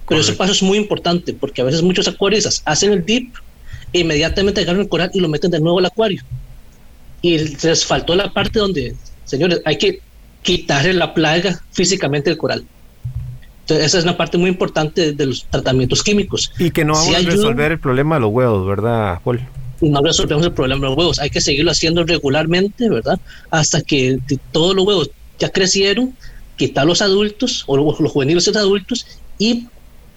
Pero 0.08 0.20
ese 0.20 0.32
paso 0.32 0.52
es 0.52 0.62
muy 0.62 0.78
importante 0.78 1.32
porque 1.34 1.60
a 1.60 1.64
veces 1.64 1.82
muchos 1.82 2.08
acuaristas 2.08 2.62
hacen 2.64 2.92
el 2.92 3.04
dip 3.04 3.34
e 3.92 4.00
inmediatamente 4.00 4.60
agarran 4.62 4.82
el 4.82 4.88
coral 4.88 5.10
y 5.12 5.20
lo 5.20 5.28
meten 5.28 5.50
de 5.50 5.60
nuevo 5.60 5.78
al 5.78 5.86
acuario. 5.86 6.22
Y 7.22 7.38
les 7.38 7.84
faltó 7.84 8.14
la 8.14 8.32
parte 8.32 8.58
donde 8.58 8.94
señores, 9.34 9.60
hay 9.64 9.78
que 9.78 10.00
quitarle 10.42 10.92
la 10.92 11.14
plaga 11.14 11.60
físicamente 11.72 12.30
del 12.30 12.38
coral. 12.38 12.64
Entonces, 13.60 13.86
esa 13.86 13.98
es 13.98 14.04
una 14.04 14.16
parte 14.16 14.36
muy 14.36 14.50
importante 14.50 15.12
de 15.12 15.26
los 15.26 15.46
tratamientos 15.46 16.02
químicos. 16.02 16.52
Y 16.58 16.70
que 16.70 16.84
no 16.84 16.92
vamos 16.92 17.14
a 17.14 17.20
resolver 17.20 17.72
el 17.72 17.80
problema 17.80 18.16
de 18.16 18.20
los 18.20 18.30
huevos, 18.30 18.66
¿verdad, 18.66 19.20
Paul? 19.24 19.40
No 19.80 20.02
resolvemos 20.02 20.44
el 20.44 20.52
problema 20.52 20.82
de 20.82 20.88
los 20.88 20.98
huevos, 20.98 21.18
hay 21.18 21.30
que 21.30 21.40
seguirlo 21.40 21.70
haciendo 21.70 22.04
regularmente, 22.04 22.88
¿verdad? 22.90 23.18
Hasta 23.50 23.80
que 23.80 24.18
todos 24.52 24.76
los 24.76 24.86
huevos 24.86 25.10
ya 25.38 25.48
crecieron, 25.48 26.14
quitar 26.56 26.86
los 26.86 27.02
adultos 27.02 27.64
o 27.66 27.76
los, 27.76 28.12
juveniles 28.12 28.48
adultos 28.54 29.06
y 29.38 29.66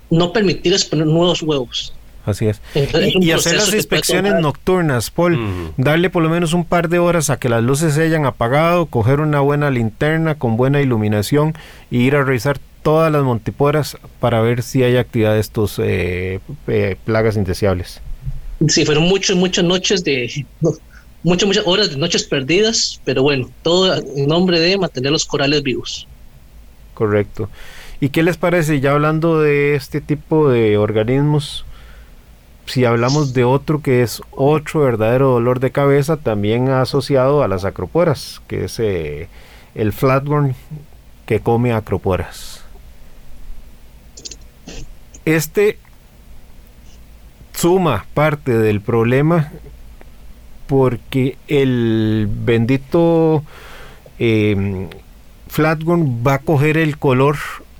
no 0.09 0.31
permitirles 0.33 0.85
poner 0.85 1.07
nuevos 1.07 1.41
huevos. 1.41 1.93
Así 2.27 2.47
es. 2.47 2.61
y, 2.73 3.31
hacer 3.31 3.55
las 3.55 3.73
inspecciones 3.73 4.35
nocturnas, 4.41 5.09
Paul, 5.09 5.73
darle 5.77 6.09
por 6.09 6.23
lo 6.23 6.29
menos 6.29 6.53
un 6.53 6.65
par 6.65 6.89
de 6.89 6.99
horas 6.99 7.29
a 7.29 7.37
que 7.37 7.49
las 7.49 7.63
luces 7.63 7.93
se 7.93 8.03
hayan 8.03 8.25
apagado, 8.25 8.85
coger 8.85 9.19
una 9.19 9.39
buena 9.39 9.69
linterna 9.69 10.35
con 10.35 10.57
buena 10.57 10.81
iluminación 10.81 11.53
y 11.89 11.99
ir 11.99 12.15
a 12.15 12.23
revisar 12.23 12.59
todas 12.83 13.11
las 13.11 13.23
montiporas 13.23 13.97
para 14.19 14.41
ver 14.41 14.63
si 14.63 14.83
hay 14.83 14.97
actividad 14.97 15.33
de 15.33 15.39
estos 15.39 15.79
eh, 15.79 16.39
eh, 16.67 16.95
plagas 17.03 17.35
indeseables. 17.35 18.01
Sí, 18.67 18.85
fueron 18.85 19.03
muchas, 19.03 19.35
muchas 19.35 19.65
noches 19.65 20.03
de, 20.03 20.45
muchas, 21.23 21.47
muchas 21.47 21.67
horas 21.67 21.89
de 21.89 21.97
noches 21.97 22.23
perdidas, 22.23 23.01
pero 23.03 23.23
bueno, 23.23 23.49
todo 23.61 23.93
en 23.93 24.27
nombre 24.27 24.59
de 24.59 24.77
mantener 24.77 25.11
los 25.11 25.25
corales 25.25 25.63
vivos. 25.63 26.07
Correcto. 26.93 27.49
¿Y 27.99 28.09
qué 28.09 28.23
les 28.23 28.37
parece, 28.37 28.79
ya 28.79 28.91
hablando 28.91 29.41
de 29.41 29.75
este 29.75 30.01
tipo 30.01 30.49
de 30.49 30.77
organismos, 30.77 31.65
si 32.67 32.85
hablamos 32.85 33.33
de 33.33 33.43
otro 33.43 33.81
que 33.81 34.03
es 34.03 34.21
otro 34.31 34.81
verdadero 34.81 35.29
dolor 35.29 35.59
de 35.59 35.71
cabeza, 35.71 36.17
también 36.17 36.69
asociado 36.69 37.41
a 37.43 37.47
las 37.47 37.65
acroporas, 37.65 38.41
que 38.47 38.65
es 38.65 38.79
eh, 38.79 39.29
el 39.73 39.93
flatworm 39.93 40.53
que 41.25 41.39
come 41.39 41.73
acroporas. 41.73 42.63
Este 45.25 45.79
suma 47.53 48.05
parte 48.13 48.57
del 48.57 48.81
problema 48.81 49.51
porque 50.67 51.37
el 51.47 52.29
bendito 52.29 53.43
eh, 54.19 54.87
flatworm 55.47 56.23
va 56.25 56.35
a 56.35 56.39
coger 56.39 56.77
el 56.77 56.97
color 56.97 57.37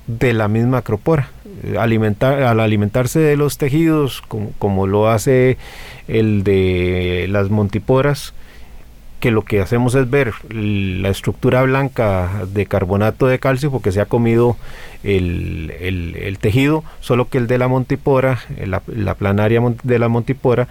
de 0.08 0.32
la 0.32 0.48
misma 0.48 0.78
acropora. 0.78 1.30
Alimentar, 1.78 2.42
al 2.42 2.60
alimentarse 2.60 3.20
de 3.20 3.36
los 3.36 3.58
tejidos, 3.58 4.22
como, 4.58 4.86
lo 4.86 5.08
hace 5.08 5.58
el 6.08 6.42
de 6.42 7.26
las 7.28 7.50
montiporas, 7.50 8.34
que 9.20 9.30
lo 9.32 9.42
que 9.42 9.60
hacemos 9.60 9.94
es 9.96 10.08
ver 10.08 10.32
la 10.48 11.08
estructura 11.08 11.62
blanca 11.62 12.44
de 12.52 12.66
carbonato 12.66 13.26
de 13.26 13.40
calcio 13.40 13.72
porque 13.72 13.90
se 13.90 14.00
ha 14.00 14.06
comido 14.06 14.56
el, 15.02 16.38
tejido, 16.40 16.84
solo 17.00 17.28
que 17.28 17.38
el 17.38 17.48
de 17.48 17.58
la 17.58 17.68
montipora, 17.68 18.38
la, 18.64 18.82
la, 18.86 19.14
planaria 19.14 19.60
de 19.82 19.98
la 19.98 20.08
montipora, 20.08 20.68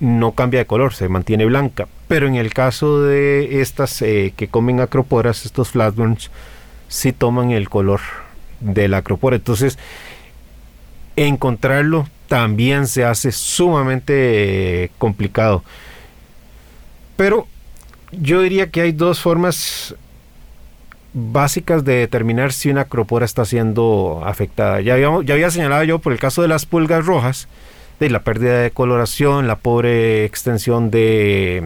no 0.00 0.32
cambia 0.32 0.60
de 0.60 0.66
color, 0.66 0.94
se 0.94 1.08
mantiene 1.08 1.44
blanca. 1.44 1.86
Pero 2.08 2.26
en 2.26 2.34
el 2.34 2.54
caso 2.54 3.02
de 3.02 3.60
estas 3.60 4.00
eh, 4.02 4.32
que 4.34 4.48
comen 4.48 4.80
acroporas, 4.80 5.44
estos 5.44 5.70
flatworms, 5.70 6.30
sí 6.88 7.12
toman 7.12 7.52
el 7.52 7.68
color 7.68 8.00
de 8.62 8.88
la 8.88 8.98
acropora. 8.98 9.36
Entonces, 9.36 9.78
encontrarlo 11.16 12.08
también 12.28 12.86
se 12.86 13.04
hace 13.04 13.32
sumamente 13.32 14.84
eh, 14.84 14.90
complicado. 14.98 15.62
Pero 17.16 17.46
yo 18.10 18.40
diría 18.40 18.70
que 18.70 18.80
hay 18.80 18.92
dos 18.92 19.20
formas 19.20 19.94
básicas 21.14 21.84
de 21.84 21.96
determinar 21.96 22.52
si 22.52 22.70
una 22.70 22.82
acropora 22.82 23.24
está 23.24 23.44
siendo 23.44 24.22
afectada. 24.24 24.80
Ya, 24.80 24.96
ya 24.98 25.34
había 25.34 25.50
señalado 25.50 25.84
yo 25.84 25.98
por 25.98 26.12
el 26.12 26.18
caso 26.18 26.42
de 26.42 26.48
las 26.48 26.64
pulgas 26.64 27.04
rojas, 27.04 27.48
de 28.00 28.10
la 28.10 28.22
pérdida 28.22 28.60
de 28.60 28.70
coloración, 28.70 29.46
la 29.46 29.56
pobre 29.56 30.24
extensión 30.24 30.90
de, 30.90 31.62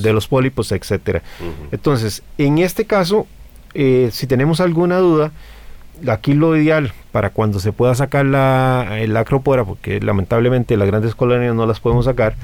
de 0.00 0.12
los 0.12 0.26
pólipos, 0.26 0.72
etcétera. 0.72 1.22
Entonces, 1.70 2.22
en 2.38 2.58
este 2.58 2.86
caso, 2.86 3.26
eh, 3.74 4.08
si 4.12 4.26
tenemos 4.26 4.60
alguna 4.60 4.96
duda, 4.98 5.30
aquí 6.08 6.34
lo 6.34 6.56
ideal 6.56 6.92
para 7.12 7.30
cuando 7.30 7.60
se 7.60 7.72
pueda 7.72 7.94
sacar 7.94 8.26
la, 8.26 8.98
la 9.06 9.20
acropora, 9.20 9.64
porque 9.64 10.00
lamentablemente 10.00 10.76
las 10.76 10.86
grandes 10.86 11.14
colonias 11.14 11.54
no 11.54 11.66
las 11.66 11.80
podemos 11.80 12.04
sacar, 12.04 12.34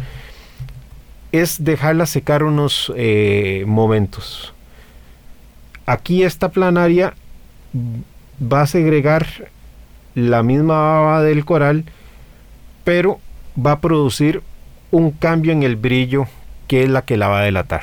es 1.33 1.65
dejarla 1.65 2.07
secar 2.07 2.43
unos 2.43 2.93
eh, 2.97 3.65
momentos. 3.67 4.55
Aquí 5.87 6.23
esta 6.23 6.51
planaria 6.51 7.15
va 8.41 8.63
a 8.63 8.67
segregar 8.67 9.27
la 10.15 10.43
misma 10.43 10.75
baba 10.75 11.23
del 11.23 11.45
coral, 11.45 11.85
pero 12.85 13.19
va 13.59 13.73
a 13.73 13.81
producir 13.81 14.43
un 14.91 15.11
cambio 15.11 15.53
en 15.53 15.63
el 15.63 15.77
brillo 15.77 16.27
que 16.69 16.83
es 16.83 16.91
la 16.91 17.03
que 17.03 17.17
la 17.17 17.29
va 17.29 17.41
a 17.41 17.45
delatar. 17.45 17.83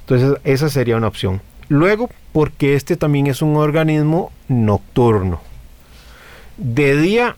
Entonces 0.00 0.38
esa 0.44 0.68
sería 0.68 0.96
una 0.96 1.08
opción. 1.08 1.40
Luego, 1.68 2.10
porque 2.32 2.74
este 2.74 2.96
también 2.96 3.26
es 3.26 3.42
un 3.42 3.56
organismo 3.56 4.30
nocturno. 4.48 5.40
De 6.56 6.96
día 6.96 7.36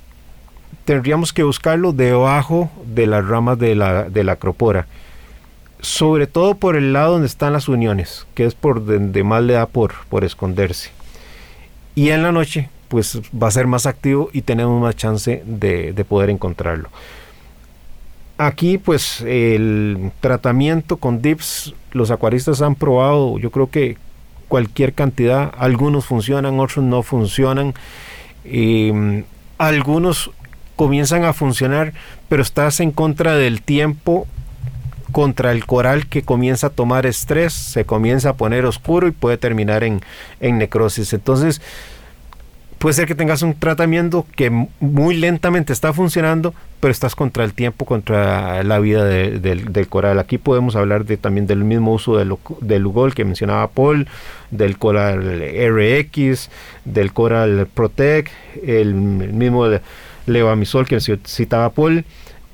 tendríamos 0.85 1.33
que 1.33 1.43
buscarlo 1.43 1.93
debajo 1.93 2.71
de 2.87 3.07
las 3.07 3.27
ramas 3.27 3.59
de 3.59 3.75
la, 3.75 4.05
de 4.05 4.25
la 4.25 4.33
acropora. 4.33 4.87
Sobre 5.81 6.27
todo 6.27 6.55
por 6.55 6.77
el 6.77 6.93
lado 6.93 7.13
donde 7.13 7.27
están 7.27 7.53
las 7.53 7.69
uniones, 7.69 8.27
que 8.35 8.45
es 8.45 8.55
por 8.55 8.85
donde 8.85 9.23
más 9.23 9.43
le 9.43 9.55
da 9.55 9.67
por, 9.67 9.95
por 10.09 10.25
esconderse. 10.25 10.91
Y 11.95 12.11
en 12.11 12.23
la 12.23 12.33
noche, 12.33 12.69
pues 12.89 13.21
va 13.31 13.49
a 13.49 13.53
ser 13.53 13.67
más 13.67 13.87
activo 13.87 14.31
y 14.33 14.43
tenemos 14.43 14.81
más 14.81 14.97
chance 14.97 15.43
de, 15.47 15.93
de 15.93 16.05
poder 16.05 16.31
encontrarlo. 16.31 16.89
Aquí, 18.39 18.79
pues 18.79 19.21
el 19.23 20.13
tratamiento 20.21 20.97
con 20.97 21.21
DIPS, 21.21 21.75
los 21.93 22.11
acuaristas 22.11 22.63
han 22.63 22.77
probado, 22.77 23.39
yo 23.39 23.51
creo 23.51 23.69
que 23.71 23.97
cualquier 24.49 24.95
cantidad. 24.95 25.53
Algunos 25.59 26.07
funcionan, 26.07 26.59
otros 26.59 26.85
no 26.85 27.03
funcionan. 27.03 27.75
Mm, 28.45 29.21
algunos 29.59 30.31
comienzan 30.77 31.25
a 31.25 31.33
funcionar, 31.33 31.93
pero 32.29 32.43
estás 32.43 32.81
en 32.81 32.93
contra 32.93 33.35
del 33.35 33.63
tiempo, 33.63 34.27
contra 35.13 35.53
el 35.53 35.67
coral 35.67 36.07
que 36.07 36.23
comienza 36.23 36.69
a 36.69 36.71
tomar 36.71 37.07
estrés, 37.07 37.53
se 37.53 37.85
comienza 37.85 38.31
a 38.31 38.35
poner 38.35 38.65
oscuro 38.65 39.09
y 39.09 39.11
puede 39.11 39.39
terminar 39.39 39.83
en, 39.83 40.01
en 40.41 40.59
necrosis. 40.59 41.13
Entonces, 41.13 41.61
puede 42.79 42.95
ser 42.95 43.07
que 43.07 43.15
tengas 43.15 43.43
un 43.43 43.55
tratamiento 43.55 44.27
que 44.37 44.51
muy 44.81 45.17
lentamente 45.17 45.73
está 45.73 45.93
funcionando, 45.93 46.55
pero 46.81 46.93
estás 46.93 47.15
contra 47.15 47.45
el 47.45 47.55
tiempo, 47.55 47.85
contra 47.85 48.63
la 48.63 48.79
vida 48.79 49.05
del 49.05 49.89
coral. 49.89 50.19
Aquí 50.19 50.39
podemos 50.39 50.77
hablar 50.77 51.05
también 51.05 51.47
del 51.47 51.65
mismo 51.65 51.93
uso 51.93 52.17
del, 52.17 52.83
Lugol 52.83 53.15
que 53.15 53.25
mencionaba 53.25 53.69
Paul, 53.69 54.07
del 54.51 54.79
coral 54.79 55.41
RX, 55.41 56.51
del 56.85 57.13
coral 57.13 57.67
Protect, 57.73 58.31
el, 58.65 58.95
mismo 58.95 59.67
levamisol 60.27 60.87
que 60.87 61.01
citaba 61.01 61.71
Paul. 61.71 62.05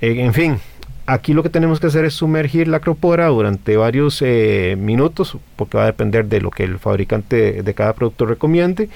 Eh, 0.00 0.16
en 0.20 0.32
fin, 0.32 0.58
aquí 1.06 1.34
lo 1.34 1.42
que 1.42 1.50
tenemos 1.50 1.80
que 1.80 1.88
hacer 1.88 2.04
es 2.04 2.14
sumergir 2.14 2.68
la 2.68 2.78
acropora 2.78 3.26
durante 3.26 3.76
varios 3.76 4.22
eh, 4.22 4.76
minutos, 4.78 5.36
porque 5.56 5.76
va 5.76 5.84
a 5.84 5.86
depender 5.86 6.26
de 6.26 6.40
lo 6.40 6.50
que 6.50 6.64
el 6.64 6.78
fabricante 6.78 7.62
de 7.62 7.74
cada 7.74 7.92
producto 7.92 8.26
recomiende 8.26 8.88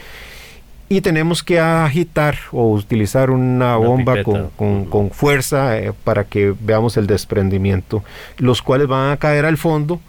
y 0.89 1.03
tenemos 1.03 1.43
que 1.43 1.61
agitar 1.61 2.39
o 2.51 2.70
utilizar 2.70 3.30
una, 3.30 3.76
bomba 3.76 4.22
con, 4.22 5.11
fuerza 5.12 5.78
eh, 5.78 5.93
para 6.05 6.24
que 6.24 6.55
veamos 6.59 6.97
el 6.97 7.07
desprendimiento, 7.07 8.03
los 8.39 8.62
cuales 8.62 8.86
van 8.89 9.12
a 9.12 9.16
caer 9.18 9.45
al 9.45 9.59
fondo 9.59 10.01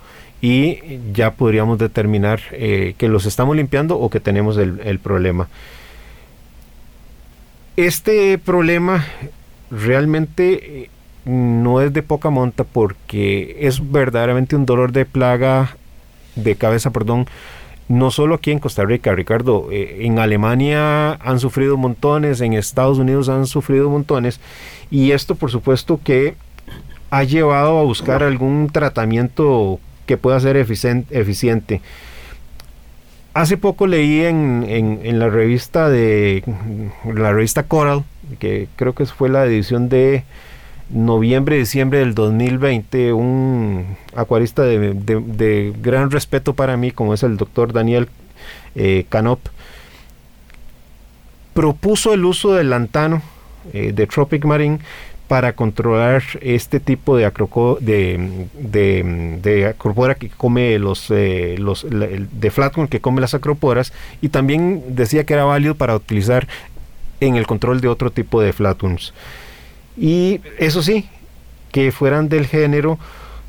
y 0.41 0.79
ya 1.13 1.31
podríamos 1.31 1.79
determinar 1.79 2.39
eh, 2.51 2.95
que 2.97 3.09
los 3.09 3.25
estamos 3.25 3.57
limpiando 3.57 3.99
o 3.99 4.09
que 4.09 4.21
tenemos 4.21 4.57
el, 4.57 4.79
el 4.85 4.99
problema. 4.99 5.49
Este 7.75 8.37
problema 8.37 9.05
realmente 9.69 10.83
eh, 10.83 10.89
no 11.25 11.81
es 11.81 11.91
de 11.91 12.03
poca 12.03 12.29
monta 12.29 12.63
porque 12.63 13.57
es 13.59 13.91
verdaderamente 13.91 14.55
un 14.55 14.65
dolor 14.65 14.93
de 14.93 15.05
plaga, 15.05 15.75
de 16.35 16.55
cabeza, 16.55 16.91
perdón, 16.91 17.27
no 17.89 18.11
solo 18.11 18.35
aquí 18.35 18.51
en 18.51 18.59
Costa 18.59 18.85
Rica, 18.85 19.13
Ricardo, 19.13 19.67
eh, 19.71 20.01
en 20.01 20.19
Alemania 20.19 21.13
han 21.13 21.39
sufrido 21.39 21.75
montones, 21.75 22.39
en 22.39 22.53
Estados 22.53 22.99
Unidos 22.99 23.29
han 23.29 23.47
sufrido 23.47 23.89
montones, 23.89 24.39
y 24.91 25.11
esto 25.11 25.35
por 25.35 25.49
supuesto 25.49 25.99
que 26.01 26.35
ha 27.09 27.23
llevado 27.23 27.79
a 27.79 27.83
buscar 27.83 28.21
algún 28.21 28.69
tratamiento 28.71 29.79
que 30.05 30.17
pueda 30.17 30.39
ser 30.39 30.55
eficiente. 30.55 31.81
Hace 33.33 33.57
poco 33.57 33.87
leí 33.87 34.21
en, 34.21 34.65
en, 34.67 35.19
la 35.19 35.29
revista 35.29 35.89
de 35.89 36.43
la 37.11 37.33
revista 37.33 37.63
Coral, 37.63 38.03
que 38.37 38.67
creo 38.75 38.93
que 38.93 39.05
fue 39.07 39.29
la 39.29 39.45
edición 39.45 39.89
de 39.89 40.23
noviembre, 40.89 41.57
diciembre 41.57 41.99
del 41.99 42.15
2020, 42.15 43.13
un 43.13 43.97
acuarista 44.15 44.63
de, 44.63 45.73
gran 45.81 46.11
respeto 46.11 46.53
para 46.53 46.77
mí, 46.77 46.91
como 46.91 47.13
es 47.13 47.23
el 47.23 47.37
doctor 47.37 47.73
Daniel 47.73 48.07
eh, 48.75 49.05
Canop, 49.09 49.39
propuso 51.53 52.13
el 52.13 52.25
uso 52.25 52.53
del 52.53 52.69
lantano 52.69 53.21
eh, 53.73 53.91
de 53.93 54.07
Tropic 54.07 54.45
Marine 54.45 54.79
para 55.27 55.53
controlar 55.53 56.23
este 56.41 56.79
tipo 56.79 57.15
de, 57.15 57.25
acroco, 57.25 57.77
de, 57.79 58.47
de, 58.55 59.67
acropora 59.67 60.15
que 60.15 60.29
come 60.29 60.79
los, 60.79 61.11
eh, 61.11 61.55
de 61.59 62.51
flatworm 62.51 62.87
que 62.87 62.99
come 62.99 63.21
las 63.21 63.35
acroporas 63.35 63.93
y 64.21 64.29
también 64.29 64.83
decía 64.95 65.25
que 65.25 65.35
era 65.35 65.43
válido 65.43 65.75
para 65.75 65.95
utilizar 65.95 66.47
en 67.19 67.35
el 67.35 67.45
control 67.45 67.79
de 67.79 67.89
otro 67.89 68.09
tipo 68.09 68.41
de 68.41 68.53
flatworms. 68.53 69.13
Y 69.99 70.41
eso 70.57 70.81
sí, 70.81 71.07
que 71.73 71.91
fueran 71.91 72.29
del 72.29 72.47
género 72.47 72.97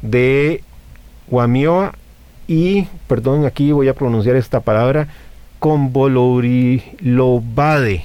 de 0.02 0.64
Guamioa 1.28 1.94
y, 2.48 2.88
perdón, 3.06 3.46
aquí 3.46 3.70
voy 3.70 3.86
a 3.86 3.94
pronunciar 3.94 4.34
esta 4.34 4.58
palabra, 4.58 5.06
convolurilobade, 5.60 8.02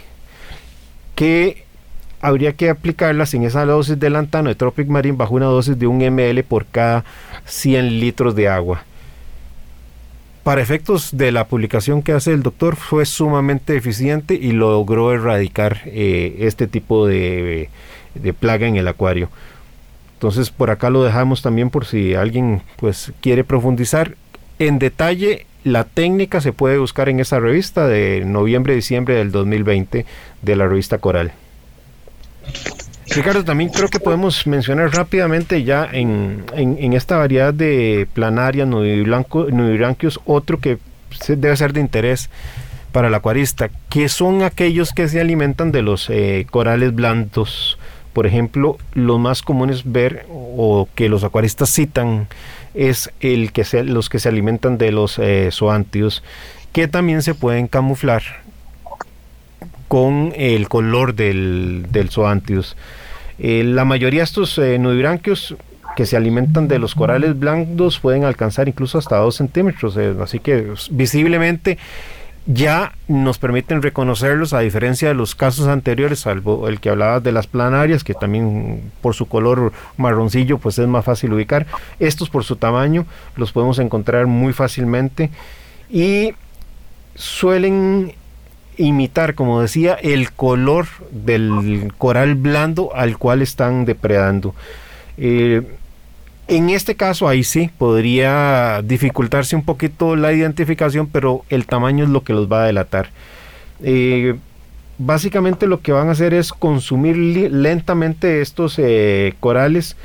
que 1.15 1.65
habría 2.21 2.53
que 2.53 2.69
aplicarlas 2.69 3.33
en 3.33 3.41
esa 3.43 3.65
dosis 3.65 3.99
de 3.99 4.11
lantano 4.11 4.49
de 4.49 4.55
Tropic 4.55 4.87
Marine 4.87 5.17
bajo 5.17 5.33
una 5.33 5.47
dosis 5.47 5.79
de 5.79 5.87
un 5.87 5.97
ml 5.97 6.43
por 6.43 6.67
cada 6.67 7.03
100 7.45 7.99
litros 7.99 8.35
de 8.35 8.47
agua. 8.47 8.83
Para 10.43 10.61
efectos 10.61 11.17
de 11.17 11.31
la 11.31 11.47
publicación 11.47 12.03
que 12.03 12.11
hace 12.11 12.31
el 12.31 12.43
doctor 12.43 12.75
fue 12.75 13.07
sumamente 13.07 13.75
eficiente 13.75 14.35
y 14.35 14.51
logró 14.51 15.11
erradicar 15.11 15.79
eh, 15.85 16.35
este 16.41 16.67
tipo 16.67 17.07
de, 17.07 17.71
de 18.15 18.33
plaga 18.33 18.67
en 18.67 18.75
el 18.75 18.87
acuario. 18.87 19.29
Entonces 20.13 20.49
por 20.49 20.71
acá 20.71 20.89
lo 20.89 21.03
dejamos 21.03 21.41
también 21.41 21.69
por 21.69 21.85
si 21.85 22.15
alguien 22.15 22.61
pues 22.77 23.11
quiere 23.21 23.43
profundizar 23.43 24.15
en 24.59 24.79
detalle. 24.79 25.45
La 25.63 25.83
técnica 25.83 26.41
se 26.41 26.53
puede 26.53 26.77
buscar 26.77 27.09
en 27.09 27.19
esa 27.19 27.39
revista 27.39 27.87
de 27.87 28.23
noviembre-diciembre 28.25 29.15
del 29.15 29.31
2020 29.31 30.05
de 30.41 30.55
la 30.55 30.67
revista 30.67 30.99
Coral. 30.99 31.33
Ricardo, 33.09 33.43
también 33.43 33.69
creo 33.69 33.87
que 33.87 33.99
podemos 33.99 34.47
mencionar 34.47 34.93
rápidamente 34.93 35.63
ya 35.63 35.87
en, 35.91 36.43
esta 36.93 37.17
variedad 37.17 37.53
de 37.53 38.07
planarias, 38.13 38.67
nudibranquios, 38.67 40.19
otro 40.25 40.59
que 40.59 40.79
debe 41.27 41.55
ser 41.55 41.73
de 41.73 41.81
interés 41.81 42.29
para 42.91 43.09
el 43.09 43.13
acuarista, 43.13 43.69
que 43.89 44.09
son 44.09 44.41
aquellos 44.41 44.91
que 44.91 45.07
se 45.07 45.21
alimentan 45.21 45.71
de 45.71 45.81
los 45.81 46.09
eh, 46.09 46.47
corales 46.49 46.95
blandos. 46.95 47.77
Por 48.15 48.25
ejemplo, 48.25 48.77
lo 48.93 49.17
más 49.17 49.41
común 49.41 49.69
es 49.69 49.91
ver 49.91 50.25
o 50.29 50.87
que 50.95 51.09
los 51.09 51.25
acuaristas 51.25 51.69
citan 51.69 52.29
es 52.73 53.11
el 53.19 53.51
que 53.51 53.65
los 53.83 54.07
que 54.07 54.19
se 54.19 54.29
alimentan 54.29 54.77
de 54.77 54.93
los 54.93 55.19
eh, 55.19 55.49
que 56.71 56.87
también 56.87 57.21
se 57.23 57.35
pueden 57.35 57.67
camuflar 57.67 58.23
con 59.89 60.31
el 60.37 60.69
color 60.69 61.13
del, 61.13 61.87
del. 61.91 62.09
Eh, 63.37 63.63
la 63.65 63.83
mayoría 63.83 64.21
de 64.21 64.23
estos 64.23 64.57
eh, 64.59 64.79
que 65.97 66.05
se 66.05 66.15
alimentan 66.15 66.69
de 66.69 66.79
los 66.79 66.95
corales 66.95 67.37
blancos 67.37 67.99
pueden 67.99 68.23
alcanzar 68.23 68.69
incluso 68.69 68.97
hasta 68.97 69.17
2 69.17 69.35
centímetros, 69.35 69.97
eh, 69.97 70.13
así 70.21 70.39
que 70.39 70.73
visiblemente 70.89 71.77
ya 72.47 72.93
nos 73.07 73.39
permiten 73.39 73.81
reconocerlos 73.81 74.53
a 74.53 74.59
diferencia 74.59 75.07
de 75.07 75.15
los 75.15 75.33
casos 75.33 75.67
anteriores, 75.67 76.19
salvo 76.19 76.67
el 76.67 76.79
que 76.79 76.89
hablaba 76.89 77.19
de 77.19 77.31
las 77.31 77.47
planarias, 77.47 78.03
que 78.03 78.13
también 78.13 78.91
por 79.01 79.15
su 79.15 79.27
color 79.27 79.73
marroncillo 79.97 80.59
pues 80.59 80.77
es 80.77 80.87
más 80.87 81.05
fácil 81.05 81.33
ubicar. 81.33 81.65
Estos 81.99 82.29
por 82.29 82.43
su 82.43 82.55
tamaño 82.55 83.05
los 83.35 83.51
podemos 83.51 83.79
encontrar 83.79 84.27
muy 84.27 84.53
fácilmente 84.53 85.31
y 85.89 86.33
suelen 87.15 88.13
imitar, 88.77 89.35
como 89.35 89.61
decía, 89.61 89.93
el 89.95 90.31
color 90.31 90.87
del 91.11 91.93
coral 91.97 92.35
blando 92.35 92.93
al 92.93 93.17
cual 93.17 93.41
están 93.41 93.85
depredando. 93.85 94.53
Eh, 95.17 95.63
en 96.47 96.69
este 96.69 96.95
caso, 96.95 97.27
ahí 97.27 97.43
sí, 97.43 97.69
podría 97.77 98.81
dificultarse 98.83 99.55
un 99.55 99.63
poquito 99.63 100.15
la 100.15 100.33
identificación, 100.33 101.07
pero 101.07 101.43
el 101.49 101.65
tamaño 101.65 102.03
es 102.03 102.09
lo 102.09 102.23
que 102.23 102.33
los 102.33 102.51
va 102.51 102.63
a 102.63 102.67
delatar. 102.67 103.09
Eh, 103.83 104.35
básicamente 104.97 105.67
lo 105.67 105.81
que 105.81 105.91
van 105.91 106.07
a 106.07 106.11
hacer 106.11 106.33
es 106.33 106.53
consumir 106.53 107.17
lentamente 107.17 108.41
estos 108.41 108.75
eh, 108.77 109.33
corales, 109.39 109.97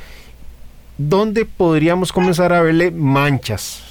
donde 0.98 1.44
podríamos 1.44 2.12
comenzar 2.12 2.52
a 2.52 2.62
verle 2.62 2.90
manchas, 2.90 3.90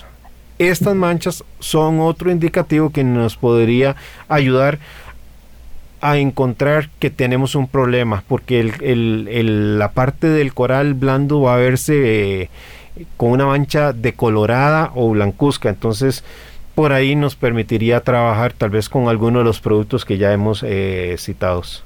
estas 0.60 0.94
manchas 0.94 1.46
son 1.60 2.02
otro 2.02 2.30
indicativo 2.32 2.90
que 2.90 3.06
nos 3.06 3.38
podría 3.38 3.96
ayudar 4.28 4.78
a 6.02 6.18
encontrar 6.18 6.90
que 7.00 7.10
tenemos 7.10 7.56
un 7.56 7.68
problema, 7.68 8.24
porque 8.28 8.64
la 8.64 9.92
parte 9.92 10.28
del 10.28 10.54
coral 10.54 10.94
blando 10.94 11.42
va 11.42 11.56
a 11.56 11.58
verse 11.58 12.42
eh, 12.42 12.50
con 13.18 13.32
una 13.32 13.46
mancha 13.46 13.94
decolorada 13.94 14.92
o 14.96 15.10
blancuzca, 15.10 15.70
entonces 15.70 16.24
por 16.76 16.94
ahí 16.94 17.16
nos 17.16 17.36
permitiría 17.36 18.02
trabajar 18.02 18.54
tal 18.54 18.70
vez 18.70 18.88
con 18.88 19.10
alguno 19.10 19.40
de 19.40 19.46
los 19.46 19.60
productos 19.60 20.06
que 20.06 20.18
ya 20.18 20.32
hemos 20.32 20.64
eh, 20.64 21.16
citados. 21.18 21.84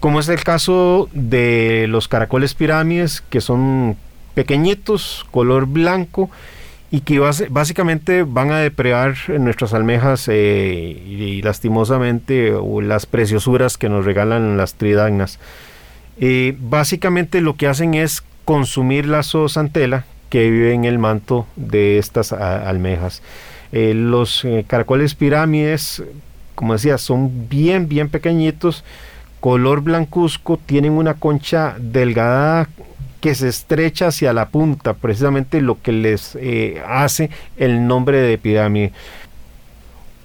Como 0.00 0.20
es 0.20 0.28
el 0.28 0.44
caso 0.44 1.08
de 1.12 1.86
los 1.88 2.06
caracoles 2.06 2.54
pirámides, 2.54 3.20
que 3.20 3.40
son 3.40 3.96
pequeñitos, 4.34 5.26
color 5.32 5.66
blanco, 5.66 6.30
y 6.90 7.00
que 7.00 7.18
básicamente 7.50 8.22
van 8.22 8.50
a 8.50 8.58
depredar 8.58 9.14
nuestras 9.38 9.74
almejas 9.74 10.26
eh, 10.28 11.02
y, 11.06 11.42
lastimosamente 11.42 12.52
las 12.82 13.04
preciosuras 13.04 13.76
que 13.76 13.88
nos 13.88 14.04
regalan 14.04 14.56
las 14.56 14.74
tridagnas. 14.74 15.38
Eh, 16.18 16.56
básicamente 16.58 17.40
lo 17.40 17.56
que 17.56 17.66
hacen 17.66 17.94
es 17.94 18.24
consumir 18.44 19.06
la 19.06 19.22
zoosantela 19.22 20.06
que 20.30 20.50
vive 20.50 20.72
en 20.72 20.84
el 20.84 20.98
manto 20.98 21.46
de 21.56 21.98
estas 21.98 22.32
almejas. 22.32 23.22
Eh, 23.70 23.92
los 23.94 24.46
caracoles 24.66 25.14
pirámides, 25.14 26.02
como 26.54 26.72
decía, 26.72 26.96
son 26.96 27.48
bien, 27.50 27.88
bien 27.88 28.08
pequeñitos, 28.08 28.82
color 29.40 29.82
blancuzco, 29.82 30.56
tienen 30.56 30.92
una 30.92 31.14
concha 31.14 31.76
delgada 31.78 32.68
que 33.20 33.34
se 33.34 33.48
estrecha 33.48 34.08
hacia 34.08 34.32
la 34.32 34.48
punta, 34.48 34.94
precisamente 34.94 35.60
lo 35.60 35.80
que 35.80 35.92
les 35.92 36.36
eh, 36.40 36.82
hace 36.86 37.30
el 37.56 37.86
nombre 37.86 38.18
de 38.18 38.38
pirámide. 38.38 38.92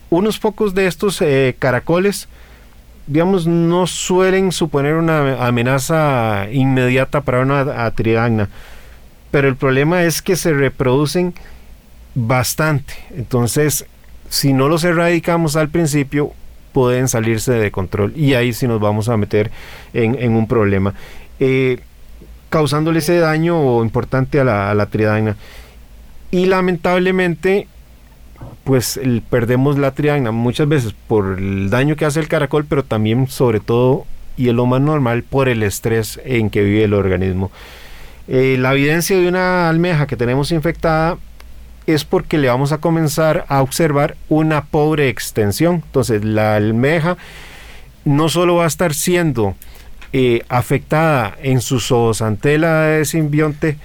Unos 0.10 0.38
pocos 0.40 0.76
de 0.76 0.88
estos 0.88 1.22
eh, 1.22 1.56
caracoles, 1.58 2.28
digamos, 3.08 3.48
no 3.48 3.88
suelen 3.88 4.52
suponer 4.52 4.94
una 4.94 5.46
amenaza 5.46 6.48
inmediata 6.52 7.22
para 7.22 7.42
una 7.42 7.90
tridagna, 7.92 8.50
pero 9.32 9.48
el 9.48 9.56
problema 9.56 10.04
es 10.04 10.22
que 10.22 10.36
se 10.36 10.54
reproducen 10.54 11.34
bastante. 12.14 12.94
Entonces, 13.16 13.86
si 14.30 14.54
no 14.54 14.68
los 14.68 14.84
erradicamos 14.84 15.56
al 15.56 15.70
principio, 15.70 16.34
pueden 16.74 17.08
salirse 17.08 17.54
de 17.54 17.72
control 17.72 18.14
y 18.16 18.34
ahí 18.34 18.52
sí 18.52 18.68
nos 18.68 18.80
vamos 18.80 19.10
a 19.10 19.18
meter 19.18 19.52
en, 19.94 20.36
un 20.36 20.48
problema. 20.48 20.94
Eh, 21.40 21.80
causándole 22.54 23.00
ese 23.00 23.18
daño 23.18 23.82
importante 23.82 24.40
a 24.40 24.44
la, 24.44 24.70
a 24.70 25.36
Y 26.30 26.46
lamentablemente, 26.46 27.68
pues 28.64 29.00
perdemos 29.32 29.80
la 29.80 29.90
triadina 29.96 30.32
muchas 30.32 30.68
veces 30.68 30.94
por 31.08 31.40
el 31.40 31.72
daño 31.72 31.96
que 31.96 32.06
hace 32.06 32.20
el 32.20 32.28
caracol, 32.28 32.66
pero 32.66 32.84
también 32.84 33.28
sobre 33.28 33.60
todo, 33.60 34.06
y 34.38 34.50
es 34.50 34.54
lo 34.54 34.68
más 34.68 34.82
normal, 34.82 35.24
por 35.24 35.50
el 35.50 35.64
estrés 35.64 36.22
en 36.26 36.52
que 36.52 36.62
vive 36.62 36.84
el 36.84 36.94
organismo. 36.94 37.50
Eh, 38.28 38.58
la 38.60 38.74
evidencia 38.74 39.18
de 39.18 39.28
una 39.28 39.68
almeja 39.68 40.06
que 40.06 40.16
tenemos 40.16 40.52
infectada 40.52 41.18
es 41.88 42.06
porque 42.06 42.38
le 42.38 42.50
vamos 42.50 42.72
a 42.72 42.78
comenzar 42.78 43.46
a 43.50 43.64
observar 43.64 44.16
una 44.30 44.66
pobre 44.66 45.10
extensión. 45.10 45.82
Entonces 45.88 46.24
la 46.24 46.56
almeja 46.56 47.18
no 48.06 48.30
solo 48.30 48.58
va 48.58 48.66
a 48.66 48.68
estar 48.68 48.94
siendo 48.94 49.56
eh, 50.14 50.44
afectada 50.48 51.36
en 51.42 51.60
su 51.60 51.80
zoosantela 51.80 52.84
de 52.84 53.06
simbionte, 53.06 53.78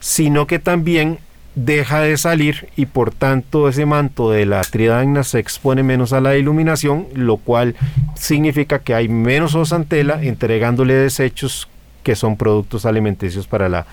sino 0.00 0.46
que 0.46 0.58
también 0.58 1.18
deja 1.54 2.00
de 2.00 2.16
salir 2.16 2.68
y 2.76 2.86
por 2.86 3.12
tanto 3.12 3.68
ese 3.68 3.86
manto 3.86 4.30
de 4.30 4.46
la 4.46 4.60
tridagna 4.62 5.24
se 5.24 5.38
expone 5.38 5.82
menos 5.82 6.12
a 6.12 6.20
la 6.20 6.36
iluminación, 6.36 7.06
lo 7.14 7.36
cual 7.36 7.74
significa 8.14 8.80
que 8.80 8.94
hay 8.94 9.08
menos 9.08 9.52
zoosantela 9.52 10.22
entregándole 10.22 10.94
desechos 10.94 11.68
que 12.02 12.14
son 12.14 12.36
productos 12.36 12.86
alimenticios 12.86 13.46
para 13.46 13.68
la, 13.68 13.86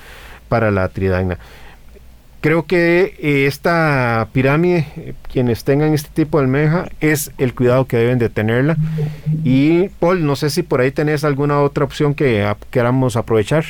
para 0.47 0.71
la 0.71 0.89
tridagna. 0.89 1.37
Creo 2.45 2.67
que 2.67 3.15
eh, 3.17 3.47
esta 3.47 4.29
pirámide, 4.31 4.85
eh, 4.97 5.13
quienes 5.33 5.63
tengan 5.63 5.95
este 5.95 6.11
tipo 6.13 6.37
de 6.37 6.43
almeja, 6.43 6.87
es 7.01 7.31
el 7.39 7.55
cuidado 7.55 7.87
que 7.87 7.97
deben 7.97 8.19
de 8.19 8.29
tenerla. 8.29 8.77
Y 9.43 9.89
Paul, 9.89 10.23
no 10.27 10.35
sé 10.35 10.51
si 10.51 10.61
por 10.61 10.79
ahí 10.79 10.91
tenés 10.91 11.23
alguna 11.23 11.59
otra 11.63 11.85
opción 11.85 12.13
que 12.13 12.47
queramos 12.69 13.15
aprovechar. 13.15 13.65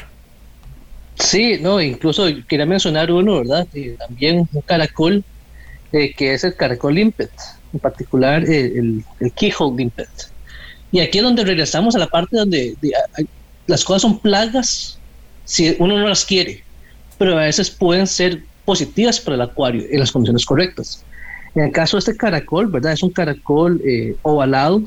Sí, 1.17 1.57
no, 1.61 1.79
incluso 1.79 2.25
quería 2.49 2.65
mencionar 2.65 3.13
uno, 3.13 3.37
¿verdad? 3.37 3.65
Eh, 3.73 3.95
también 3.97 4.39
un 4.51 4.61
caracol, 4.63 5.23
que 5.89 6.33
es 6.33 6.43
el 6.43 6.53
caracol 6.57 6.95
limpet, 6.95 7.31
en 7.71 7.79
particular 7.79 8.43
el, 8.43 9.05
el 9.21 9.31
keyhole 9.31 9.77
limpet. 9.77 10.09
Y 10.91 10.99
aquí 10.99 11.19
es 11.19 11.23
donde 11.23 11.45
regresamos 11.45 11.95
a 11.95 11.99
la 11.99 12.07
parte 12.07 12.35
donde 12.35 12.75
las 13.67 13.85
cosas 13.85 14.01
son 14.01 14.19
plagas 14.19 14.99
si 15.45 15.77
uno 15.79 15.97
no 15.97 16.09
las 16.09 16.25
quiere, 16.25 16.61
pero 17.17 17.37
a 17.37 17.43
veces 17.43 17.71
pueden 17.71 18.05
ser 18.05 18.43
positivas 18.65 19.19
para 19.19 19.35
el 19.35 19.41
acuario 19.41 19.83
en 19.89 19.99
las 19.99 20.11
condiciones 20.11 20.45
correctas. 20.45 21.03
En 21.53 21.65
el 21.65 21.71
caso 21.71 21.97
de 21.97 21.99
este 21.99 22.17
caracol, 22.17 22.67
¿verdad? 22.67 22.93
Es 22.93 23.03
un 23.03 23.11
caracol 23.11 23.81
eh, 23.85 24.15
ovalado 24.23 24.83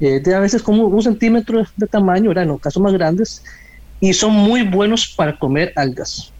eh, 0.00 0.18
de 0.20 0.34
a 0.34 0.40
veces 0.40 0.62
como 0.62 0.86
un 0.86 1.02
centímetro 1.02 1.64
de 1.76 1.86
tamaño, 1.86 2.28
¿verdad? 2.28 2.44
en 2.44 2.58
casos 2.58 2.82
más 2.82 2.92
grandes, 2.92 3.44
y 4.00 4.12
son 4.12 4.32
muy 4.32 4.62
buenos 4.62 5.06
para 5.06 5.38
comer 5.38 5.72
algas. 5.76 6.32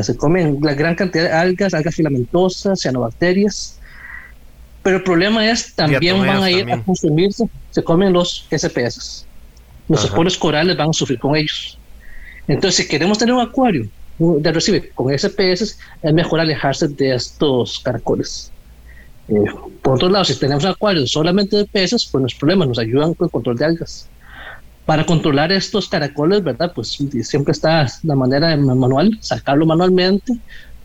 se 0.00 0.16
comen 0.16 0.58
la 0.62 0.74
gran 0.74 0.94
cantidad 0.94 1.24
de 1.24 1.32
algas, 1.32 1.74
algas 1.74 1.94
filamentosas, 1.94 2.80
cianobacterias, 2.80 3.78
pero 4.82 4.96
el 4.96 5.02
problema 5.02 5.48
es 5.48 5.74
también 5.74 6.20
van 6.20 6.42
a 6.42 6.50
ir 6.50 6.72
a 6.72 6.82
consumirse, 6.82 7.48
se 7.70 7.84
comen 7.84 8.12
los 8.12 8.46
SPS. 8.50 9.26
Los 9.88 10.04
esponjas 10.04 10.36
corales 10.36 10.76
van 10.76 10.90
a 10.90 10.92
sufrir 10.92 11.18
con 11.18 11.36
ellos. 11.36 11.78
Entonces, 12.48 12.84
si 12.84 12.88
queremos 12.88 13.18
tener 13.18 13.34
un 13.34 13.42
acuario 13.42 13.86
de 14.22 14.52
recibe 14.52 14.90
con 14.90 15.12
SPS, 15.12 15.78
es 16.02 16.12
mejor 16.14 16.40
alejarse 16.40 16.88
de 16.88 17.14
estos 17.14 17.80
caracoles. 17.80 18.52
Eh, 19.28 19.34
por 19.82 19.94
otro 19.94 20.08
lado, 20.08 20.24
si 20.24 20.38
tenemos 20.38 20.64
un 20.64 20.70
acuario 20.70 21.06
solamente 21.06 21.56
de 21.56 21.64
peces, 21.64 22.08
pues 22.10 22.22
los 22.22 22.34
problemas 22.34 22.68
nos 22.68 22.78
ayudan 22.78 23.14
con 23.14 23.26
el 23.26 23.30
control 23.30 23.56
de 23.56 23.64
algas. 23.64 24.08
Para 24.86 25.06
controlar 25.06 25.52
estos 25.52 25.88
caracoles, 25.88 26.42
¿verdad? 26.42 26.72
Pues 26.74 26.98
siempre 27.22 27.52
está 27.52 27.86
la 28.02 28.16
manera 28.16 28.48
de 28.48 28.56
manual, 28.56 29.16
sacarlo 29.20 29.64
manualmente 29.64 30.32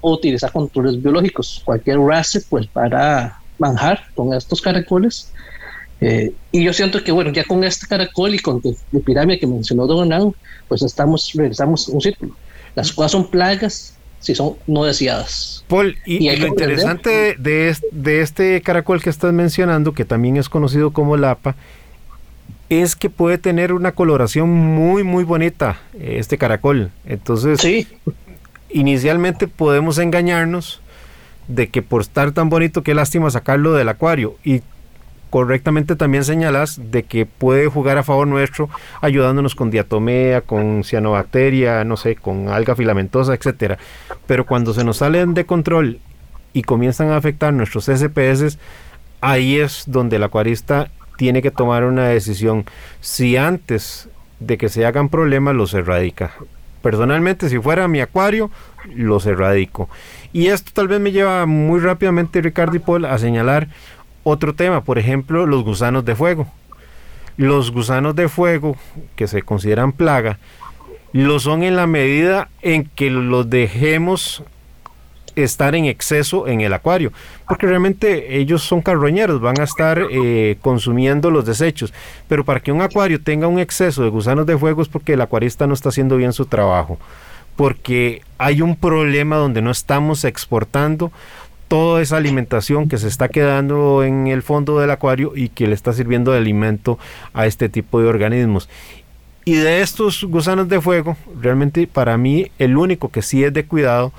o 0.01 0.13
utilizar 0.13 0.51
controles 0.51 1.01
biológicos. 1.01 1.61
Cualquier 1.65 1.99
RASE, 1.99 2.41
pues 2.49 2.67
para 2.67 3.39
manjar 3.57 4.01
con 4.15 4.33
estos 4.33 4.61
caracoles. 4.61 5.31
Eh, 5.99 6.31
y 6.51 6.63
yo 6.63 6.73
siento 6.73 7.03
que, 7.03 7.11
bueno, 7.11 7.31
ya 7.31 7.43
con 7.43 7.63
este 7.63 7.87
caracol 7.87 8.35
y 8.35 8.39
con 8.39 8.61
la 8.91 8.99
pirámide 8.99 9.39
que 9.39 9.47
mencionó 9.47 9.87
Don 9.87 10.11
Hernán, 10.11 10.31
pues 10.67 10.83
estamos, 10.83 11.31
regresamos 11.33 11.87
un 11.87 11.99
círculo. 11.99 12.35
Las 12.77 12.91
cosas 12.93 13.11
son 13.13 13.31
plagas 13.31 13.95
si 14.19 14.35
son 14.35 14.53
no 14.67 14.83
deseadas. 14.83 15.65
Paul, 15.67 15.97
y, 16.05 16.29
lo 16.37 16.45
interesante 16.45 17.35
de, 17.39 17.75
de 17.91 18.21
este 18.21 18.61
caracol 18.61 19.01
que 19.01 19.09
estás 19.09 19.33
mencionando, 19.33 19.95
que 19.95 20.05
también 20.05 20.37
es 20.37 20.47
conocido 20.47 20.91
como 20.91 21.17
lapa, 21.17 21.55
es 22.69 22.95
que 22.95 23.09
puede 23.09 23.39
tener 23.39 23.73
una 23.73 23.93
coloración 23.93 24.51
muy, 24.51 25.03
muy 25.03 25.23
bonita, 25.23 25.79
este 25.99 26.37
caracol. 26.37 26.91
Entonces, 27.07 27.59
sí. 27.61 27.87
inicialmente 28.69 29.47
podemos 29.47 29.97
engañarnos 29.97 30.79
de 31.47 31.69
que 31.69 31.81
por 31.81 32.01
estar 32.01 32.31
tan 32.31 32.49
bonito, 32.49 32.83
qué 32.83 32.93
lástima 32.93 33.31
sacarlo 33.31 33.73
del 33.73 33.89
acuario. 33.89 34.35
Y 34.43 34.61
correctamente 35.29 35.95
también 35.95 36.23
señalas 36.23 36.79
de 36.91 37.03
que 37.03 37.25
puede 37.25 37.67
jugar 37.67 37.97
a 37.97 38.03
favor 38.03 38.27
nuestro, 38.27 38.69
ayudándonos 39.01 39.55
con 39.55 39.71
diatomea, 39.71 40.41
con 40.41 40.83
cianobacteria, 40.83 41.83
no 41.83 41.97
sé, 41.97 42.15
con 42.15 42.49
alga 42.49 42.75
filamentosa, 42.75 43.33
etcétera. 43.33 43.77
Pero 44.25 44.45
cuando 44.45 44.73
se 44.73 44.83
nos 44.83 44.97
salen 44.97 45.33
de 45.33 45.45
control 45.45 45.99
y 46.53 46.63
comienzan 46.63 47.09
a 47.09 47.17
afectar 47.17 47.53
nuestros 47.53 47.85
SPS, 47.85 48.57
ahí 49.21 49.57
es 49.57 49.83
donde 49.87 50.15
el 50.15 50.23
acuarista 50.23 50.89
tiene 51.17 51.41
que 51.41 51.51
tomar 51.51 51.83
una 51.83 52.07
decisión. 52.07 52.65
Si 53.01 53.37
antes 53.37 54.09
de 54.39 54.57
que 54.57 54.69
se 54.69 54.85
hagan 54.85 55.09
problemas 55.09 55.55
los 55.55 55.73
erradica. 55.73 56.31
Personalmente, 56.81 57.49
si 57.49 57.59
fuera 57.59 57.87
mi 57.87 58.01
acuario, 58.01 58.51
los 58.95 59.25
erradico. 59.25 59.89
Y 60.31 60.47
esto 60.47 60.71
tal 60.73 60.87
vez 60.87 60.99
me 60.99 61.11
lleva 61.11 61.45
muy 61.45 61.79
rápidamente, 61.79 62.41
Ricardo 62.41 62.75
y 62.75 62.79
Paul, 62.79 63.05
a 63.05 63.17
señalar 63.17 63.67
otro 64.29 64.53
tema, 64.53 64.83
por 64.83 64.99
ejemplo, 64.99 65.45
los 65.45 65.63
gusanos 65.63 66.05
de 66.05 66.15
fuego. 66.15 66.47
Los 67.37 67.71
gusanos 67.71 68.15
de 68.15 68.29
fuego, 68.29 68.75
que 69.15 69.27
se 69.27 69.41
consideran 69.43 69.91
plaga, 69.91 70.39
lo 71.13 71.39
son 71.39 71.63
en 71.63 71.75
la 71.75 71.87
medida 71.87 72.49
en 72.61 72.85
que 72.85 73.09
los 73.09 73.49
dejemos 73.49 74.43
estar 75.35 75.75
en 75.75 75.85
exceso 75.85 76.47
en 76.47 76.61
el 76.61 76.73
acuario, 76.73 77.11
porque 77.47 77.67
realmente 77.67 78.37
ellos 78.39 78.63
son 78.63 78.81
carroñeros, 78.81 79.39
van 79.39 79.59
a 79.59 79.65
estar 79.65 80.01
eh, 80.09 80.57
consumiendo 80.61 81.29
los 81.29 81.45
desechos, 81.45 81.93
pero 82.27 82.43
para 82.43 82.59
que 82.59 82.71
un 82.71 82.81
acuario 82.81 83.21
tenga 83.21 83.47
un 83.47 83.59
exceso 83.59 84.03
de 84.03 84.09
gusanos 84.09 84.47
de 84.47 84.57
fuego 84.57 84.81
es 84.81 84.87
porque 84.87 85.13
el 85.13 85.21
acuarista 85.21 85.67
no 85.67 85.75
está 85.75 85.89
haciendo 85.89 86.17
bien 86.17 86.33
su 86.33 86.47
trabajo 86.47 86.97
porque 87.57 88.21
hay 88.37 88.61
un 88.61 88.77
problema 88.77 89.35
donde 89.35 89.61
no 89.61 89.71
estamos 89.71 90.23
exportando 90.23 91.11
toda 91.67 92.01
esa 92.01 92.17
alimentación 92.17 92.87
que 92.87 92.97
se 92.97 93.07
está 93.07 93.29
quedando 93.29 94.03
en 94.03 94.27
el 94.27 94.43
fondo 94.43 94.79
del 94.79 94.91
acuario 94.91 95.33
y 95.35 95.49
que 95.49 95.67
le 95.67 95.73
está 95.73 95.93
sirviendo 95.93 96.31
de 96.31 96.37
alimento 96.37 96.97
a 97.33 97.45
este 97.45 97.69
tipo 97.69 98.01
de 98.01 98.07
organismos. 98.07 98.69
Y 99.45 99.55
de 99.55 99.81
estos 99.81 100.23
gusanos 100.25 100.67
de 100.67 100.81
fuego, 100.81 101.15
realmente 101.39 101.87
para 101.87 102.17
mí 102.17 102.51
el 102.59 102.77
único 102.77 103.09
que 103.09 103.21
sí 103.21 103.43
es 103.43 103.53
de 103.53 103.65
cuidado 103.65 104.11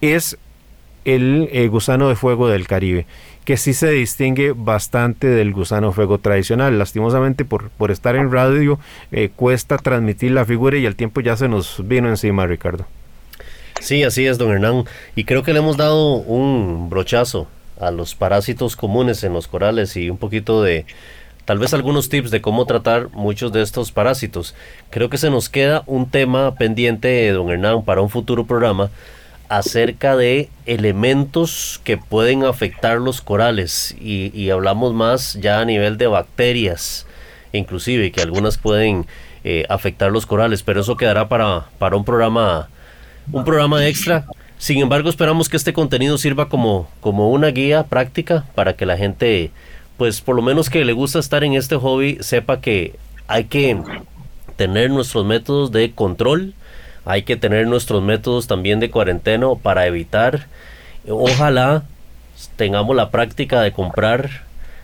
es 0.00 0.36
el 1.04 1.48
eh, 1.52 1.68
gusano 1.68 2.08
de 2.08 2.16
fuego 2.16 2.48
del 2.48 2.66
Caribe 2.66 3.06
que 3.48 3.56
sí 3.56 3.72
se 3.72 3.90
distingue 3.90 4.52
bastante 4.54 5.26
del 5.26 5.54
gusano 5.54 5.90
fuego 5.92 6.18
tradicional. 6.18 6.78
Lastimosamente 6.78 7.46
por, 7.46 7.70
por 7.70 7.90
estar 7.90 8.14
en 8.14 8.30
radio 8.30 8.78
eh, 9.10 9.30
cuesta 9.34 9.78
transmitir 9.78 10.32
la 10.32 10.44
figura 10.44 10.76
y 10.76 10.84
el 10.84 10.96
tiempo 10.96 11.22
ya 11.22 11.34
se 11.34 11.48
nos 11.48 11.82
vino 11.88 12.10
encima, 12.10 12.46
Ricardo. 12.46 12.84
Sí, 13.80 14.02
así 14.04 14.26
es, 14.26 14.38
don 14.38 14.50
Hernán. 14.50 14.84
Y 15.16 15.24
creo 15.24 15.42
que 15.42 15.52
le 15.52 15.60
hemos 15.60 15.76
dado 15.76 16.14
un 16.16 16.90
brochazo 16.90 17.46
a 17.80 17.90
los 17.90 18.14
parásitos 18.14 18.76
comunes 18.76 19.22
en 19.24 19.32
los 19.32 19.46
corales 19.48 19.96
y 19.96 20.10
un 20.10 20.18
poquito 20.18 20.62
de 20.62 20.84
tal 21.44 21.58
vez 21.58 21.72
algunos 21.72 22.08
tips 22.08 22.30
de 22.30 22.42
cómo 22.42 22.66
tratar 22.66 23.08
muchos 23.12 23.52
de 23.52 23.62
estos 23.62 23.92
parásitos. 23.92 24.54
Creo 24.90 25.08
que 25.08 25.18
se 25.18 25.30
nos 25.30 25.48
queda 25.48 25.82
un 25.86 26.10
tema 26.10 26.54
pendiente, 26.56 27.30
don 27.32 27.50
Hernán, 27.50 27.84
para 27.84 28.02
un 28.02 28.10
futuro 28.10 28.46
programa 28.46 28.90
acerca 29.48 30.16
de 30.16 30.50
elementos 30.66 31.80
que 31.84 31.96
pueden 31.96 32.44
afectar 32.44 32.98
los 32.98 33.22
corales 33.22 33.96
y, 33.98 34.50
hablamos 34.50 34.92
más 34.92 35.34
ya 35.40 35.60
a 35.60 35.64
nivel 35.64 35.96
de 35.96 36.06
bacterias 36.06 37.06
inclusive 37.52 38.12
que 38.12 38.20
algunas 38.20 38.58
pueden 38.58 39.06
eh, 39.44 39.64
afectar 39.70 40.12
los 40.12 40.26
corales 40.26 40.62
pero 40.62 40.82
eso 40.82 40.98
quedará 40.98 41.28
para, 41.30 41.64
para 41.78 41.96
un 41.96 42.04
programa 42.04 42.68
un 43.32 43.44
programa 43.44 43.86
extra. 43.86 44.24
Sin 44.58 44.78
embargo 44.78 45.08
esperamos 45.08 45.48
que 45.48 45.56
este 45.56 45.72
contenido 45.72 46.18
sirva 46.18 46.48
como, 46.48 46.88
como 47.00 47.30
una 47.30 47.48
guía 47.48 47.84
práctica 47.84 48.44
para 48.54 48.74
que 48.74 48.86
la 48.86 48.96
gente 48.96 49.50
pues 49.96 50.20
por 50.20 50.36
lo 50.36 50.42
menos 50.42 50.70
que 50.70 50.84
le 50.84 50.92
gusta 50.92 51.18
estar 51.18 51.42
en 51.42 51.54
este 51.54 51.76
hobby 51.76 52.18
sepa 52.20 52.60
que 52.60 52.94
hay 53.26 53.44
que 53.44 53.80
tener 54.56 54.90
nuestros 54.90 55.24
métodos 55.24 55.72
de 55.72 55.92
control 55.92 56.54
hay 57.08 57.22
que 57.22 57.36
tener 57.36 57.66
nuestros 57.66 58.02
métodos 58.02 58.46
también 58.48 58.80
de 58.80 58.90
cuarentena 58.90 59.46
para 59.62 59.86
evitar, 59.86 60.46
ojalá 61.08 61.84
tengamos 62.56 62.94
la 62.94 63.10
práctica 63.10 63.62
de 63.62 63.72
comprar 63.72 64.42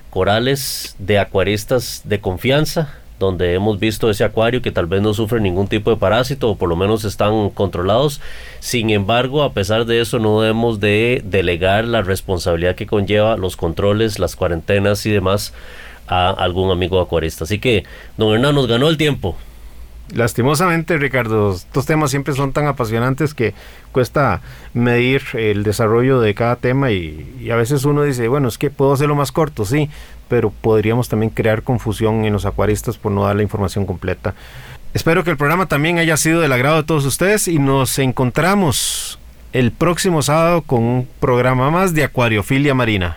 corales 0.09 0.97
de 0.99 1.19
acuaristas 1.19 2.01
de 2.05 2.21
confianza, 2.23 2.95
donde 3.19 3.55
hemos 3.55 3.79
visto 3.79 4.11
ese 4.11 4.25
acuario 4.25 4.63
que 4.63 4.71
tal 4.71 4.87
vez 4.87 5.03
no 5.03 5.15
sufre 5.15 5.41
ningún 5.41 5.69
tipo 5.69 5.91
de 5.91 5.97
parásito 5.97 6.51
o 6.51 6.57
por 6.57 6.69
lo 6.69 6.77
menos 6.77 7.05
están 7.05 7.51
controlados. 7.51 8.21
Sin 8.61 8.91
embargo, 8.91 9.43
a 9.43 9.53
pesar 9.53 9.85
de 9.85 10.01
eso, 10.01 10.19
no 10.19 10.41
debemos 10.41 10.81
de 10.81 11.23
delegar 11.25 11.85
la 11.85 12.03
responsabilidad 12.03 12.75
que 12.75 12.87
conlleva 12.87 13.37
los 13.37 13.57
controles, 13.57 14.19
las 14.19 14.37
cuarentenas 14.37 15.07
y 15.07 15.11
demás 15.11 15.53
a 16.07 16.31
algún 16.31 16.71
amigo 16.71 17.01
acuarista. 17.01 17.45
Así 17.45 17.59
que, 17.59 17.85
don 18.17 18.35
Hernán, 18.35 18.55
nos 18.55 18.67
ganó 18.67 18.89
el 18.89 18.97
tiempo. 18.97 19.37
Lastimosamente, 20.13 20.99
Ricardo, 20.99 21.55
estos 21.55 21.87
temas 21.87 22.11
siempre 22.11 22.35
son 22.35 22.53
tan 22.53 22.67
apasionantes 22.67 23.33
que 23.33 23.55
cuesta 23.91 24.43
medir 24.75 25.23
el 25.33 25.63
desarrollo 25.63 26.21
de 26.21 26.35
cada 26.35 26.57
tema 26.57 26.91
y, 26.91 27.49
a 27.51 27.57
veces 27.57 27.85
uno 27.85 28.03
dice, 28.03 28.29
bueno, 28.29 28.49
es 28.49 28.59
que 28.59 28.71
puedo 28.71 28.93
hacerlo 28.93 29.15
más 29.15 29.33
corto, 29.33 29.65
sí, 29.65 29.89
pero 30.29 30.51
podríamos 30.51 31.09
también 31.09 31.31
crear 31.31 31.63
confusión 31.63 32.25
en 32.25 32.35
los 32.35 32.45
acuaristas 32.45 32.99
por 32.99 33.13
no 33.13 33.25
dar 33.25 33.37
la 33.37 33.43
información 33.43 33.87
completa. 33.87 34.35
Espero 34.93 35.25
que 35.25 35.31
el 35.31 35.37
programa 35.37 35.67
también 35.67 35.99
haya 35.99 36.17
sido 36.17 36.41
del 36.41 36.53
agrado 36.53 36.77
de 36.77 36.85
todos 36.85 37.05
ustedes 37.07 37.49
y 37.49 37.59
nos 37.59 37.99
encontramos 37.99 39.19
el 39.53 39.73
próximo 39.73 40.23
sábado 40.23 40.63
con 40.63 40.83
un 40.83 41.09
programa 41.19 41.71
más 41.71 41.95
de 41.95 42.05
Acuariofilia 42.05 42.75
Marina. 42.75 43.17